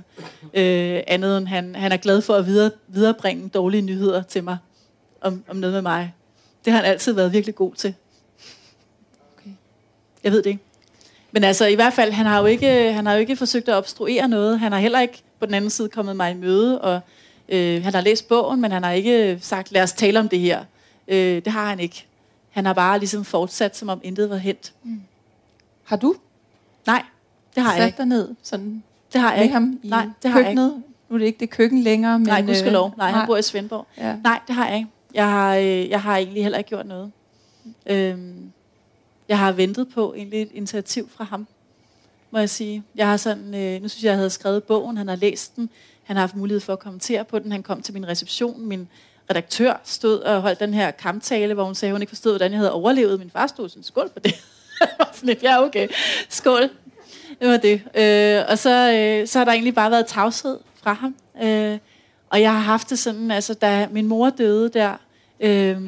[0.54, 4.58] Øh, andet end han, han er glad for at videre, viderebringe dårlige nyheder til mig
[5.20, 6.14] om, om noget med mig.
[6.64, 7.94] Det har han altid været virkelig god til.
[9.36, 9.50] Okay.
[10.24, 10.69] Jeg ved det ikke.
[11.32, 13.74] Men altså, i hvert fald, han har, jo ikke, han har jo ikke forsøgt at
[13.74, 14.58] obstruere noget.
[14.60, 17.00] Han har heller ikke på den anden side kommet mig i møde, og
[17.48, 20.38] øh, han har læst bogen, men han har ikke sagt, lad os tale om det
[20.40, 20.64] her.
[21.08, 22.06] Øh, det har han ikke.
[22.50, 24.72] Han har bare ligesom fortsat, som om intet var hent.
[24.82, 25.00] Mm.
[25.84, 26.14] Har du?
[26.86, 27.02] Nej,
[27.54, 27.96] det har jeg ikke.
[27.96, 29.52] dig ned sådan det har jeg ikke.
[29.52, 30.62] ham i Nej, det har køkkenet?
[30.62, 30.88] jeg ikke.
[31.08, 32.26] Nu er det ikke det køkken længere, men...
[32.26, 32.86] Nej, lov.
[32.86, 33.86] Øh, nej, han bor i Svendborg.
[33.98, 34.16] Ja.
[34.24, 34.90] Nej, det har jeg ikke.
[35.14, 37.12] Jeg har, øh, jeg har egentlig heller ikke gjort noget.
[37.86, 38.49] Øhm,
[39.30, 41.46] jeg har ventet på egentlig et initiativ fra ham,
[42.30, 42.82] må jeg sige.
[42.94, 45.70] Jeg har sådan, øh, nu synes jeg, jeg havde skrevet bogen, han har læst den,
[46.02, 48.88] han har haft mulighed for at kommentere på den, han kom til min reception, min
[49.30, 52.50] redaktør stod og holdt den her kamptale, hvor hun sagde, at hun ikke forstod, hvordan
[52.52, 53.18] jeg havde overlevet.
[53.18, 54.34] Min far stod sådan, skål på det.
[55.14, 55.88] sådan lidt, ja okay,
[56.28, 56.62] skål.
[57.40, 57.82] Det var det.
[57.94, 61.16] Øh, og så, øh, så har der egentlig bare været tavshed fra ham.
[61.42, 61.78] Øh,
[62.30, 64.96] og jeg har haft det sådan, altså da min mor døde der,
[65.40, 65.80] øh,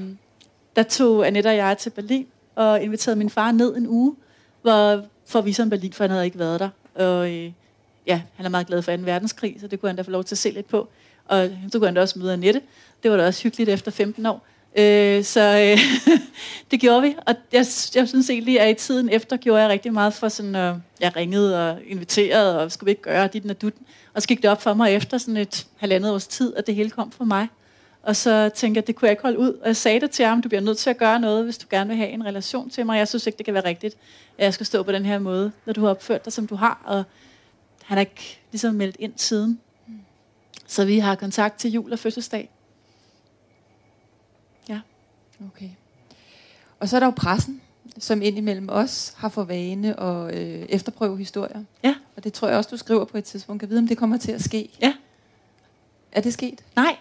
[0.76, 4.14] der tog Annette og jeg til Berlin og inviterede min far ned en uge,
[4.62, 6.68] hvor, for at vise ham Berlin, for han havde ikke været der.
[6.94, 7.52] Og øh,
[8.06, 9.02] ja, han er meget glad for 2.
[9.02, 10.88] verdenskrig, så det kunne han da få lov til at se lidt på.
[11.28, 12.60] Og så kunne han da også møde Annette.
[13.02, 14.46] Det var da også hyggeligt efter 15 år.
[14.78, 15.78] Øh, så øh,
[16.70, 19.92] det gjorde vi, og jeg, jeg synes egentlig, at i tiden efter gjorde jeg rigtig
[19.92, 23.62] meget for sådan, øh, jeg ringede og inviterede, og skulle vi ikke gøre dit og
[23.62, 23.86] dutten.
[24.14, 26.74] Og så gik det op for mig efter sådan et halvandet års tid, at det
[26.74, 27.48] hele kom fra mig.
[28.02, 29.52] Og så tænkte jeg, at det kunne jeg ikke holde ud.
[29.52, 31.66] Og jeg sagde det til ham, du bliver nødt til at gøre noget, hvis du
[31.70, 32.98] gerne vil have en relation til mig.
[32.98, 33.96] Jeg synes ikke, det kan være rigtigt,
[34.38, 36.54] at jeg skal stå på den her måde, når du har opført dig, som du
[36.54, 36.82] har.
[36.84, 37.04] Og
[37.82, 39.60] han har ikke ligesom meldt ind siden.
[40.66, 42.50] Så vi har kontakt til jul og fødselsdag.
[44.68, 44.80] Ja.
[45.46, 45.70] Okay.
[46.80, 47.60] Og så er der jo pressen,
[47.98, 51.64] som indimellem os har for vane at øh, efterprøve historier.
[51.84, 51.94] Ja.
[52.16, 53.60] Og det tror jeg også, du skriver på et tidspunkt.
[53.60, 54.68] Kan vide, om det kommer til at ske?
[54.80, 54.94] Ja.
[56.12, 56.64] Er det sket?
[56.76, 56.96] Nej.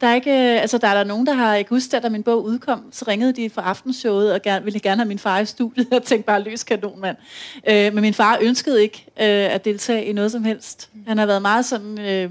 [0.00, 2.08] Der er ikke, øh, altså der er der nogen, der har, ikke huske, at da
[2.08, 5.38] min bog udkom, så ringede de fra aftenshowet og gerne, ville gerne have min far
[5.38, 5.88] i studiet.
[5.90, 7.16] Jeg tænkte bare, løs kanon, mand.
[7.68, 10.90] Øh, men min far ønskede ikke øh, at deltage i noget som helst.
[11.06, 12.30] Han har været meget sådan, øh,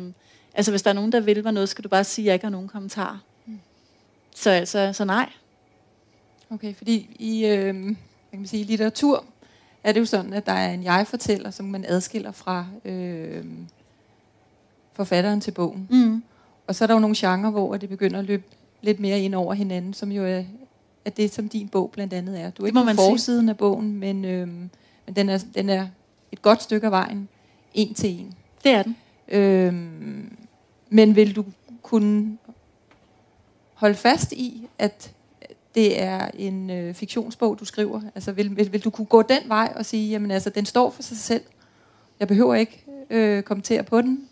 [0.53, 2.33] altså hvis der er nogen, der vil mig noget, skal du bare sige, at jeg
[2.33, 3.23] ikke har nogen kommentarer.
[3.45, 3.59] Mm.
[4.35, 5.29] Så altså, så nej.
[6.49, 9.25] Okay, fordi i, øh, kan man sige, litteratur
[9.83, 13.45] er det jo sådan, at der er en jeg-fortæller, som man adskiller fra øh,
[14.93, 15.87] forfatteren til bogen.
[15.89, 16.23] Mm.
[16.67, 18.43] Og så er der jo nogle genrer, hvor det begynder at løbe
[18.81, 20.43] lidt mere ind over hinanden, som jo er,
[21.05, 22.49] er det, som din bog blandt andet er.
[22.49, 23.49] Du er ikke på forsiden sige.
[23.49, 24.47] af bogen, men, øh,
[25.05, 25.87] men den, er, den er
[26.31, 27.29] et godt stykke af vejen,
[27.73, 28.33] en til en.
[28.63, 28.95] Det er den.
[29.27, 29.73] Øh,
[30.89, 31.45] men vil du
[31.81, 32.37] kunne
[33.73, 35.11] holde fast i, at
[35.75, 38.01] det er en øh, fiktionsbog, du skriver?
[38.15, 40.89] Altså, vil, vil, vil du kunne gå den vej og sige, jamen altså, den står
[40.89, 41.41] for sig selv.
[42.19, 44.27] Jeg behøver ikke øh, kommentere på den,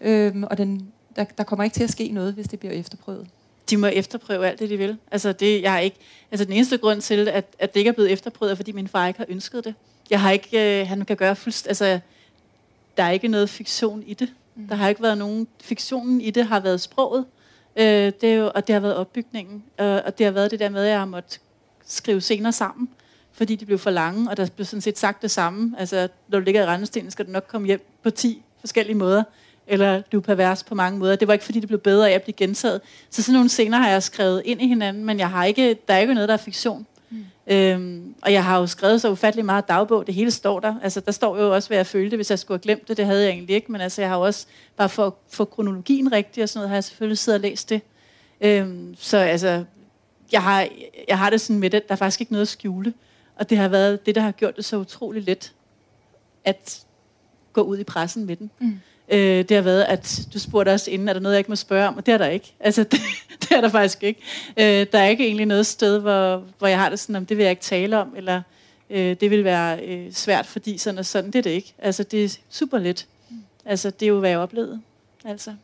[0.00, 3.26] øh, og den, der, der kommer ikke til at ske noget, hvis det bliver efterprøvet.
[3.70, 4.96] De må efterprøve alt det, de vil.
[5.10, 5.96] Altså, det, jeg har ikke,
[6.30, 8.88] altså den eneste grund til, at, at det ikke er blevet efterprøvet, er, fordi min
[8.88, 9.74] far ikke har ønsket det.
[10.10, 12.00] Jeg har ikke, øh, han kan gøre fuldst, altså,
[12.96, 14.32] der er ikke noget fiktion i det.
[14.54, 14.68] Mm.
[14.68, 17.24] Der har ikke været nogen, fiktionen i det har været sproget.
[17.76, 19.64] Øh, det er jo, og det har været opbygningen.
[19.80, 21.40] Øh, og det har været det der med, at jeg har måttet
[21.86, 22.88] skrive scener sammen,
[23.32, 25.74] fordi de blev for lange, og der blev sådan set sagt det samme.
[25.78, 29.22] Altså, når du ligger i rendestenen, skal du nok komme hjem på 10 forskellige måder,
[29.66, 31.16] eller du er pervers på mange måder.
[31.16, 32.80] Det var ikke, fordi det blev bedre af at blive gentaget.
[33.10, 35.94] Så sådan nogle scener har jeg skrevet ind i hinanden, men jeg har ikke, der
[35.94, 36.86] er ikke noget, der er fiktion.
[37.46, 40.74] Øhm, og jeg har jo skrevet så ufattelig meget dagbog, det hele står der.
[40.82, 42.96] Altså, der står jo også, hvad jeg følte, hvis jeg skulle have glemt det.
[42.96, 44.46] Det havde jeg egentlig ikke, men altså, jeg har jo også,
[44.76, 47.70] bare for at få kronologien rigtig og sådan noget, har jeg selvfølgelig siddet og læst
[47.70, 47.80] det.
[48.40, 49.64] Øhm, så altså,
[50.32, 50.68] jeg har,
[51.08, 52.94] jeg har det sådan med det, der er faktisk ikke noget at skjule.
[53.36, 55.52] Og det har været det, der har gjort det så utroligt let
[56.44, 56.84] at
[57.52, 58.50] gå ud i pressen med den.
[58.58, 58.80] Mm.
[59.08, 61.56] Øh, det har været, at du spurgte også inden, er der noget, jeg ikke må
[61.56, 61.96] spørge om?
[61.96, 62.54] Og det er der ikke.
[62.60, 63.00] Altså, det,
[63.40, 64.20] det er der faktisk ikke.
[64.56, 67.36] Øh, der er ikke egentlig noget sted, hvor, hvor jeg har det sådan, om det
[67.36, 68.42] vil jeg ikke tale om, eller
[68.90, 71.30] øh, det vil være øh, svært, fordi sådan og sådan.
[71.30, 71.74] Det er det ikke.
[71.78, 73.06] Altså, det er super let.
[73.64, 74.80] Altså, det er jo, hvad jeg oplevede.
[75.24, 75.54] Altså.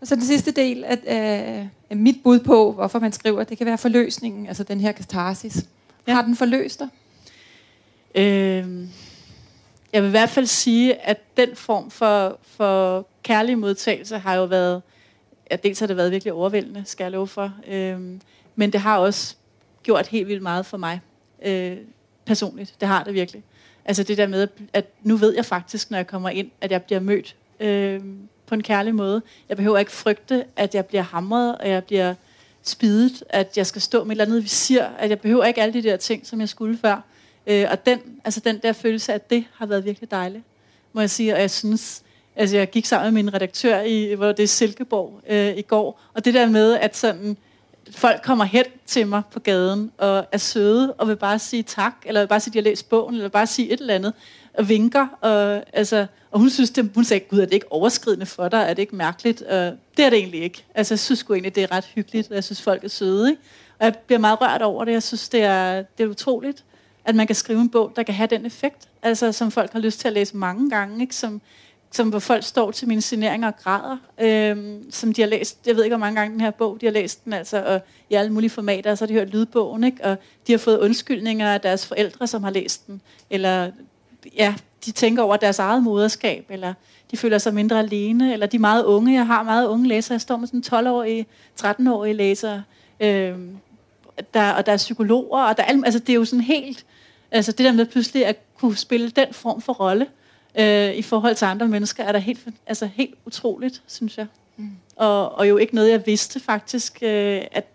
[0.00, 3.58] Og så den sidste del af, af, af mit bud på, hvorfor man skriver, det
[3.58, 5.64] kan være forløsningen, altså den her katarsis.
[6.06, 6.14] Ja.
[6.14, 6.88] Har den forløst dig?
[8.14, 8.88] Øh,
[9.92, 14.44] jeg vil i hvert fald sige, at den form for, for kærlig modtagelse har jo
[14.44, 14.82] været,
[15.50, 18.00] ja, dels har det været virkelig overvældende, skal jeg love for, øh,
[18.56, 19.36] men det har også
[19.82, 21.00] gjort helt vildt meget for mig
[21.42, 21.76] øh,
[22.24, 22.74] personligt.
[22.80, 23.42] Det har det virkelig.
[23.84, 26.82] Altså det der med, at nu ved jeg faktisk, når jeg kommer ind, at jeg
[26.82, 28.00] bliver mødt øh,
[28.46, 29.22] på en kærlig måde.
[29.48, 32.14] Jeg behøver ikke frygte, at jeg bliver hamret, og jeg bliver
[32.62, 35.72] spidet, at jeg skal stå med et eller andet visir, at jeg behøver ikke alle
[35.72, 37.00] de der ting, som jeg skulle før.
[37.48, 40.44] Øh, og den, altså den der følelse af det har været virkelig dejligt,
[40.92, 41.34] må jeg sige.
[41.34, 42.02] Og jeg synes,
[42.36, 46.00] altså jeg gik sammen med min redaktør i, hvor det er Silkeborg øh, i går,
[46.14, 47.36] og det der med, at sådan,
[47.90, 51.94] folk kommer hen til mig på gaden og er søde og vil bare sige tak,
[52.06, 54.12] eller vil bare sige, at de har læst bogen, eller bare sige et eller andet,
[54.54, 55.06] og vinker.
[55.20, 58.58] Og, altså, og hun synes, det, hun sagde, gud, er det ikke overskridende for dig?
[58.58, 59.42] Er det ikke mærkeligt?
[59.42, 60.64] Og det er det egentlig ikke.
[60.74, 63.30] Altså, jeg synes egentlig, det er ret hyggeligt, og jeg synes, folk er søde.
[63.30, 63.42] Ikke?
[63.78, 64.92] Og jeg bliver meget rørt over det.
[64.92, 66.64] Jeg synes, det er, det er utroligt,
[67.08, 68.88] at man kan skrive en bog, der kan have den effekt.
[69.02, 71.00] Altså, som folk har lyst til at læse mange gange.
[71.00, 71.16] Ikke?
[71.16, 71.40] Som,
[71.90, 75.76] som hvor folk står til mine signeringer og græder, øhm, som de har læst, jeg
[75.76, 77.80] ved ikke, hvor mange gange den her bog, de har læst den, altså, og
[78.10, 80.04] i alle mulige formater, og så har de hørt lydbogen, ikke?
[80.04, 83.00] og de har fået undskyldninger af deres forældre, som har læst den,
[83.30, 83.70] eller
[84.36, 84.54] ja,
[84.86, 86.74] de tænker over deres eget moderskab, eller
[87.10, 90.14] de føler sig mindre alene, eller de er meget unge, jeg har meget unge læsere,
[90.14, 91.26] jeg står med sådan 12-årige,
[91.60, 92.62] 13-årige læsere,
[93.00, 93.56] øhm,
[94.34, 96.84] der, og der er psykologer, og der er, altså det er jo sådan helt,
[97.30, 100.06] altså det der med pludselig at kunne spille den form for rolle,
[100.58, 104.26] øh, i forhold til andre mennesker, er der helt, altså helt utroligt, synes jeg.
[104.56, 104.70] Mm.
[104.96, 107.66] Og, og jo ikke noget, jeg vidste faktisk, øh, at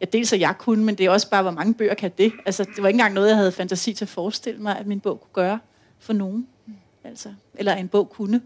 [0.00, 2.32] ja, dels at jeg kunne, men det er også bare, hvor mange bøger kan det.
[2.46, 5.00] Altså, det var ikke engang noget, jeg havde fantasi til at forestille mig, at min
[5.00, 5.58] bog kunne gøre
[5.98, 6.46] for nogen.
[6.66, 6.74] Mm.
[7.04, 8.40] Altså, eller en bog kunne.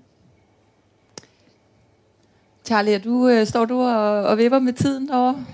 [2.65, 5.45] Charlie, du, øh, står du og, og vipper med tiden derovre?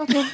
[0.00, 0.24] Okay.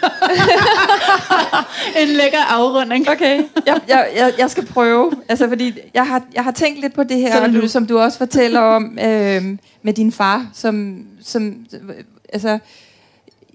[2.02, 3.08] en lækker afrunding.
[3.10, 5.12] Okay, jeg, jeg, jeg, jeg skal prøve.
[5.28, 7.68] Altså, fordi jeg har, jeg har tænkt lidt på det her, du.
[7.68, 11.66] som du også fortæller om øh, med din far, som, som
[12.32, 12.58] altså,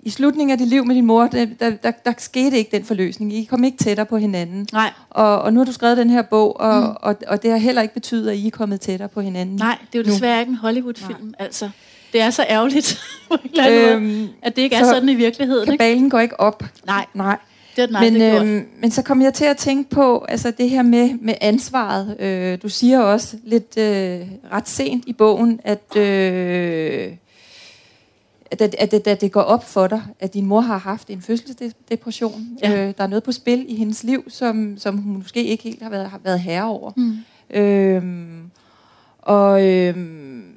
[0.03, 2.85] i slutningen af dit liv med din mor, der, der, der, der skete ikke den
[2.85, 3.33] forløsning.
[3.33, 4.67] I kom ikke tættere på hinanden.
[4.73, 4.91] Nej.
[5.09, 6.95] Og, og nu har du skrevet den her bog, og, mm.
[6.99, 9.55] og, og det har heller ikke betydet, at I er kommet tættere på hinanden.
[9.55, 10.39] Nej, det er jo desværre nu.
[10.39, 11.33] ikke en Hollywood-film, Nej.
[11.39, 11.69] altså.
[12.13, 13.01] Det er så ærgerligt,
[13.69, 15.65] øhm, at det ikke er sådan i virkeligheden.
[15.65, 16.09] Kabalen ikke?
[16.09, 16.63] går ikke op.
[16.85, 17.05] Nej.
[17.13, 17.37] Nej.
[17.75, 20.69] Det er den men, øhm, men så kom jeg til at tænke på altså det
[20.69, 22.15] her med, med ansvaret.
[22.19, 27.11] Øh, du siger også lidt øh, ret sent i bogen, at, øh,
[28.51, 31.21] at, at, at, at det går op for dig, at din mor har haft en
[31.21, 32.47] fødselsdepression.
[32.63, 32.71] Ja.
[32.71, 35.83] Øh, der er noget på spil i hendes liv, som, som hun måske ikke helt
[35.83, 36.91] har været, har været herre over.
[36.97, 37.17] Mm.
[37.57, 38.03] Øh,
[39.21, 39.95] og øh,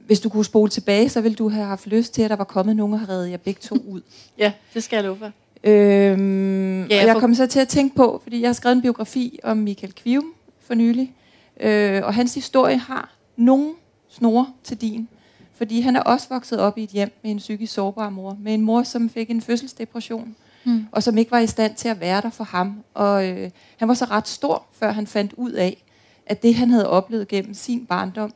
[0.07, 2.45] hvis du kunne spole tilbage, så ville du have haft lyst til, at der var
[2.45, 4.01] kommet nogen og have reddet jer begge to ud.
[4.39, 5.33] ja, det skal jeg love for.
[5.65, 8.77] Øhm, ja, jeg, og jeg kom så til at tænke på, fordi jeg har skrevet
[8.77, 11.13] en biografi om Michael Kvium for nylig,
[11.61, 13.75] øh, og hans historie har nogen
[14.09, 15.09] snore til din.
[15.55, 18.39] Fordi han er også vokset op i et hjem med en psykisk sårbar mor.
[18.41, 20.37] Med en mor, som fik en fødselsdepression.
[20.65, 20.87] Mm.
[20.93, 22.85] Og som ikke var i stand til at være der for ham.
[22.95, 25.85] Og øh, han var så ret stor, før han fandt ud af,
[26.27, 28.33] at det han havde oplevet gennem sin barndom,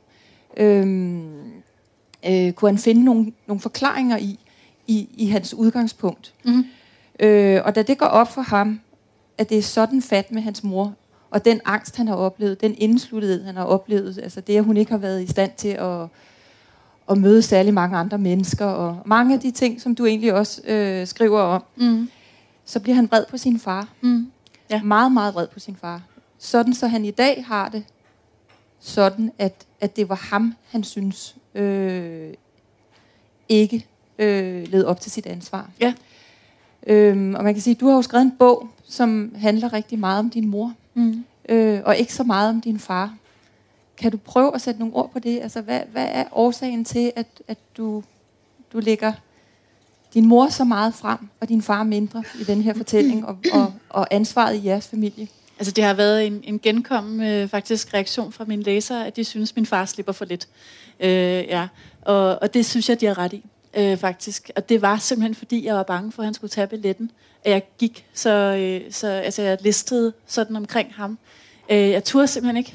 [0.57, 0.86] øh,
[2.27, 4.39] øh, kunne han finde nogle, nogle forklaringer i,
[4.86, 6.35] i, i hans udgangspunkt.
[6.45, 6.65] Mm.
[7.20, 8.81] Øh, og da det går op for ham,
[9.39, 10.95] at det er sådan fat med hans mor,
[11.31, 14.77] og den angst, han har oplevet, den indsluttethed, han har oplevet, altså det, at hun
[14.77, 16.07] ikke har været i stand til at,
[17.11, 20.62] at møde særlig mange andre mennesker, og mange af de ting, som du egentlig også
[20.65, 22.11] øh, skriver om, mm.
[22.65, 23.89] så bliver han vred på sin far.
[24.01, 24.31] Mm.
[24.70, 24.82] Ja.
[24.82, 26.03] Meget, meget vred på sin far.
[26.39, 27.85] Sådan, så han i dag har det
[28.81, 32.35] sådan, at, at det var ham, han synes øh,
[33.49, 33.87] ikke
[34.19, 35.71] øh, led op til sit ansvar.
[35.81, 35.95] Ja.
[36.87, 40.19] Øhm, og man kan sige, du har jo skrevet en bog, som handler rigtig meget
[40.19, 41.25] om din mor, mm.
[41.49, 43.15] øh, og ikke så meget om din far.
[43.97, 45.41] Kan du prøve at sætte nogle ord på det?
[45.41, 48.03] Altså, hvad, hvad er årsagen til, at, at du,
[48.73, 49.13] du lægger
[50.15, 53.73] din mor så meget frem, og din far mindre i den her fortælling, og, og,
[53.89, 55.29] og ansvaret i jeres familie?
[55.59, 59.24] Altså det har været en, en genkommen øh, faktisk reaktion fra mine læsere, at de
[59.24, 60.48] synes, at min far slipper for lidt.
[61.01, 61.10] Øh,
[61.48, 61.68] ja.
[62.02, 63.44] og, og det synes jeg, de har ret i.
[63.74, 64.51] øh, faktisk.
[64.56, 67.10] Og det var simpelthen, fordi jeg var bange for, at han skulle tage billetten.
[67.44, 71.18] At jeg gik, så, øh, så altså, jeg listede sådan omkring ham.
[71.70, 72.74] Øh, jeg turde simpelthen ikke.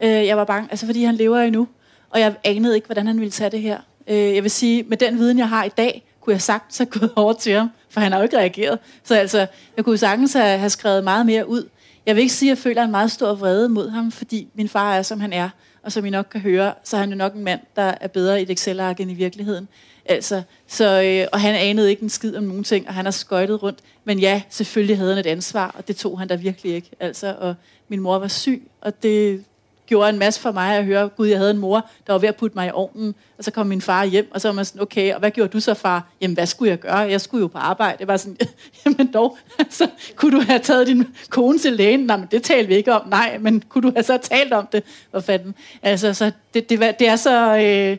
[0.00, 1.68] Øh, jeg var bange, altså fordi han lever endnu.
[2.10, 3.78] Og jeg anede ikke, hvordan han ville tage det her.
[4.06, 6.86] Øh, jeg vil sige, med den viden, jeg har i dag, kunne jeg sagtens have
[6.86, 8.78] gået over til ham, for han har jo ikke reageret.
[9.04, 9.46] Så altså,
[9.76, 11.68] jeg kunne sagtens have, have skrevet meget mere ud.
[12.06, 14.68] Jeg vil ikke sige, at jeg føler en meget stor vrede mod ham, fordi min
[14.68, 15.48] far er, som han er.
[15.82, 18.08] Og som I nok kan høre, så er han jo nok en mand, der er
[18.08, 19.68] bedre i et Excel-ark end i virkeligheden.
[20.04, 23.12] Altså, så, øh, og han anede ikke en skid om nogen ting, og han har
[23.12, 23.78] skøjtet rundt.
[24.04, 26.90] Men ja, selvfølgelig havde han et ansvar, og det tog han da virkelig ikke.
[27.00, 27.54] Altså, og
[27.88, 29.44] min mor var syg, og det
[29.86, 32.28] gjorde en masse for mig at høre, gud, jeg havde en mor, der var ved
[32.28, 34.64] at putte mig i ovnen, og så kom min far hjem, og så var man
[34.64, 36.08] sådan, okay, og hvad gjorde du så, far?
[36.20, 36.96] Jamen, hvad skulle jeg gøre?
[36.96, 37.98] Jeg skulle jo på arbejde.
[37.98, 38.36] Det var sådan,
[38.86, 42.00] jamen dog, altså, kunne du have taget din kone til lægen?
[42.00, 43.08] Nej, men det talte vi ikke om.
[43.08, 44.84] Nej, men kunne du have så talt om det?
[45.10, 45.54] Hvor fanden?
[45.82, 47.96] Altså, så det, det, det er så, øh,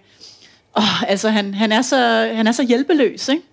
[0.78, 1.98] åh, altså, han, han, er så,
[2.34, 3.44] han er så hjælpeløs, ikke?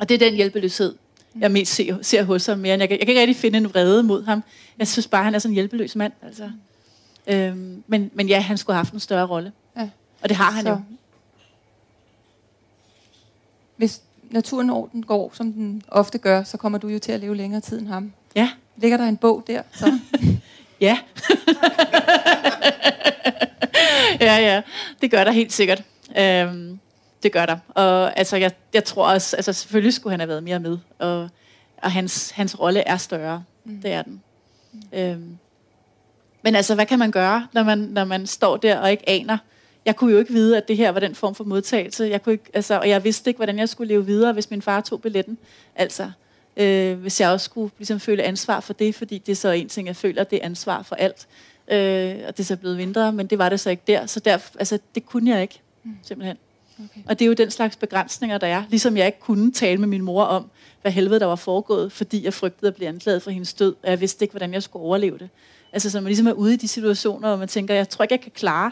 [0.00, 0.94] Og det er den hjælpeløshed,
[1.40, 2.78] jeg mest ser, ser hos ham mere.
[2.78, 4.44] Jeg jeg kan ikke rigtig finde en vrede mod ham.
[4.78, 6.12] Jeg synes bare, han er sådan en hjælpeløs mand.
[6.22, 6.50] Altså.
[7.26, 9.52] Øhm, men, men ja, han skulle have haft en større rolle.
[9.76, 9.88] Ja.
[10.22, 10.80] Og det har han Så- jo.
[13.76, 17.36] Hvis naturen orden går, som den ofte gør, så kommer du jo til at leve
[17.36, 18.12] længere tid end ham.
[18.36, 19.62] Ja, Ligger der en bog der?
[19.72, 19.98] Så?
[20.80, 20.98] ja.
[24.20, 24.62] ja, ja.
[25.02, 25.82] Det gør der helt sikkert.
[26.18, 26.78] Øhm,
[27.22, 27.56] det gør der.
[27.68, 30.78] Og altså, jeg, jeg tror også, altså selvfølgelig skulle han have været mere med.
[30.98, 31.28] Og,
[31.82, 33.44] og hans, hans rolle er større.
[33.64, 33.80] Mm.
[33.80, 34.22] Det er den.
[34.92, 35.38] Øhm,
[36.44, 39.38] men altså, hvad kan man gøre, når man, når man står der og ikke aner?
[39.86, 42.04] Jeg kunne jo ikke vide, at det her var den form for modtagelse.
[42.04, 44.62] Jeg kunne ikke, altså, og jeg vidste ikke, hvordan jeg skulle leve videre, hvis min
[44.62, 45.38] far tog billetten.
[45.76, 46.10] Altså,
[46.56, 49.68] øh, hvis jeg også skulle ligesom, føle ansvar for det, fordi det er så en
[49.68, 51.26] ting, jeg føler, det er ansvar for alt.
[51.68, 54.06] Øh, og det er så blevet mindre, men det var det så ikke der.
[54.06, 55.60] Så der, altså, det kunne jeg ikke,
[56.02, 56.36] simpelthen.
[56.78, 57.00] Okay.
[57.06, 58.62] Og det er jo den slags begrænsninger, der er.
[58.70, 60.50] Ligesom jeg ikke kunne tale med min mor om,
[60.82, 63.90] hvad helvede der var foregået, fordi jeg frygtede at blive anklaget for hendes død, og
[63.90, 65.28] jeg vidste ikke, hvordan jeg skulle overleve det.
[65.74, 68.12] Altså, så man ligesom er ude i de situationer, hvor man tænker, jeg tror ikke,
[68.12, 68.70] jeg kan klare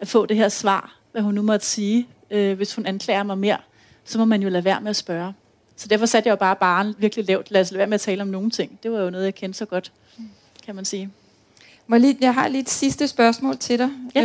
[0.00, 3.38] at få det her svar, hvad hun nu måtte sige, øh, hvis hun anklager mig
[3.38, 3.56] mere.
[4.04, 5.32] Så må man jo lade være med at spørge.
[5.76, 7.50] Så derfor satte jeg jo bare barn virkelig lavt.
[7.50, 8.78] Lad os lade være med at tale om nogen ting.
[8.82, 9.92] Det var jo noget, jeg kendte så godt,
[10.66, 11.10] kan man sige.
[11.86, 13.90] Må jeg, lige, jeg har lige et sidste spørgsmål til dig.
[14.14, 14.22] Ja.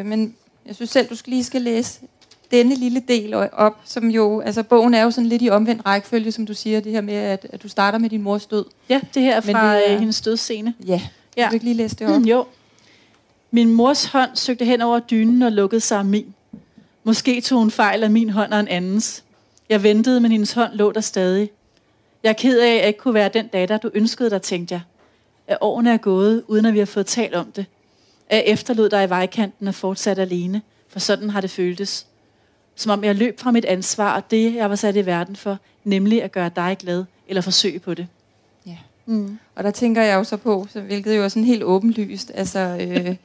[0.00, 0.34] Øh, men
[0.66, 2.00] jeg synes selv, du skal lige skal læse
[2.50, 6.32] denne lille del op, som jo, altså bogen er jo sådan lidt i omvendt rækkefølge,
[6.32, 8.64] som du siger, det her med, at, at du starter med din mors død.
[8.88, 10.74] Ja, det her er Men fra det er- øh, hendes dødsscene.
[10.86, 11.00] Ja,
[11.38, 11.42] Ja.
[11.42, 11.48] ja.
[11.48, 12.20] du ikke lige læse det op?
[12.20, 12.46] Mm, jo.
[13.50, 16.34] Min mors hånd søgte hen over dynen og lukkede sig om min.
[17.04, 19.24] Måske tog hun fejl af min hånd og en andens.
[19.68, 21.50] Jeg ventede, men hendes hånd lå der stadig.
[22.22, 24.74] Jeg er ked af, at jeg ikke kunne være den datter, du ønskede dig, tænkte
[24.74, 24.80] jeg.
[25.46, 27.66] At årene er gået, uden at vi har fået talt om det.
[28.28, 32.06] At jeg efterlod dig i vejkanten og fortsat alene, for sådan har det føltes.
[32.74, 35.58] Som om jeg løb fra mit ansvar og det, jeg var sat i verden for,
[35.84, 38.06] nemlig at gøre dig glad, eller forsøge på det.
[39.08, 39.38] Mm.
[39.54, 42.58] Og der tænker jeg jo så på, så, hvilket jo er sådan helt åbenlyst, altså,
[42.58, 43.16] øh,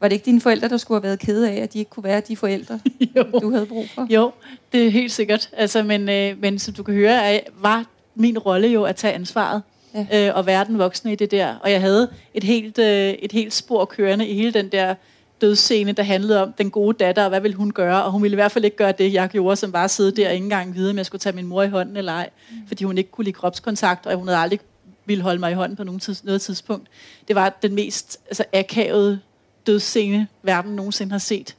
[0.00, 2.04] var det ikke dine forældre, der skulle have været kede af, at de ikke kunne
[2.04, 2.80] være de forældre,
[3.16, 3.22] Jo.
[3.40, 4.06] du havde brug for?
[4.10, 4.32] Jo,
[4.72, 5.50] det er helt sikkert.
[5.52, 7.84] Altså, men, øh, men som du kan høre, var
[8.14, 9.62] min rolle jo at tage ansvaret
[9.94, 10.28] Ja.
[10.28, 11.54] øh, og være den voksne i det der.
[11.62, 14.94] Og jeg havde et helt, øh, et helt spor kørende i hele den der
[15.40, 18.04] dødsscene, der handlede om den gode datter, og hvad ville hun gøre?
[18.04, 20.26] Og hun ville i hvert fald ikke gøre det, jeg gjorde, som bare sidde der
[20.28, 22.30] og ikke engang vide, om jeg skulle tage min mor i hånden eller ej.
[22.68, 24.60] Fordi hun ikke kunne lide kropskontakt, og hun havde aldrig
[25.08, 26.88] ville holde mig i hånden på nogen tids, noget tidspunkt.
[27.28, 29.20] Det var den mest altså, akavede
[29.66, 31.56] dødsscene, verden nogensinde har set.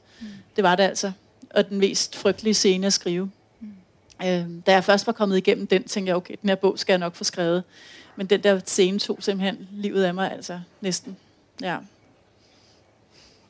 [0.56, 1.12] Det var det altså.
[1.50, 3.30] Og den mest frygtelige scene at skrive.
[4.24, 6.92] Øhm, da jeg først var kommet igennem den, tænkte jeg, okay, den her bog skal
[6.92, 7.64] jeg nok få skrevet.
[8.16, 11.16] Men den der scene tog simpelthen livet af mig, altså næsten.
[11.62, 11.76] Ja.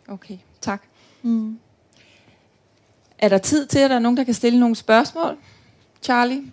[0.09, 0.83] Okay, tak.
[1.23, 1.59] Mm.
[3.19, 5.37] Er der tid til, at der er nogen, der kan stille nogle spørgsmål?
[6.03, 6.43] Charlie?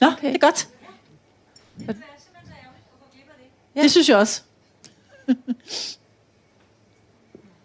[0.00, 0.16] Nå, Okay.
[0.16, 0.28] okay.
[0.28, 0.68] det er godt.
[1.80, 1.94] Ja.
[3.76, 3.82] Ja.
[3.82, 4.42] Det synes jeg også.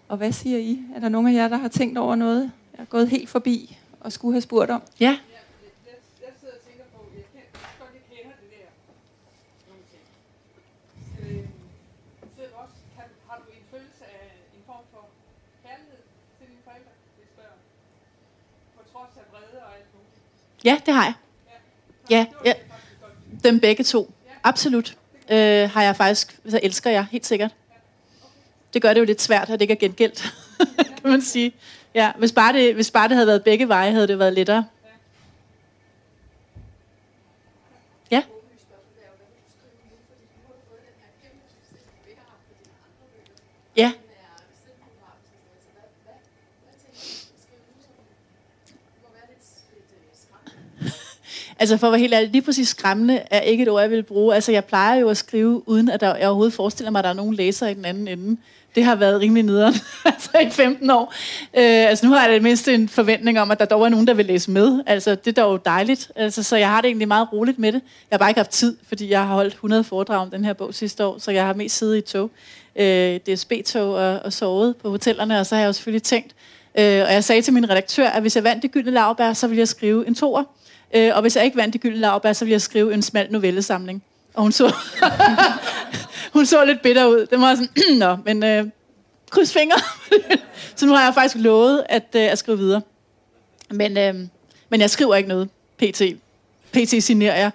[0.09, 0.83] Og hvad siger I?
[0.95, 3.77] Er der nogen af jer, der har tænkt over noget, jeg er gået helt forbi
[3.99, 4.83] og skulle have spurgt om?
[4.99, 5.17] Ja.
[6.21, 8.69] Jeg sidder og tænker på, jeg kender, jeg godt, jeg kender det der.
[9.69, 10.03] Nogle ting.
[11.19, 11.43] Øh,
[12.35, 14.23] sidder du også, kan, har du en følelse af
[14.55, 15.03] en form for
[15.65, 16.01] kærlighed
[16.37, 16.93] til dine forældre?
[17.17, 17.61] Det spørger jeg.
[18.75, 20.21] På trods af vrede og alt muligt.
[20.69, 21.15] ja, det har jeg.
[22.15, 22.53] Ja, ja.
[23.43, 24.13] Dem begge to.
[24.43, 24.97] Absolut.
[25.31, 27.51] Øh, har jeg faktisk, så elsker jeg, helt sikkert.
[28.73, 30.33] Det gør det jo lidt svært, at det ikke er gengældt,
[31.01, 31.53] kan man sige.
[31.95, 34.65] Ja, hvis bare, det, hvis bare det havde været begge veje, havde det været lettere.
[38.11, 38.23] Ja.
[43.77, 43.91] Ja.
[51.61, 54.03] Altså for at være helt ærlig, lige præcis skræmmende er ikke et ord, jeg vil
[54.03, 54.35] bruge.
[54.35, 57.09] Altså jeg plejer jo at skrive, uden at der, jeg overhovedet forestiller mig, at der
[57.09, 58.37] er nogen læser i den anden ende.
[58.75, 59.73] Det har været rimelig nederen,
[60.05, 61.13] altså i 15 år.
[61.53, 64.07] Øh, altså nu har jeg det mindste en forventning om, at der dog er nogen,
[64.07, 64.83] der vil læse med.
[64.85, 66.11] Altså det er dog dejligt.
[66.15, 67.81] Altså, så jeg har det egentlig meget roligt med det.
[68.11, 70.53] Jeg har bare ikke haft tid, fordi jeg har holdt 100 foredrag om den her
[70.53, 72.31] bog sidste år, så jeg har mest siddet i tog,
[72.75, 76.35] øh, DSB-tog og, og sovet på hotellerne, og så har jeg jo selvfølgelig tænkt,
[76.75, 79.47] øh, og jeg sagde til min redaktør, at hvis jeg vandt det gyldne lavbær, så
[79.47, 80.43] ville jeg skrive en toer.
[80.93, 83.31] Øh, og hvis jeg ikke vandt det gyldne lavbær, så ville jeg skrive en smal
[83.31, 84.03] novellesamling.
[84.33, 84.75] Og hun så,
[86.33, 87.25] hun så lidt bitter ud.
[87.25, 88.65] Det var sådan, nå, men øh,
[89.29, 89.77] kryds fingre.
[90.75, 92.81] så nu har jeg faktisk lovet at, øh, at skrive videre.
[93.69, 94.15] Men, øh,
[94.69, 96.01] men jeg skriver ikke noget pt.
[96.71, 97.51] PT signerer jeg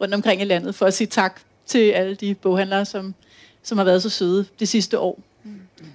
[0.00, 3.14] rundt omkring i landet for at sige tak til alle de boghandlere, som,
[3.62, 5.18] som har været så søde de sidste år.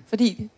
[0.08, 0.50] Fordi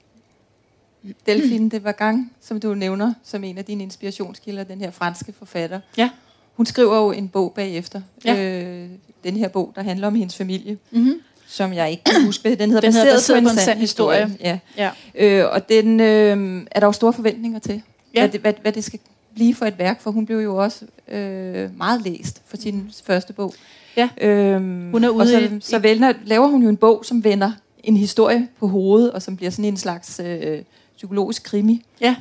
[1.25, 5.79] Delphine de Vagang, som du nævner som en af dine inspirationskilder, den her franske forfatter,
[5.97, 6.09] Ja.
[6.57, 8.01] Hun skriver jo en bog bagefter.
[8.25, 8.61] Ja.
[8.63, 8.89] Øh,
[9.23, 11.21] den her bog, der handler om hendes familie, Mm-hmm.
[11.47, 12.55] som jeg ikke kan huske.
[12.55, 14.37] Den hedder, Den hedder Baseret på en sand historie.
[14.39, 14.59] Ja.
[14.77, 14.89] Ja.
[15.15, 17.81] Øh, og den øh, er der jo store forventninger til,
[18.15, 18.21] Ja.
[18.21, 18.99] hvad, det, hvad, hvad det skal
[19.35, 23.33] blive for et værk, for hun blev jo også øh, meget læst for sin første
[23.33, 23.53] bog.
[23.97, 24.09] Ja.
[24.21, 27.23] Øhm, Hun er ude og så, i- så vælger, laver hun jo en bog, som
[27.23, 27.51] vender
[27.83, 30.59] en historie på hovedet, og som bliver sådan en slags øh,
[30.97, 31.85] psykologisk krimi.
[32.01, 32.15] Ja.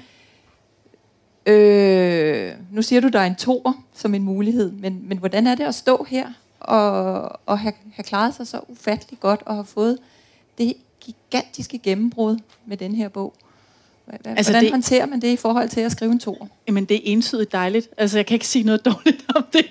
[1.47, 5.55] Øh, nu siger du, der er en toer som en mulighed, men, men hvordan er
[5.55, 9.65] det at stå her og, og have, have klaret sig så ufattelig godt og have
[9.65, 9.99] fået
[10.59, 13.35] det gigantiske gennembrud med den her bog?
[14.09, 16.47] Hva- Altså, Hvordan det- håndterer man det i forhold til at skrive en toer?
[16.69, 17.89] Jamen, det er entydigt dejligt.
[17.99, 19.65] Altså, jeg kan ikke sige noget dårligt om det.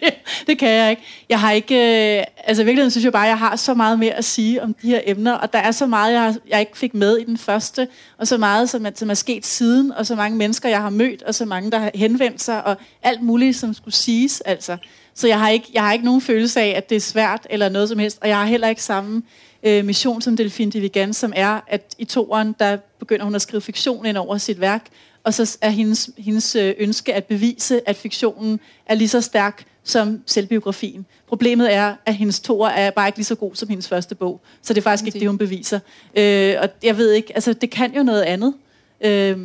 [0.48, 1.02] Det kan jeg ikke.
[1.30, 1.76] Jeg har ikke...
[2.20, 4.64] Øh, altså, i virkeligheden synes jeg bare, at jeg har så meget mere at sige
[4.64, 7.18] om de her emner, og der er så meget, jeg, har, jeg ikke fik med
[7.18, 7.88] i den første,
[8.18, 10.90] og så meget, som er, som er sket siden, og så mange mennesker, jeg har
[10.90, 14.78] mødt, og så mange, der har henvendt sig, og alt muligt, som skulle siges, altså.
[15.18, 17.70] Så jeg har ikke, jeg har ikke nogen følelse af, at det er svært, eller
[17.70, 19.24] noget som helst, og jeg har heller ikke samme
[19.64, 23.42] øh, mission som Delphine de Vigan, som er, at i toeren, der begynder hun at
[23.42, 24.86] skrive fiktion ind over sit værk,
[25.24, 29.66] og så er hendes, hendes øh, ønske at bevise, at fiktionen er lige så stærk
[29.84, 31.06] som selvbiografien.
[31.28, 34.42] Problemet er, at hendes toer er bare ikke lige så god som hendes første bog.
[34.62, 35.80] Så det er faktisk ikke det, hun beviser.
[36.16, 38.54] Øh, og jeg ved ikke, altså det kan jo noget andet.
[39.02, 39.38] Øh,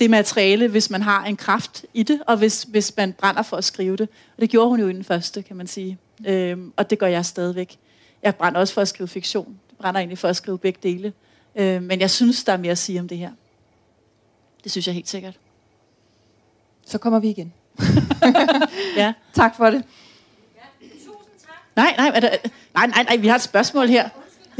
[0.00, 3.56] det materiale, hvis man har en kraft i det, og hvis, hvis man brænder for
[3.56, 4.08] at skrive det.
[4.36, 5.98] Og det gjorde hun jo i den første, kan man sige.
[6.26, 7.78] Øh, og det gør jeg stadigvæk.
[8.22, 9.60] Jeg brænder også for at skrive fiktion.
[9.70, 11.12] Jeg brænder egentlig for at skrive begge dele.
[11.56, 13.30] Øh, men jeg synes, der er mere at sige om det her.
[14.64, 15.38] Det synes jeg helt sikkert.
[16.86, 17.52] Så kommer vi igen.
[18.96, 19.12] Ja.
[19.34, 19.84] Tak for det.
[21.76, 22.30] Nej, nej, er der,
[22.74, 24.08] nej, nej, nej, vi har et spørgsmål her.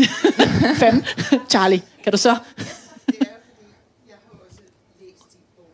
[0.81, 1.05] Fanden.
[1.53, 2.31] Charlie, kan du så?
[2.31, 2.65] Det er
[3.07, 3.21] fordi,
[4.11, 4.63] jeg har også
[5.01, 5.73] læst din bog,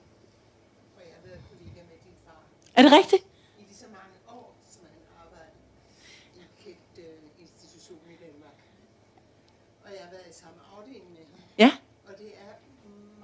[0.95, 2.41] for jeg har været kollega med din far
[2.79, 3.23] Er det rigtigt?
[3.23, 5.59] i lige så mange år, som han arbejdede
[6.37, 8.59] i en kendt øh, institution i Danmark.
[9.85, 11.41] Og jeg har været i samme afdeling med ham.
[11.65, 11.71] Ja.
[12.09, 12.53] Og det er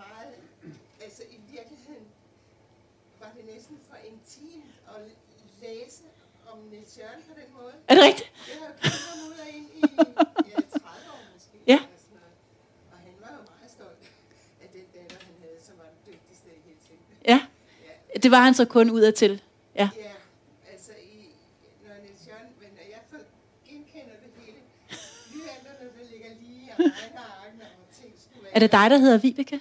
[0.03, 0.35] meget,
[1.07, 2.07] altså i virkeligheden
[3.21, 4.99] var det næsten for intimt at
[5.65, 6.05] læse
[6.99, 7.73] Jørgen på den måde.
[7.89, 8.29] Er det rigtigt?
[8.49, 8.71] Jeg har
[9.11, 9.81] ham ud af en i
[10.53, 11.57] ja, 30 år måske.
[11.67, 11.79] Ja.
[12.93, 14.03] Og han var jo meget stolt
[14.63, 17.01] af den datter, han havde, som var den dygtigste i hele tiden.
[17.33, 17.41] Ja.
[18.23, 19.43] Det var han så kun ud af til.
[19.77, 19.89] Ja.
[19.97, 20.13] Ja,
[20.73, 20.93] altså
[28.01, 28.15] ting.
[28.53, 29.61] Er det dig, der hedder Vibeke?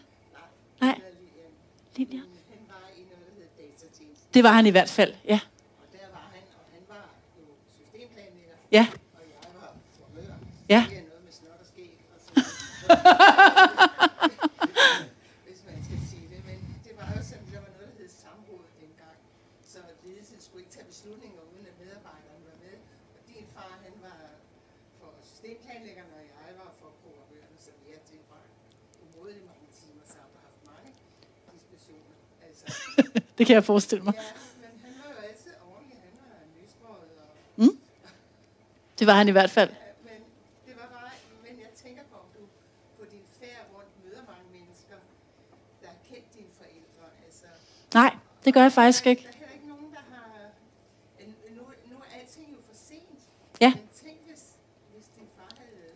[0.82, 0.96] Nej.
[0.96, 1.08] Eller
[1.98, 2.24] Lilian.
[4.34, 5.40] Det var han i hvert fald, ja.
[5.82, 7.44] og der var han, og han var jo
[7.76, 8.63] systemplanlægger, Ja.
[8.63, 8.63] og jeg var formør.
[8.63, 8.63] Ja.
[8.63, 8.63] Det er noget med snot og skæg
[12.14, 12.32] og så
[15.46, 16.40] hvis man skal sige det.
[16.50, 19.18] Men det var jo sådan, der var noget, der hed samråd dengang.
[19.72, 22.76] Så ledelsen skulle ikke tage beslutninger, uden at medarbejderne var med.
[23.18, 24.20] Og din far, han var
[25.00, 28.52] for systemplanlæggerne, og jeg var for programmørerne, så vi har tilbragt
[29.04, 30.90] umådeligt mange timer sammen og haft mange
[31.56, 32.16] diskussioner.
[32.48, 32.66] Altså,
[33.38, 34.16] Det kan jeg forestille mig.
[34.18, 34.22] ja,
[34.64, 35.98] men han var jo altid ordentlig.
[36.08, 37.30] Han var nysbrød og
[39.04, 39.72] Det var han i hvert fald.
[40.10, 40.20] Men
[40.68, 41.12] det var bare,
[41.46, 42.44] men jeg tænker på, om du
[43.00, 44.98] på din færd rundt møder mange mennesker,
[45.82, 47.06] der har kendt dine forældre.
[47.26, 47.48] Altså,
[48.00, 48.12] Nej,
[48.46, 49.24] det gør jeg faktisk ikke.
[49.24, 50.30] der er heller ikke nogen, der har...
[51.58, 53.22] Nu, nu er alting jo for sent.
[53.66, 53.72] Ja.
[53.80, 54.44] Men tænk, hvis,
[54.94, 55.90] hvis din far havde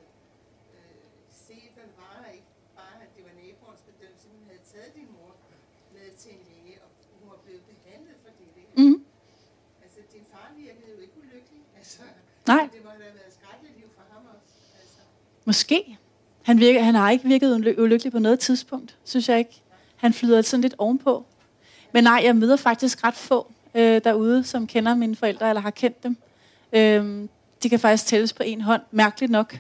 [0.77, 1.01] øh,
[1.45, 2.51] set, hvad det var, og ikke
[2.81, 5.31] bare, at det var naboens bedømmelse, men havde taget din mor
[5.95, 6.89] med til en læge, og
[7.19, 8.49] hun var blevet behandlet for det.
[8.63, 8.73] Ikke?
[8.83, 8.97] Mhm.
[9.83, 11.63] Altså, din far virkede jo ikke ulykkelig.
[11.79, 12.03] Altså,
[12.47, 12.67] Nej.
[12.73, 14.53] Det må have været et skrækkeligt liv for ham også.
[14.81, 14.97] Altså.
[15.45, 15.97] Måske.
[16.43, 19.61] Han, virker, han har ikke virket uly- ulykkelig på noget tidspunkt, synes jeg ikke.
[19.95, 21.25] Han flyder sådan lidt ovenpå.
[21.93, 23.51] Men nej, jeg møder faktisk ret få.
[23.75, 26.17] øh, derude, som kender mine forældre eller har kendt dem.
[26.73, 27.27] Øh,
[27.63, 29.57] de kan faktisk tælles på en hånd, mærkeligt nok.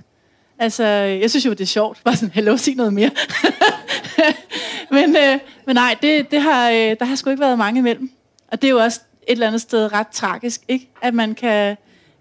[0.59, 2.01] Altså, jeg synes jo, det er sjovt.
[2.03, 3.11] Bare sådan, hello, sig noget mere.
[4.91, 8.11] men, øh, men nej, det, det har, øh, der har sgu ikke været mange imellem.
[8.47, 10.89] Og det er jo også et eller andet sted ret tragisk, ikke?
[11.01, 11.77] At man kan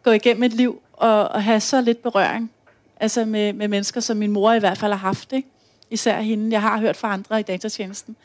[0.07, 2.51] gå igennem et liv og, og have så lidt berøring.
[3.01, 5.49] Altså med, med mennesker, som min mor i hvert fald har haft, ikke?
[5.91, 6.53] Især hende.
[6.53, 8.17] Jeg har hørt fra andre i datatjenesten.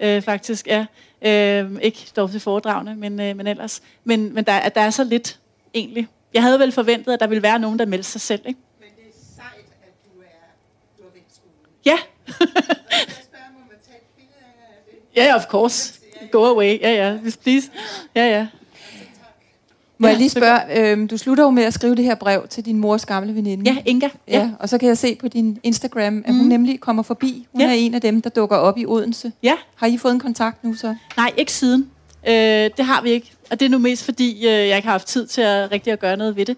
[0.00, 0.86] Øh, faktisk, ja.
[1.22, 3.82] Øh, ikke dog til foredragene, men, øh, men ellers.
[4.04, 5.38] Men, men der, der er så lidt,
[5.74, 6.08] egentlig.
[6.34, 8.60] Jeg havde vel forventet, at der ville være nogen, der meldte sig selv, ikke?
[8.80, 10.24] Men det er sejt, at du er,
[10.98, 11.04] du
[11.34, 11.54] skolen.
[11.84, 11.98] Ja,
[15.16, 16.00] ja, yeah, of course.
[16.30, 16.80] Go away.
[16.80, 17.70] Ja, ja, please.
[18.14, 18.46] Ja, ja.
[20.00, 22.46] Må Ja, jeg lige spørge, øhm, du slutter jo med at skrive det her brev
[22.48, 23.70] til din mors gamle veninde.
[23.70, 24.08] Ja, Inga.
[24.28, 24.50] Ja, Ja.
[24.60, 26.48] og så kan jeg se på din Instagram, at hun Mhm.
[26.48, 27.46] nemlig kommer forbi.
[27.52, 27.66] Hun Ja.
[27.68, 29.32] er en af dem, der dukker op i Odense.
[29.42, 29.54] ja.
[29.76, 30.94] Har I fået en kontakt nu så?
[31.16, 31.90] Nej, ikke siden.
[32.28, 32.34] Øh,
[32.76, 33.32] det har vi ikke.
[33.50, 35.92] Og det er nu mest fordi, øh, jeg ikke har haft tid til at rigtig
[35.92, 36.56] at gøre noget ved det.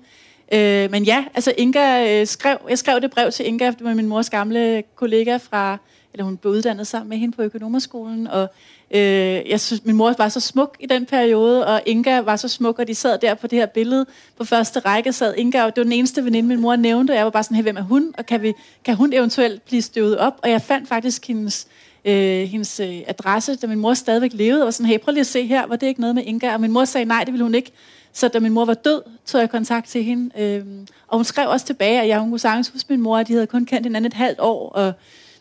[0.53, 3.95] Øh, men ja, altså Inga øh, skrev, jeg skrev det brev til Inga, det var
[3.95, 5.79] min mors gamle kollega fra,
[6.13, 8.49] eller hun blev uddannet sammen med hende på økonomerskolen, og
[8.95, 12.49] øh, jeg synes, min mor var så smuk i den periode, og Inga var så
[12.49, 14.07] smuk, og de sad der på det her billede.
[14.39, 17.17] På første række sad Inga, og det var den eneste veninde, min mor nævnte, og
[17.17, 18.53] jeg var bare sådan, hey, hvem er hun, og kan, vi,
[18.85, 20.35] kan hun eventuelt blive støvet op?
[20.43, 21.67] Og jeg fandt faktisk hendes
[22.05, 25.21] øh, hendes øh, adresse, da min mor stadigvæk levede, og var sådan, hey, prøv lige
[25.21, 26.55] at se her, var det ikke noget med Inga?
[26.55, 27.73] Og min mor sagde, nej, det ville hun ikke.
[28.13, 30.41] Så da min mor var død, tog jeg kontakt til hende.
[30.43, 30.65] Øh,
[31.09, 33.33] og hun skrev også tilbage, at jeg hun kunne sagtens huske min mor, at de
[33.33, 34.93] havde kun kendt hinanden et halvt år, og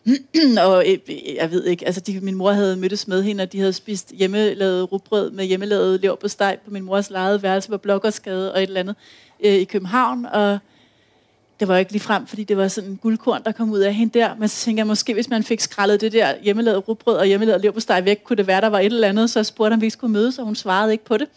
[0.66, 3.52] og øh, øh, jeg ved ikke, altså de, min mor havde mødtes med hende, og
[3.52, 7.68] de havde spist hjemmelavet rugbrød med hjemmelavet lever på steg på min mors lejede værelse
[7.68, 8.96] på Blokkersgade og et eller andet
[9.44, 10.58] øh, i København, og
[11.60, 13.94] det var ikke lige frem, fordi det var sådan en guldkorn, der kom ud af
[13.94, 14.34] hende der.
[14.38, 17.60] Men så tænker jeg, måske hvis man fik skrællet det der hjemmelavet rugbrød og hjemmelavet
[17.60, 19.30] leverpostej væk, kunne det være, der var et eller andet.
[19.30, 21.28] Så jeg spurgte, om vi ikke skulle mødes, og hun svarede ikke på det.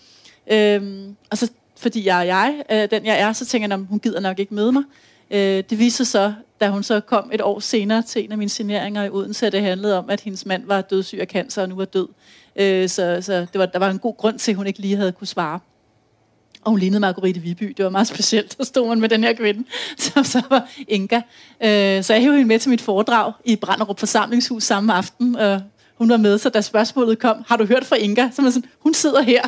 [0.51, 3.99] Øhm, og så, fordi jeg er jeg, øh, den jeg er, så tænker jeg, hun
[3.99, 4.83] gider nok ikke møde mig.
[5.31, 8.37] Øh, det viste sig så, da hun så kom et år senere til en af
[8.37, 11.61] mine signeringer i Odense, at det handlede om, at hendes mand var dødssyg af cancer
[11.61, 12.07] og nu var død.
[12.55, 14.95] Øh, så så det var, der var en god grund til, at hun ikke lige
[14.95, 15.59] havde kunne svare.
[16.63, 17.73] Og hun lignede Marguerite Viby.
[17.77, 18.57] Det var meget specielt.
[18.57, 19.63] Der stod man med den her kvinde,
[19.97, 21.21] som så var Inga.
[21.63, 25.35] Øh, så jeg hævde hende med til mit foredrag i Branderup forsamlingshus samme aften.
[25.35, 25.61] Og
[25.95, 28.29] hun var med, så da spørgsmålet kom, har du hørt fra Inga?
[28.33, 29.41] Så man sådan, hun sidder her.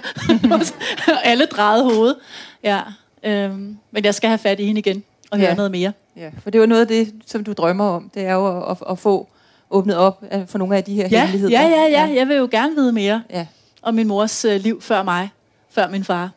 [1.07, 2.15] og alle drejede hovedet.
[2.63, 2.81] Ja,
[3.23, 3.51] øh,
[3.91, 5.55] men jeg skal have fat i hende igen og høre Ja.
[5.55, 5.93] noget mere.
[6.15, 8.09] Ja, for det er jo noget af det, som du drømmer om.
[8.13, 9.27] Det er jo at, at, at få
[9.69, 11.61] åbnet op for nogle af de her Ja, hemmeligheder.
[11.61, 12.13] ja, ja, ja.
[12.15, 13.47] Jeg vil jo gerne vide mere ja.
[13.81, 15.29] om min mors øh, liv før mig,
[15.69, 16.31] før min far.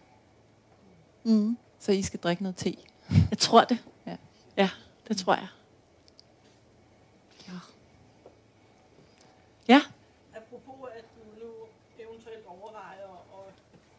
[1.25, 1.57] Mm.
[1.81, 2.75] Så I skal drikke noget te.
[3.31, 3.79] Jeg tror det.
[4.07, 4.17] Ja.
[4.57, 4.69] Ja,
[5.09, 5.47] det tror jeg.
[9.69, 9.81] Ja.
[10.41, 11.51] Apropos at du nu
[12.05, 13.07] eventuelt overvejer,
[13.37, 13.45] og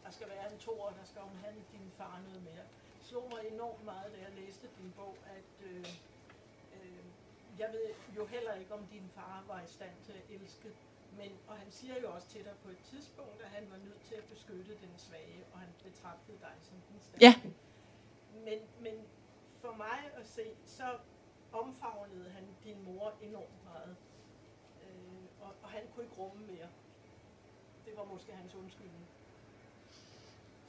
[0.04, 2.64] der skal være en to, og der skal omhandle din far noget mere,
[3.02, 5.86] slog mig enormt meget, da jeg læste din bog, at øh,
[6.74, 7.04] øh,
[7.58, 10.72] jeg ved jo heller ikke, om din far var i stand til at elske,
[11.16, 14.02] men, og han siger jo også til dig på et tidspunkt, at han var nødt
[14.02, 17.24] til at beskytte den svage, og han betragtede dig som den stærke.
[17.24, 17.34] Ja.
[18.44, 19.06] Men, men
[19.60, 20.98] for mig at se, så
[21.52, 23.96] omfavnede han din mor enormt meget.
[24.82, 26.68] Øh, og, og han kunne ikke rumme mere.
[27.84, 29.08] Det var måske hans undskyldning.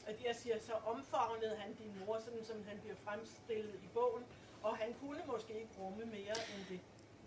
[0.07, 4.23] At jeg siger, så omfavnede han din mor, sådan som han bliver fremstillet i bogen,
[4.63, 6.79] og han kunne måske ikke rumme mere end det.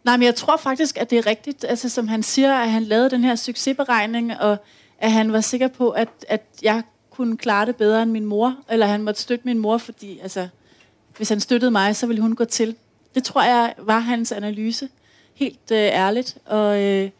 [0.04, 2.82] Nej, men jeg tror faktisk, at det er rigtigt, altså som han siger, at han
[2.82, 4.56] lavede den her succesberegning, og
[4.98, 8.56] at han var sikker på, at, at jeg kunne klare det bedre end min mor,
[8.70, 10.48] eller han måtte støtte min mor, fordi altså,
[11.16, 12.76] hvis han støttede mig, så ville hun gå til.
[13.14, 14.88] Det tror jeg var hans analyse,
[15.34, 17.10] helt øh, ærligt, og, øh,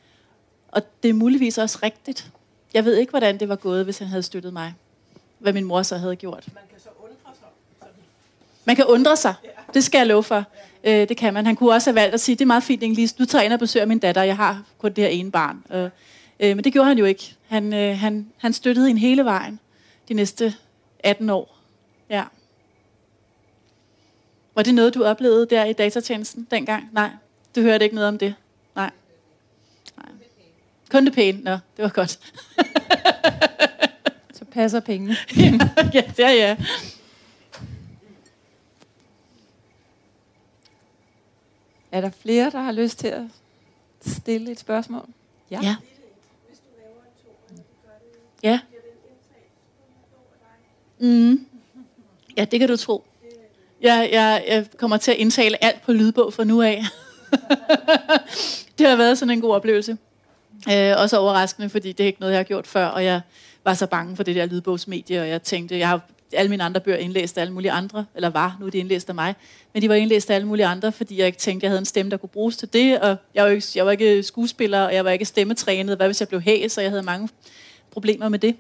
[0.69, 2.31] og det er muligvis også rigtigt.
[2.75, 4.75] Jeg ved ikke, hvordan det var gået, hvis han havde støttet mig.
[5.39, 6.45] Hvad min mor så havde gjort.
[6.55, 7.49] Man kan så undre sig.
[7.81, 7.95] Sådan.
[8.65, 9.35] Man kan undre sig.
[9.75, 10.45] Det skal jeg love for.
[10.85, 11.47] Øh, det kan man.
[11.47, 13.53] Han kunne også have valgt at sige, det er meget fint, Inge-Lise, du tager ind
[13.53, 15.65] og besøger min datter, jeg har kun det her ene barn.
[15.71, 15.91] Øh,
[16.57, 17.37] men det gjorde han jo ikke.
[17.49, 19.61] Han, øh, han, han støttede hende hele vejen
[20.09, 20.55] de næste
[20.99, 21.59] 18 år.
[22.11, 22.25] Ja.
[24.55, 26.89] Var det noget, du oplevede der i datatjenesten dengang?
[26.93, 27.11] Nej,
[27.57, 28.35] du hørte ikke noget om det?
[28.75, 28.91] Nej.
[29.97, 30.13] Nej.
[30.91, 31.41] Kun det pæne?
[31.43, 32.19] Nå, det var godt.
[34.57, 35.17] Passer pengene.
[35.95, 36.57] ja, ja, ja.
[41.93, 43.23] Er der flere, der har lyst til at
[44.07, 45.09] stille et spørgsmål?
[45.51, 45.77] Ja.
[48.43, 48.61] Ja.
[50.99, 51.47] Mm.
[52.37, 53.05] Ja, det kan du tro.
[53.81, 56.83] Jeg, jeg, jeg kommer til at indtale alt på lydbog fra nu af.
[58.79, 59.99] det har været sådan en god oplevelse.
[60.73, 63.21] Øh, også overraskende, fordi det er ikke noget, jeg har gjort før, og jeg
[63.67, 66.01] var så bange for det der lydbogsmedie, og jeg tænkte, jeg har
[66.33, 69.09] alle mine andre bøger indlæst af alle mulige andre, eller var, nu er de indlæst
[69.09, 69.35] af mig,
[69.73, 71.85] men de var indlæst af alle mulige andre, fordi jeg ikke tænkte, jeg havde en
[71.85, 74.95] stemme, der kunne bruges til det, og jeg var ikke, jeg var ikke skuespiller, og
[74.95, 77.29] jeg var ikke stemmetrænet, hvad hvis jeg blev hæs, så jeg havde mange
[77.91, 78.57] problemer med det.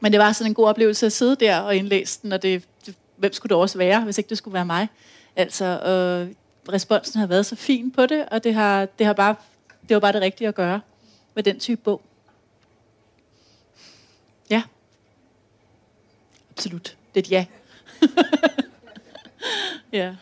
[0.00, 2.62] Men det var sådan en god oplevelse at sidde der og indlæse den, og det,
[2.86, 4.88] det hvem skulle det også være, hvis ikke det skulle være mig?
[5.36, 6.34] Altså, øh,
[6.72, 9.34] responsen har været så fin på det, og det, har, det, har bare,
[9.88, 10.80] det var bare det rigtige at gøre
[11.34, 12.02] med den type bog.
[14.50, 14.62] Ja.
[16.50, 16.96] Absolut.
[17.14, 17.44] Det er et ja.
[20.04, 20.14] ja.